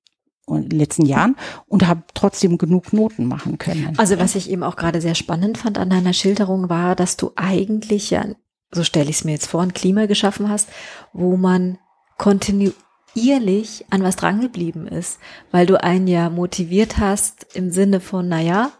den 0.49 0.79
letzten 0.79 1.05
Jahren 1.05 1.35
und 1.67 1.87
habe 1.87 2.03
trotzdem 2.13 2.57
genug 2.57 2.93
Noten 2.93 3.25
machen 3.25 3.57
können. 3.57 3.93
Also 3.97 4.17
was 4.17 4.33
ich 4.33 4.49
eben 4.49 4.63
auch 4.63 4.77
gerade 4.77 5.01
sehr 5.01 5.13
spannend 5.13 5.57
fand 5.57 5.77
an 5.77 5.89
deiner 5.89 6.13
Schilderung 6.13 6.69
war, 6.69 6.95
dass 6.95 7.17
du 7.17 7.33
eigentlich 7.35 8.11
ja, 8.11 8.25
so 8.71 8.85
stelle 8.85 9.09
ich 9.09 9.17
es 9.17 9.23
mir 9.25 9.33
jetzt 9.33 9.47
vor, 9.47 9.61
ein 9.61 9.73
Klima 9.73 10.05
geschaffen 10.05 10.49
hast, 10.49 10.69
wo 11.11 11.35
man 11.35 11.79
kontinuierlich 12.17 13.87
an 13.89 14.03
was 14.03 14.15
drangeblieben 14.15 14.87
ist, 14.87 15.19
weil 15.51 15.65
du 15.65 15.83
einen 15.83 16.07
ja 16.07 16.29
motiviert 16.29 16.97
hast 16.97 17.53
im 17.53 17.69
Sinne 17.69 17.99
von, 17.99 18.29
naja, 18.29 18.71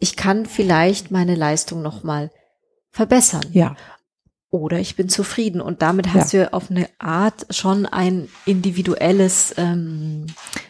ich 0.00 0.16
kann 0.16 0.44
vielleicht 0.44 1.12
meine 1.12 1.36
Leistung 1.36 1.82
nochmal 1.82 2.32
verbessern. 2.90 3.46
Ja 3.52 3.76
oder 4.50 4.78
ich 4.78 4.96
bin 4.96 5.08
zufrieden. 5.08 5.60
Und 5.60 5.82
damit 5.82 6.12
hast 6.12 6.32
ja. 6.32 6.44
du 6.44 6.52
auf 6.52 6.70
eine 6.70 6.88
Art 6.98 7.46
schon 7.50 7.86
ein 7.86 8.28
individuelles 8.44 9.54
ähm, 9.56 10.26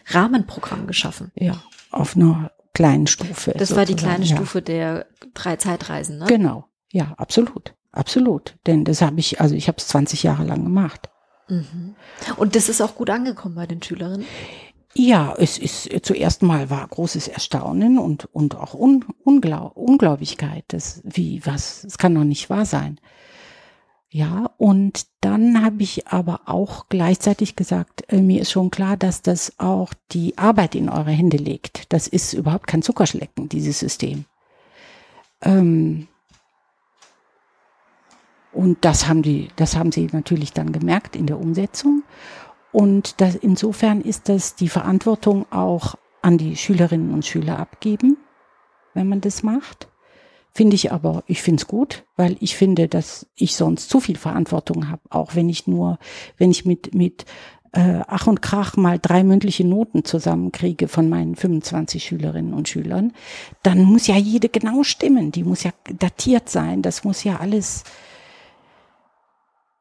Rahmenprogramm 0.07 0.87
geschaffen. 0.87 1.31
Ja, 1.35 1.61
auf 1.89 2.15
einer 2.15 2.51
kleinen 2.73 3.07
Stufe. 3.07 3.51
Das 3.51 3.69
sozusagen. 3.69 3.77
war 3.77 3.85
die 3.85 3.95
kleine 3.95 4.25
ja. 4.25 4.35
Stufe 4.35 4.61
der 4.61 5.07
drei 5.33 5.55
Zeitreisen, 5.57 6.19
ne? 6.19 6.25
Genau, 6.27 6.65
ja, 6.91 7.13
absolut. 7.17 7.73
Absolut. 7.91 8.57
Denn 8.67 8.85
das 8.85 9.01
habe 9.01 9.19
ich, 9.19 9.41
also 9.41 9.53
ich 9.53 9.67
habe 9.67 9.77
es 9.77 9.87
20 9.89 10.23
Jahre 10.23 10.45
lang 10.45 10.63
gemacht. 10.63 11.09
Mhm. 11.49 11.95
Und 12.37 12.55
das 12.55 12.69
ist 12.69 12.81
auch 12.81 12.95
gut 12.95 13.09
angekommen 13.09 13.55
bei 13.55 13.67
den 13.67 13.83
Schülerinnen? 13.83 14.25
Ja, 14.93 15.33
es 15.37 15.57
ist 15.57 15.89
zuerst 16.03 16.43
mal 16.43 16.69
war 16.69 16.85
großes 16.85 17.29
Erstaunen 17.29 17.97
und, 17.97 18.25
und 18.33 18.55
auch 18.55 18.73
Un, 18.73 19.05
Unglaub, 19.23 19.75
Ungläubigkeit. 19.75 20.65
Das, 20.69 21.01
wie, 21.03 21.45
was, 21.45 21.83
es 21.83 21.97
kann 21.97 22.15
doch 22.15 22.23
nicht 22.23 22.49
wahr 22.49 22.65
sein. 22.65 22.99
Ja, 24.13 24.51
und 24.57 25.07
dann 25.21 25.63
habe 25.63 25.83
ich 25.83 26.09
aber 26.09 26.41
auch 26.45 26.87
gleichzeitig 26.89 27.55
gesagt, 27.55 28.03
äh, 28.11 28.19
mir 28.19 28.41
ist 28.41 28.51
schon 28.51 28.69
klar, 28.69 28.97
dass 28.97 29.21
das 29.21 29.53
auch 29.57 29.93
die 30.11 30.37
Arbeit 30.37 30.75
in 30.75 30.89
eure 30.89 31.11
Hände 31.11 31.37
legt. 31.37 31.93
Das 31.93 32.07
ist 32.07 32.33
überhaupt 32.33 32.67
kein 32.67 32.81
Zuckerschlecken, 32.81 33.47
dieses 33.47 33.79
System. 33.79 34.25
Ähm, 35.41 36.09
und 38.51 38.83
das 38.83 39.07
haben 39.07 39.21
die, 39.21 39.47
das 39.55 39.77
haben 39.77 39.93
sie 39.93 40.09
natürlich 40.11 40.51
dann 40.51 40.73
gemerkt 40.73 41.15
in 41.15 41.25
der 41.25 41.39
Umsetzung. 41.39 42.03
Und 42.73 43.21
das, 43.21 43.35
insofern 43.35 44.01
ist 44.01 44.27
das 44.27 44.55
die 44.55 44.67
Verantwortung 44.67 45.49
auch 45.53 45.95
an 46.21 46.37
die 46.37 46.57
Schülerinnen 46.57 47.13
und 47.13 47.25
Schüler 47.25 47.59
abgeben, 47.59 48.17
wenn 48.93 49.07
man 49.07 49.21
das 49.21 49.41
macht. 49.41 49.87
Finde 50.53 50.75
ich 50.75 50.91
aber, 50.91 51.23
ich 51.27 51.41
finde 51.41 51.61
es 51.61 51.67
gut, 51.67 52.03
weil 52.17 52.35
ich 52.41 52.55
finde, 52.57 52.87
dass 52.87 53.27
ich 53.35 53.55
sonst 53.55 53.89
zu 53.89 54.01
viel 54.01 54.17
Verantwortung 54.17 54.89
habe, 54.89 55.01
auch 55.09 55.35
wenn 55.35 55.47
ich 55.47 55.65
nur, 55.65 55.97
wenn 56.37 56.51
ich 56.51 56.65
mit, 56.65 56.93
mit 56.93 57.25
äh, 57.71 58.01
Ach 58.07 58.27
und 58.27 58.41
Krach 58.41 58.75
mal 58.75 58.99
drei 58.99 59.23
mündliche 59.23 59.63
Noten 59.63 60.03
zusammenkriege 60.03 60.89
von 60.89 61.07
meinen 61.07 61.35
25 61.35 62.03
Schülerinnen 62.03 62.53
und 62.53 62.67
Schülern, 62.67 63.13
dann 63.63 63.83
muss 63.83 64.07
ja 64.07 64.17
jede 64.17 64.49
genau 64.49 64.83
stimmen, 64.83 65.31
die 65.31 65.43
muss 65.43 65.63
ja 65.63 65.71
datiert 65.97 66.49
sein, 66.49 66.81
das 66.81 67.05
muss 67.05 67.23
ja 67.23 67.37
alles 67.37 67.85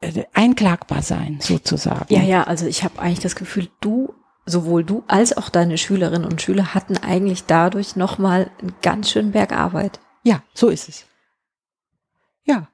äh, 0.00 0.24
einklagbar 0.34 1.02
sein, 1.02 1.38
sozusagen. 1.40 2.14
Ja, 2.14 2.22
ja, 2.22 2.44
also 2.44 2.66
ich 2.66 2.84
habe 2.84 3.00
eigentlich 3.00 3.20
das 3.20 3.34
Gefühl, 3.34 3.68
du 3.80 4.14
sowohl 4.46 4.84
du 4.84 5.04
als 5.06 5.36
auch 5.36 5.48
deine 5.48 5.78
Schülerinnen 5.78 6.24
und 6.24 6.42
Schüler 6.42 6.74
hatten 6.74 6.96
eigentlich 6.96 7.44
dadurch 7.44 7.96
nochmal 7.96 8.50
einen 8.60 8.72
ganz 8.82 9.10
schönen 9.10 9.32
Berg 9.32 9.52
Arbeit. 9.52 10.00
Ja, 10.22 10.42
so 10.54 10.68
ist 10.68 10.88
es. 10.88 11.06
Ja. 12.44 12.68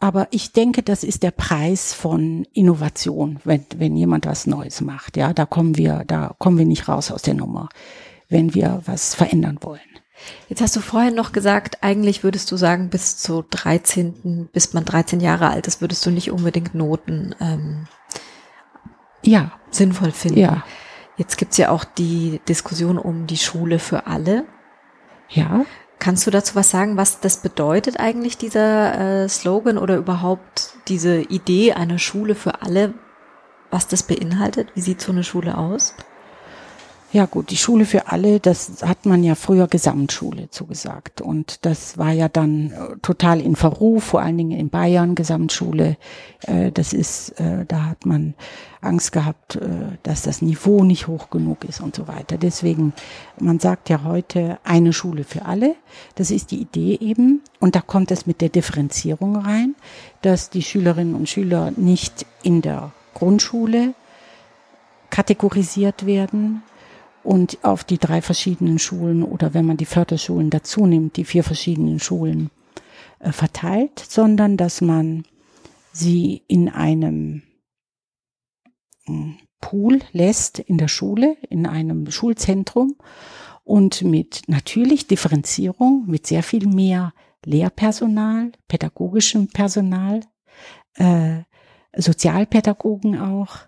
Aber 0.00 0.28
ich 0.30 0.52
denke, 0.52 0.82
das 0.82 1.02
ist 1.02 1.24
der 1.24 1.32
Preis 1.32 1.92
von 1.92 2.46
Innovation, 2.52 3.40
wenn, 3.44 3.66
wenn 3.76 3.96
jemand 3.96 4.26
was 4.26 4.46
Neues 4.46 4.80
macht. 4.80 5.16
Ja, 5.16 5.32
da 5.32 5.44
kommen 5.44 5.76
wir, 5.76 6.04
da 6.06 6.36
kommen 6.38 6.56
wir 6.56 6.66
nicht 6.66 6.88
raus 6.88 7.10
aus 7.10 7.22
der 7.22 7.34
Nummer, 7.34 7.68
wenn 8.28 8.54
wir 8.54 8.82
was 8.86 9.14
verändern 9.14 9.58
wollen. 9.62 9.80
Jetzt 10.48 10.60
hast 10.60 10.76
du 10.76 10.80
vorhin 10.80 11.14
noch 11.14 11.32
gesagt, 11.32 11.82
eigentlich 11.82 12.22
würdest 12.22 12.50
du 12.50 12.56
sagen, 12.56 12.90
bis 12.90 13.18
zu 13.18 13.42
13., 13.42 14.48
bis 14.52 14.72
man 14.72 14.84
13 14.84 15.20
Jahre 15.20 15.50
alt 15.50 15.66
ist, 15.66 15.80
würdest 15.80 16.04
du 16.06 16.10
nicht 16.10 16.30
unbedingt 16.30 16.74
Noten 16.74 17.34
ähm, 17.40 17.86
ja. 19.22 19.52
sinnvoll 19.70 20.12
finden. 20.12 20.38
Ja. 20.38 20.64
Jetzt 21.16 21.36
gibt's 21.38 21.56
ja 21.56 21.70
auch 21.70 21.84
die 21.84 22.40
Diskussion 22.48 22.98
um 22.98 23.26
die 23.26 23.36
Schule 23.36 23.78
für 23.78 24.06
alle. 24.06 24.46
Ja. 25.28 25.64
Kannst 25.98 26.26
du 26.26 26.30
dazu 26.30 26.54
was 26.54 26.70
sagen, 26.70 26.96
was 26.96 27.20
das 27.20 27.38
bedeutet 27.38 27.98
eigentlich, 27.98 28.38
dieser 28.38 29.24
äh, 29.24 29.28
Slogan 29.28 29.78
oder 29.78 29.96
überhaupt 29.96 30.74
diese 30.86 31.20
Idee 31.22 31.72
einer 31.72 31.98
Schule 31.98 32.34
für 32.34 32.62
alle, 32.62 32.94
was 33.70 33.88
das 33.88 34.04
beinhaltet? 34.04 34.70
Wie 34.74 34.80
sieht 34.80 35.00
so 35.00 35.12
eine 35.12 35.24
Schule 35.24 35.58
aus? 35.58 35.94
Ja 37.10 37.24
gut, 37.24 37.48
die 37.48 37.56
Schule 37.56 37.86
für 37.86 38.08
alle, 38.08 38.38
das 38.38 38.82
hat 38.82 39.06
man 39.06 39.24
ja 39.24 39.34
früher 39.34 39.66
Gesamtschule 39.66 40.50
zugesagt. 40.50 41.22
Und 41.22 41.64
das 41.64 41.96
war 41.96 42.12
ja 42.12 42.28
dann 42.28 42.70
äh, 42.70 42.98
total 43.00 43.40
in 43.40 43.56
Verruf, 43.56 44.04
vor 44.04 44.20
allen 44.20 44.36
Dingen 44.36 44.58
in 44.58 44.68
Bayern, 44.68 45.14
Gesamtschule. 45.14 45.96
Äh, 46.42 46.70
das 46.70 46.92
ist, 46.92 47.30
äh, 47.40 47.64
da 47.66 47.86
hat 47.86 48.04
man 48.04 48.34
Angst 48.82 49.10
gehabt, 49.10 49.58
dass 50.04 50.22
das 50.22 50.40
Niveau 50.40 50.84
nicht 50.84 51.08
hoch 51.08 51.30
genug 51.30 51.64
ist 51.64 51.80
und 51.80 51.96
so 51.96 52.06
weiter. 52.06 52.38
Deswegen, 52.38 52.92
man 53.40 53.58
sagt 53.58 53.88
ja 53.88 54.04
heute 54.04 54.58
eine 54.62 54.92
Schule 54.92 55.24
für 55.24 55.46
alle. 55.46 55.74
Das 56.14 56.30
ist 56.30 56.52
die 56.52 56.60
Idee 56.60 56.96
eben. 57.00 57.42
Und 57.58 57.74
da 57.74 57.80
kommt 57.80 58.12
es 58.12 58.26
mit 58.26 58.40
der 58.40 58.50
Differenzierung 58.50 59.34
rein, 59.34 59.74
dass 60.22 60.48
die 60.48 60.62
Schülerinnen 60.62 61.16
und 61.16 61.28
Schüler 61.28 61.72
nicht 61.76 62.24
in 62.44 62.62
der 62.62 62.92
Grundschule 63.14 63.94
kategorisiert 65.10 66.06
werden, 66.06 66.62
und 67.28 67.62
auf 67.62 67.84
die 67.84 67.98
drei 67.98 68.22
verschiedenen 68.22 68.78
Schulen 68.78 69.22
oder 69.22 69.52
wenn 69.52 69.66
man 69.66 69.76
die 69.76 69.84
Förderschulen 69.84 70.48
dazu 70.48 70.86
nimmt, 70.86 71.18
die 71.18 71.26
vier 71.26 71.44
verschiedenen 71.44 72.00
Schulen 72.00 72.48
äh, 73.18 73.32
verteilt, 73.32 73.98
sondern 73.98 74.56
dass 74.56 74.80
man 74.80 75.24
sie 75.92 76.42
in 76.48 76.70
einem 76.70 77.42
hm, 79.04 79.36
Pool 79.60 80.00
lässt 80.12 80.58
in 80.58 80.78
der 80.78 80.88
Schule, 80.88 81.36
in 81.50 81.66
einem 81.66 82.10
Schulzentrum 82.10 82.96
und 83.62 84.00
mit 84.00 84.44
natürlich 84.46 85.06
Differenzierung, 85.06 86.04
mit 86.06 86.26
sehr 86.26 86.42
viel 86.42 86.66
mehr 86.66 87.12
Lehrpersonal, 87.44 88.52
pädagogischem 88.68 89.48
Personal, 89.48 90.20
äh, 90.94 91.42
Sozialpädagogen 91.94 93.20
auch, 93.20 93.58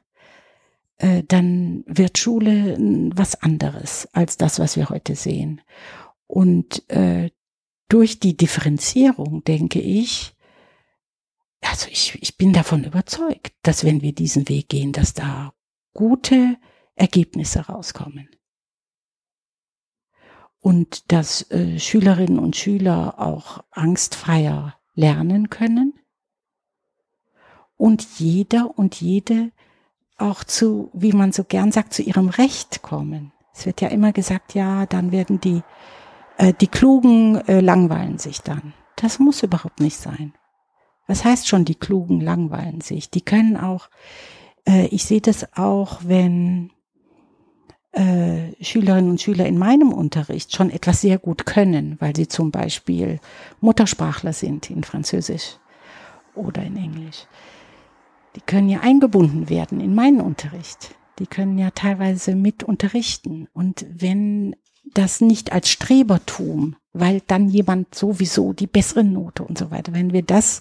äh, 1.00 1.24
dann 1.26 1.82
wird 1.86 2.18
Schule 2.18 2.76
was 3.14 3.42
anderes 3.42 4.06
als 4.12 4.36
das, 4.36 4.58
was 4.58 4.76
wir 4.76 4.90
heute 4.90 5.14
sehen. 5.14 5.62
Und 6.26 6.88
äh, 6.90 7.30
durch 7.88 8.20
die 8.20 8.36
Differenzierung 8.36 9.42
denke 9.44 9.80
ich, 9.80 10.34
also 11.62 11.88
ich, 11.90 12.18
ich 12.20 12.36
bin 12.36 12.52
davon 12.52 12.84
überzeugt, 12.84 13.54
dass 13.62 13.82
wenn 13.82 14.02
wir 14.02 14.14
diesen 14.14 14.48
Weg 14.50 14.68
gehen, 14.68 14.92
dass 14.92 15.14
da 15.14 15.54
gute 15.94 16.58
Ergebnisse 16.94 17.60
rauskommen. 17.60 18.28
Und 20.58 21.10
dass 21.10 21.50
äh, 21.50 21.78
Schülerinnen 21.78 22.38
und 22.38 22.56
Schüler 22.56 23.18
auch 23.18 23.64
angstfreier 23.70 24.78
lernen 24.94 25.48
können. 25.48 25.94
Und 27.76 28.06
jeder 28.18 28.78
und 28.78 29.00
jede 29.00 29.52
auch 30.20 30.44
zu, 30.44 30.90
wie 30.92 31.12
man 31.12 31.32
so 31.32 31.44
gern 31.44 31.72
sagt, 31.72 31.94
zu 31.94 32.02
ihrem 32.02 32.28
Recht 32.28 32.82
kommen. 32.82 33.32
Es 33.54 33.66
wird 33.66 33.80
ja 33.80 33.88
immer 33.88 34.12
gesagt, 34.12 34.54
ja, 34.54 34.86
dann 34.86 35.12
werden 35.12 35.40
die, 35.40 35.62
äh, 36.38 36.52
die 36.60 36.68
Klugen 36.68 37.36
äh, 37.46 37.60
langweilen 37.60 38.18
sich 38.18 38.40
dann. 38.40 38.74
Das 38.96 39.18
muss 39.18 39.42
überhaupt 39.42 39.80
nicht 39.80 39.96
sein. 39.96 40.34
Was 41.06 41.24
heißt 41.24 41.48
schon, 41.48 41.64
die 41.64 41.74
Klugen 41.74 42.20
langweilen 42.20 42.80
sich? 42.80 43.10
Die 43.10 43.20
können 43.20 43.56
auch, 43.56 43.88
äh, 44.66 44.86
ich 44.86 45.04
sehe 45.04 45.20
das 45.20 45.56
auch, 45.56 46.00
wenn 46.04 46.70
äh, 47.92 48.52
Schülerinnen 48.62 49.10
und 49.10 49.20
Schüler 49.20 49.46
in 49.46 49.58
meinem 49.58 49.92
Unterricht 49.92 50.54
schon 50.54 50.70
etwas 50.70 51.00
sehr 51.00 51.18
gut 51.18 51.46
können, 51.46 51.96
weil 51.98 52.14
sie 52.14 52.28
zum 52.28 52.50
Beispiel 52.50 53.18
Muttersprachler 53.60 54.32
sind 54.32 54.70
in 54.70 54.84
Französisch 54.84 55.56
oder 56.34 56.62
in 56.62 56.76
Englisch 56.76 57.26
die 58.36 58.40
können 58.40 58.68
ja 58.68 58.80
eingebunden 58.80 59.48
werden 59.48 59.80
in 59.80 59.94
meinen 59.94 60.20
Unterricht. 60.20 60.94
Die 61.18 61.26
können 61.26 61.58
ja 61.58 61.70
teilweise 61.70 62.34
mit 62.34 62.62
unterrichten. 62.62 63.48
Und 63.52 63.84
wenn 63.90 64.56
das 64.94 65.20
nicht 65.20 65.52
als 65.52 65.68
Strebertum, 65.68 66.76
weil 66.92 67.20
dann 67.26 67.48
jemand 67.48 67.94
sowieso 67.94 68.52
die 68.52 68.66
bessere 68.66 69.04
Note 69.04 69.42
und 69.42 69.58
so 69.58 69.70
weiter, 69.70 69.92
wenn 69.92 70.12
wir 70.12 70.22
das, 70.22 70.60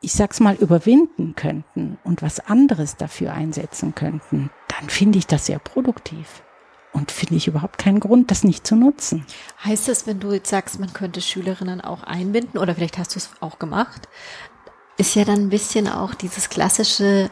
ich 0.00 0.12
sag's 0.12 0.40
mal, 0.40 0.54
überwinden 0.54 1.34
könnten 1.34 1.98
und 2.04 2.22
was 2.22 2.40
anderes 2.40 2.96
dafür 2.96 3.32
einsetzen 3.32 3.94
könnten, 3.94 4.50
dann 4.68 4.88
finde 4.88 5.18
ich 5.18 5.26
das 5.26 5.46
sehr 5.46 5.58
produktiv. 5.58 6.42
Und 6.92 7.12
finde 7.12 7.36
ich 7.36 7.46
überhaupt 7.46 7.78
keinen 7.78 8.00
Grund, 8.00 8.32
das 8.32 8.42
nicht 8.42 8.66
zu 8.66 8.74
nutzen. 8.74 9.24
Heißt 9.64 9.86
das, 9.86 10.08
wenn 10.08 10.18
du 10.18 10.32
jetzt 10.32 10.50
sagst, 10.50 10.80
man 10.80 10.92
könnte 10.92 11.20
Schülerinnen 11.20 11.80
auch 11.80 12.02
einbinden, 12.02 12.58
oder 12.58 12.74
vielleicht 12.74 12.98
hast 12.98 13.14
du 13.14 13.18
es 13.18 13.30
auch 13.38 13.60
gemacht, 13.60 14.08
ist 15.00 15.14
ja 15.14 15.24
dann 15.24 15.40
ein 15.40 15.48
bisschen 15.48 15.88
auch 15.88 16.14
dieses 16.14 16.50
klassische, 16.50 17.30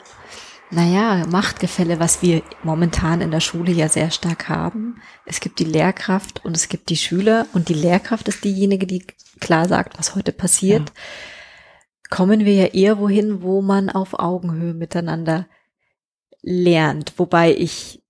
naja, 0.71 1.27
Machtgefälle, 1.27 2.01
was 2.01 2.23
wir 2.23 2.43
momentan 2.63 3.21
in 3.21 3.31
der 3.31 3.41
Schule 3.41 3.73
ja 3.73 3.91
sehr 3.91 4.11
stark 4.11 4.49
haben. 4.49 5.03
Es 5.27 5.41
gibt 5.41 5.59
die 5.59 5.65
Lehrkraft 5.65 6.43
und 6.47 6.57
es 6.57 6.71
gibt 6.71 6.89
die 6.89 6.97
Schüler 6.97 7.47
und 7.53 7.69
die 7.69 7.75
Lehrkraft 7.75 8.27
ist 8.29 8.43
diejenige, 8.43 8.87
die 8.87 9.07
klar 9.39 9.69
sagt, 9.69 9.99
was 9.99 10.15
heute 10.15 10.33
passiert. 10.33 10.89
Ja. 10.89 10.95
Kommen 12.09 12.47
wir 12.47 12.55
ja 12.55 12.67
eher 12.67 12.99
wohin, 12.99 13.43
wo 13.43 13.61
man 13.61 13.91
auf 13.91 14.19
Augenhöhe 14.19 14.73
miteinander 14.73 15.47
lernt. 16.41 17.19
Wobei 17.19 17.55
ich 17.55 18.03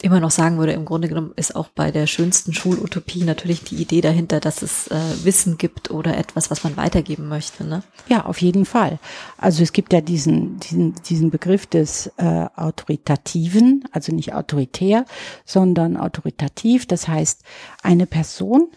immer 0.00 0.20
noch 0.20 0.30
sagen 0.30 0.58
würde, 0.58 0.72
im 0.72 0.84
Grunde 0.84 1.08
genommen 1.08 1.32
ist 1.34 1.56
auch 1.56 1.68
bei 1.68 1.90
der 1.90 2.06
schönsten 2.06 2.52
Schulutopie 2.52 3.24
natürlich 3.24 3.64
die 3.64 3.76
Idee 3.76 4.00
dahinter, 4.00 4.38
dass 4.38 4.62
es 4.62 4.86
äh, 4.88 5.24
Wissen 5.24 5.58
gibt 5.58 5.90
oder 5.90 6.16
etwas, 6.16 6.50
was 6.50 6.62
man 6.62 6.76
weitergeben 6.76 7.28
möchte. 7.28 7.64
Ne? 7.64 7.82
Ja, 8.08 8.24
auf 8.24 8.40
jeden 8.40 8.64
Fall. 8.64 9.00
Also 9.38 9.62
es 9.62 9.72
gibt 9.72 9.92
ja 9.92 10.00
diesen, 10.00 10.60
diesen, 10.60 10.94
diesen 11.02 11.30
Begriff 11.30 11.66
des 11.66 12.12
äh, 12.16 12.46
Autoritativen, 12.54 13.84
also 13.90 14.14
nicht 14.14 14.34
autoritär, 14.34 15.04
sondern 15.44 15.96
autoritativ. 15.96 16.86
Das 16.86 17.08
heißt, 17.08 17.42
eine 17.82 18.06
Person, 18.06 18.68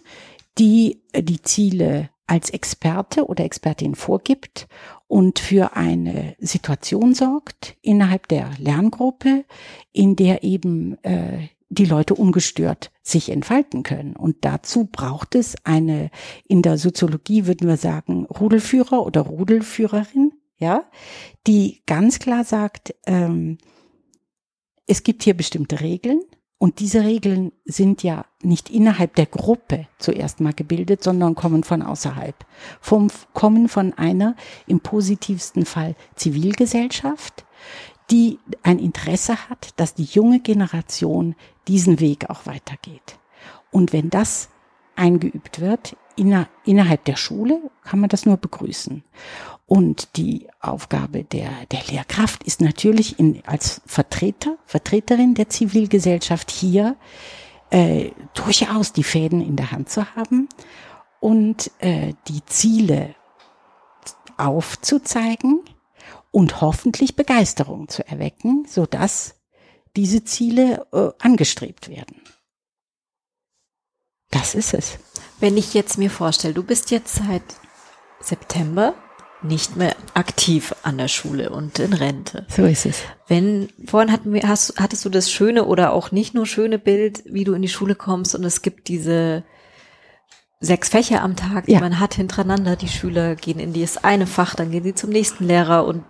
die 0.57 1.01
die 1.15 1.41
Ziele 1.41 2.09
als 2.25 2.49
Experte 2.49 3.25
oder 3.25 3.43
Expertin 3.43 3.93
vorgibt 3.93 4.67
und 5.11 5.39
für 5.39 5.75
eine 5.75 6.37
Situation 6.39 7.13
sorgt 7.13 7.75
innerhalb 7.81 8.29
der 8.29 8.49
Lerngruppe, 8.57 9.43
in 9.91 10.15
der 10.15 10.45
eben 10.45 11.03
äh, 11.03 11.49
die 11.67 11.83
Leute 11.83 12.15
ungestört 12.15 12.91
sich 13.01 13.27
entfalten 13.27 13.83
können. 13.83 14.15
Und 14.15 14.37
dazu 14.45 14.85
braucht 14.85 15.35
es 15.35 15.55
eine, 15.65 16.11
in 16.47 16.61
der 16.61 16.77
Soziologie 16.77 17.45
würden 17.45 17.67
wir 17.67 17.75
sagen, 17.75 18.25
Rudelführer 18.25 19.05
oder 19.05 19.19
Rudelführerin, 19.19 20.31
ja, 20.55 20.89
die 21.45 21.81
ganz 21.85 22.19
klar 22.19 22.45
sagt, 22.45 22.95
ähm, 23.05 23.57
es 24.87 25.03
gibt 25.03 25.23
hier 25.23 25.33
bestimmte 25.33 25.81
Regeln 25.81 26.21
und 26.61 26.77
diese 26.77 27.03
Regeln 27.03 27.53
sind 27.65 28.03
ja 28.03 28.23
nicht 28.43 28.69
innerhalb 28.69 29.15
der 29.15 29.25
Gruppe 29.25 29.87
zuerst 29.97 30.41
mal 30.41 30.53
gebildet, 30.53 31.03
sondern 31.03 31.33
kommen 31.33 31.63
von 31.63 31.81
außerhalb. 31.81 32.35
Vom, 32.79 33.07
kommen 33.33 33.67
von 33.67 33.93
einer 33.93 34.35
im 34.67 34.79
positivsten 34.79 35.65
Fall 35.65 35.95
Zivilgesellschaft, 36.13 37.45
die 38.11 38.37
ein 38.61 38.77
Interesse 38.77 39.49
hat, 39.49 39.69
dass 39.77 39.95
die 39.95 40.03
junge 40.03 40.39
Generation 40.39 41.33
diesen 41.67 41.99
Weg 41.99 42.29
auch 42.29 42.45
weitergeht. 42.45 43.17
Und 43.71 43.91
wenn 43.91 44.11
das 44.11 44.49
eingeübt 44.95 45.61
wird 45.61 45.97
inner, 46.15 46.47
innerhalb 46.65 47.05
der 47.05 47.15
Schule, 47.15 47.59
kann 47.83 47.99
man 47.99 48.09
das 48.09 48.25
nur 48.25 48.37
begrüßen. 48.37 49.03
Und 49.65 50.17
die 50.17 50.47
Aufgabe 50.59 51.23
der, 51.23 51.49
der 51.71 51.83
Lehrkraft 51.89 52.43
ist 52.43 52.61
natürlich 52.61 53.19
in, 53.19 53.41
als 53.45 53.81
Vertreter, 53.85 54.57
Vertreterin 54.65 55.33
der 55.33 55.49
Zivilgesellschaft 55.49 56.51
hier 56.51 56.97
äh, 57.69 58.11
durchaus 58.33 58.91
die 58.91 59.03
Fäden 59.03 59.41
in 59.41 59.55
der 59.55 59.71
Hand 59.71 59.89
zu 59.89 60.15
haben 60.15 60.49
und 61.21 61.71
äh, 61.79 62.13
die 62.27 62.43
Ziele 62.45 63.15
aufzuzeigen 64.35 65.61
und 66.31 66.61
hoffentlich 66.61 67.15
Begeisterung 67.15 67.87
zu 67.87 68.05
erwecken, 68.07 68.65
so 68.67 68.85
dass 68.85 69.35
diese 69.95 70.23
Ziele 70.23 70.87
äh, 70.91 71.11
angestrebt 71.19 71.89
werden. 71.89 72.21
Das 74.31 74.55
ist 74.55 74.73
es. 74.73 74.97
Wenn 75.41 75.57
ich 75.57 75.73
jetzt 75.73 75.97
mir 75.97 76.11
vorstelle, 76.11 76.53
du 76.53 76.63
bist 76.63 76.91
jetzt 76.91 77.15
seit 77.15 77.41
September 78.21 78.93
nicht 79.41 79.75
mehr 79.75 79.95
aktiv 80.13 80.75
an 80.83 80.99
der 80.99 81.07
Schule 81.07 81.49
und 81.49 81.79
in 81.79 81.93
Rente. 81.93 82.45
So 82.47 82.63
ist 82.63 82.85
es. 82.85 83.01
Wenn, 83.27 83.69
vorhin 83.87 84.11
hatten 84.11 84.33
wir, 84.33 84.47
hast, 84.47 84.75
hattest 84.77 85.03
du 85.03 85.09
das 85.09 85.31
schöne 85.31 85.65
oder 85.65 85.93
auch 85.93 86.11
nicht 86.11 86.35
nur 86.35 86.45
schöne 86.45 86.77
Bild, 86.77 87.23
wie 87.25 87.43
du 87.43 87.53
in 87.53 87.63
die 87.63 87.69
Schule 87.69 87.95
kommst 87.95 88.35
und 88.35 88.43
es 88.43 88.61
gibt 88.61 88.87
diese 88.87 89.43
sechs 90.59 90.89
Fächer 90.89 91.23
am 91.23 91.35
Tag, 91.35 91.65
die 91.65 91.71
ja. 91.71 91.79
man 91.79 91.99
hat 91.99 92.13
hintereinander. 92.13 92.75
Die 92.75 92.87
Schüler 92.87 93.35
gehen 93.35 93.59
in 93.59 93.73
das 93.73 94.03
eine 94.03 94.27
Fach, 94.27 94.53
dann 94.53 94.69
gehen 94.69 94.83
sie 94.83 94.93
zum 94.93 95.09
nächsten 95.09 95.45
Lehrer 95.45 95.85
und 95.85 96.03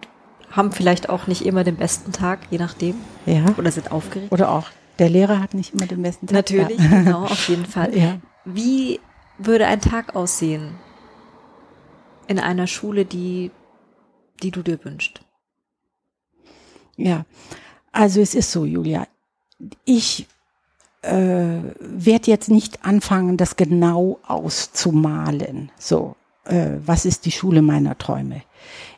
haben 0.52 0.74
vielleicht 0.74 1.08
auch 1.08 1.28
nicht 1.28 1.46
immer 1.46 1.64
den 1.64 1.78
besten 1.78 2.12
Tag, 2.12 2.40
je 2.50 2.58
nachdem. 2.58 2.96
Ja. 3.26 3.46
Oder 3.58 3.72
sind 3.72 3.94
aufgeregt. 3.94 4.34
Oder 4.34 4.52
auch 4.52 4.68
der 5.00 5.10
Lehrer 5.10 5.40
hat 5.40 5.54
nicht 5.54 5.74
immer 5.74 5.86
den 5.86 6.02
besten 6.02 6.28
Tag. 6.28 6.34
Natürlich, 6.34 6.80
ja. 6.80 6.90
genau, 6.90 7.24
auf 7.24 7.48
jeden 7.48 7.66
Fall. 7.66 7.98
Ja. 7.98 8.20
Wie 8.44 9.00
würde 9.46 9.68
ein 9.68 9.82
Tag 9.82 10.16
aussehen 10.16 10.76
in 12.28 12.40
einer 12.40 12.68
Schule, 12.68 13.06
die, 13.06 13.52
die 14.42 14.52
du 14.52 14.62
dir 14.62 14.84
wünschst? 14.84 15.22
Ja, 16.96 17.26
also 17.92 18.22
es 18.22 18.36
ist 18.36 18.52
so, 18.52 18.66
Julia. 18.66 19.08
Ich 19.86 20.28
äh, 21.02 21.60
werde 21.80 22.32
jetzt 22.32 22.50
nicht 22.50 22.86
anfangen, 22.86 23.38
das 23.38 23.56
genau 23.56 24.20
auszumalen. 24.24 25.72
So, 25.78 26.16
äh, 26.46 26.78
was 26.86 27.06
ist 27.06 27.26
die 27.26 27.32
Schule 27.32 27.62
meiner 27.62 27.98
Träume? 27.98 28.44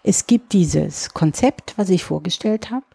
Es 0.04 0.28
gibt 0.28 0.54
dieses 0.54 1.14
Konzept, 1.14 1.74
was 1.78 1.90
ich 1.90 2.04
vorgestellt 2.04 2.72
habe, 2.72 2.86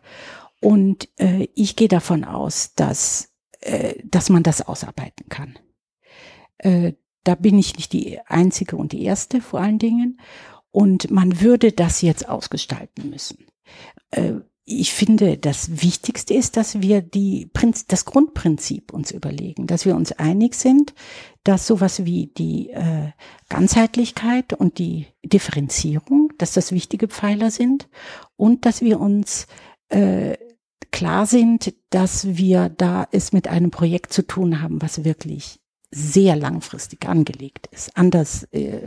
und 0.60 1.08
äh, 1.18 1.48
ich 1.54 1.76
gehe 1.76 1.88
davon 1.88 2.24
aus, 2.24 2.74
dass, 2.74 3.30
äh, 3.60 3.94
dass 4.04 4.28
man 4.28 4.42
das 4.42 4.66
ausarbeiten 4.66 5.28
kann. 5.28 5.58
Da 7.28 7.34
bin 7.34 7.58
ich 7.58 7.76
nicht 7.76 7.92
die 7.92 8.18
einzige 8.26 8.78
und 8.78 8.92
die 8.92 9.02
erste 9.02 9.42
vor 9.42 9.60
allen 9.60 9.78
Dingen. 9.78 10.18
Und 10.70 11.10
man 11.10 11.42
würde 11.42 11.72
das 11.72 12.00
jetzt 12.00 12.26
ausgestalten 12.26 13.10
müssen. 13.10 13.44
Äh, 14.12 14.36
ich 14.64 14.94
finde, 14.94 15.36
das 15.36 15.82
Wichtigste 15.82 16.32
ist, 16.32 16.56
dass 16.56 16.80
wir 16.80 17.02
die, 17.02 17.50
das 17.88 18.06
Grundprinzip 18.06 18.94
uns 18.94 19.10
überlegen, 19.10 19.66
dass 19.66 19.84
wir 19.84 19.94
uns 19.94 20.12
einig 20.12 20.54
sind, 20.54 20.94
dass 21.44 21.66
sowas 21.66 22.06
wie 22.06 22.28
die 22.28 22.70
äh, 22.70 23.10
Ganzheitlichkeit 23.50 24.54
und 24.54 24.78
die 24.78 25.08
Differenzierung, 25.22 26.32
dass 26.38 26.54
das 26.54 26.72
wichtige 26.72 27.08
Pfeiler 27.08 27.50
sind 27.50 27.90
und 28.36 28.64
dass 28.64 28.80
wir 28.80 29.00
uns 29.00 29.48
äh, 29.90 30.38
klar 30.92 31.26
sind, 31.26 31.74
dass 31.90 32.38
wir 32.38 32.70
da 32.70 33.06
es 33.12 33.34
mit 33.34 33.48
einem 33.48 33.70
Projekt 33.70 34.14
zu 34.14 34.26
tun 34.26 34.62
haben, 34.62 34.80
was 34.80 35.04
wirklich 35.04 35.60
sehr 35.90 36.36
langfristig 36.36 37.08
angelegt 37.08 37.68
ist. 37.72 37.96
Anders 37.96 38.44
äh, 38.52 38.78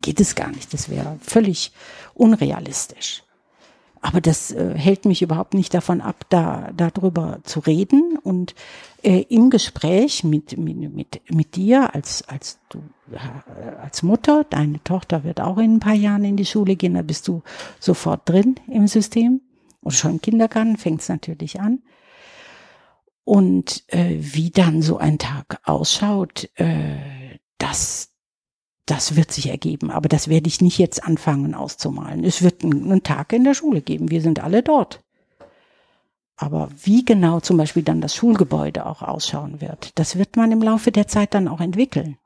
geht 0.00 0.20
es 0.20 0.34
gar 0.34 0.48
nicht. 0.48 0.72
Das 0.72 0.88
wäre 0.88 1.18
völlig 1.20 1.72
unrealistisch. 2.14 3.22
Aber 4.00 4.20
das 4.20 4.50
äh, 4.50 4.74
hält 4.74 5.04
mich 5.04 5.22
überhaupt 5.22 5.54
nicht 5.54 5.72
davon 5.74 6.00
ab, 6.00 6.26
da 6.28 6.72
darüber 6.76 7.38
zu 7.44 7.60
reden 7.60 8.18
und 8.20 8.56
äh, 9.02 9.24
im 9.28 9.48
Gespräch 9.48 10.24
mit, 10.24 10.58
mit, 10.58 10.76
mit, 10.76 11.20
mit 11.30 11.54
dir 11.54 11.94
als, 11.94 12.28
als 12.28 12.58
du 12.68 12.82
äh, 13.12 13.76
als 13.80 14.02
Mutter, 14.02 14.44
deine 14.50 14.82
Tochter 14.82 15.22
wird 15.22 15.40
auch 15.40 15.58
in 15.58 15.74
ein 15.74 15.80
paar 15.80 15.94
Jahren 15.94 16.24
in 16.24 16.36
die 16.36 16.44
Schule 16.44 16.74
gehen, 16.74 16.94
da 16.94 17.02
bist 17.02 17.28
du 17.28 17.42
sofort 17.78 18.28
drin 18.28 18.56
im 18.66 18.88
System. 18.88 19.40
Und 19.82 19.92
schon 19.92 20.12
im 20.12 20.20
Kindergarten 20.20 20.76
fängt 20.76 21.00
es 21.00 21.08
natürlich 21.08 21.60
an. 21.60 21.80
Und 23.24 23.84
äh, 23.88 24.16
wie 24.18 24.50
dann 24.50 24.82
so 24.82 24.98
ein 24.98 25.18
Tag 25.18 25.60
ausschaut, 25.64 26.50
äh, 26.56 27.38
das, 27.58 28.10
das 28.86 29.14
wird 29.14 29.30
sich 29.30 29.48
ergeben. 29.48 29.90
Aber 29.90 30.08
das 30.08 30.28
werde 30.28 30.48
ich 30.48 30.60
nicht 30.60 30.78
jetzt 30.78 31.04
anfangen 31.04 31.54
auszumalen. 31.54 32.24
Es 32.24 32.42
wird 32.42 32.64
einen 32.64 33.02
Tag 33.02 33.32
in 33.32 33.44
der 33.44 33.54
Schule 33.54 33.80
geben. 33.80 34.10
Wir 34.10 34.20
sind 34.20 34.42
alle 34.42 34.62
dort. 34.62 35.04
Aber 36.36 36.70
wie 36.82 37.04
genau 37.04 37.38
zum 37.38 37.56
Beispiel 37.56 37.84
dann 37.84 38.00
das 38.00 38.16
Schulgebäude 38.16 38.86
auch 38.86 39.02
ausschauen 39.02 39.60
wird, 39.60 39.96
das 39.96 40.16
wird 40.16 40.36
man 40.36 40.50
im 40.50 40.62
Laufe 40.62 40.90
der 40.90 41.06
Zeit 41.06 41.34
dann 41.34 41.46
auch 41.46 41.60
entwickeln. 41.60 42.16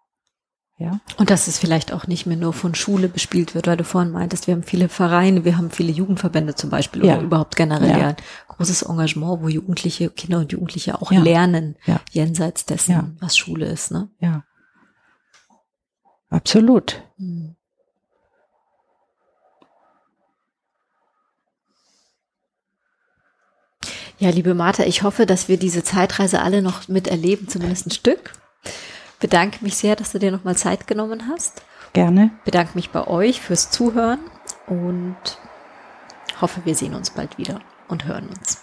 Ja. 0.78 1.00
Und 1.16 1.30
dass 1.30 1.46
es 1.48 1.58
vielleicht 1.58 1.90
auch 1.90 2.06
nicht 2.06 2.26
mehr 2.26 2.36
nur 2.36 2.52
von 2.52 2.74
Schule 2.74 3.08
bespielt 3.08 3.54
wird, 3.54 3.66
weil 3.66 3.78
du 3.78 3.84
vorhin 3.84 4.12
meintest, 4.12 4.46
wir 4.46 4.54
haben 4.54 4.62
viele 4.62 4.90
Vereine, 4.90 5.46
wir 5.46 5.56
haben 5.56 5.70
viele 5.70 5.90
Jugendverbände 5.90 6.54
zum 6.54 6.68
Beispiel 6.68 7.04
ja. 7.04 7.14
oder 7.14 7.22
überhaupt 7.22 7.56
generell 7.56 7.98
ja. 7.98 8.08
ein 8.08 8.16
großes 8.48 8.82
Engagement, 8.82 9.42
wo 9.42 9.48
Jugendliche, 9.48 10.10
Kinder 10.10 10.38
und 10.38 10.52
Jugendliche 10.52 11.00
auch 11.00 11.10
ja. 11.10 11.22
lernen, 11.22 11.76
jenseits 12.10 12.66
dessen, 12.66 13.16
was 13.20 13.38
Schule 13.38 13.66
ist. 13.66 13.90
Ne? 13.90 14.10
Ja. 14.20 14.44
Absolut. 16.28 17.02
Hm. 17.16 17.56
Ja, 24.18 24.30
liebe 24.30 24.54
Martha, 24.54 24.84
ich 24.84 25.02
hoffe, 25.02 25.26
dass 25.26 25.48
wir 25.48 25.58
diese 25.58 25.84
Zeitreise 25.84 26.40
alle 26.40 26.60
noch 26.60 26.88
miterleben, 26.88 27.48
zumindest 27.48 27.86
ein 27.86 27.90
Stück 27.90 28.32
bedanke 29.18 29.62
mich 29.62 29.76
sehr, 29.76 29.96
dass 29.96 30.12
du 30.12 30.18
dir 30.18 30.30
nochmal 30.30 30.56
Zeit 30.56 30.86
genommen 30.86 31.28
hast. 31.28 31.62
Gerne. 31.92 32.30
Bedanke 32.44 32.72
mich 32.74 32.90
bei 32.90 33.06
euch 33.06 33.40
fürs 33.40 33.70
Zuhören 33.70 34.20
und 34.66 35.16
hoffe, 36.40 36.60
wir 36.64 36.74
sehen 36.74 36.94
uns 36.94 37.10
bald 37.10 37.38
wieder 37.38 37.60
und 37.88 38.04
hören 38.04 38.28
uns. 38.28 38.62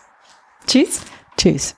Tschüss. 0.68 1.01
Tschüss. 1.38 1.76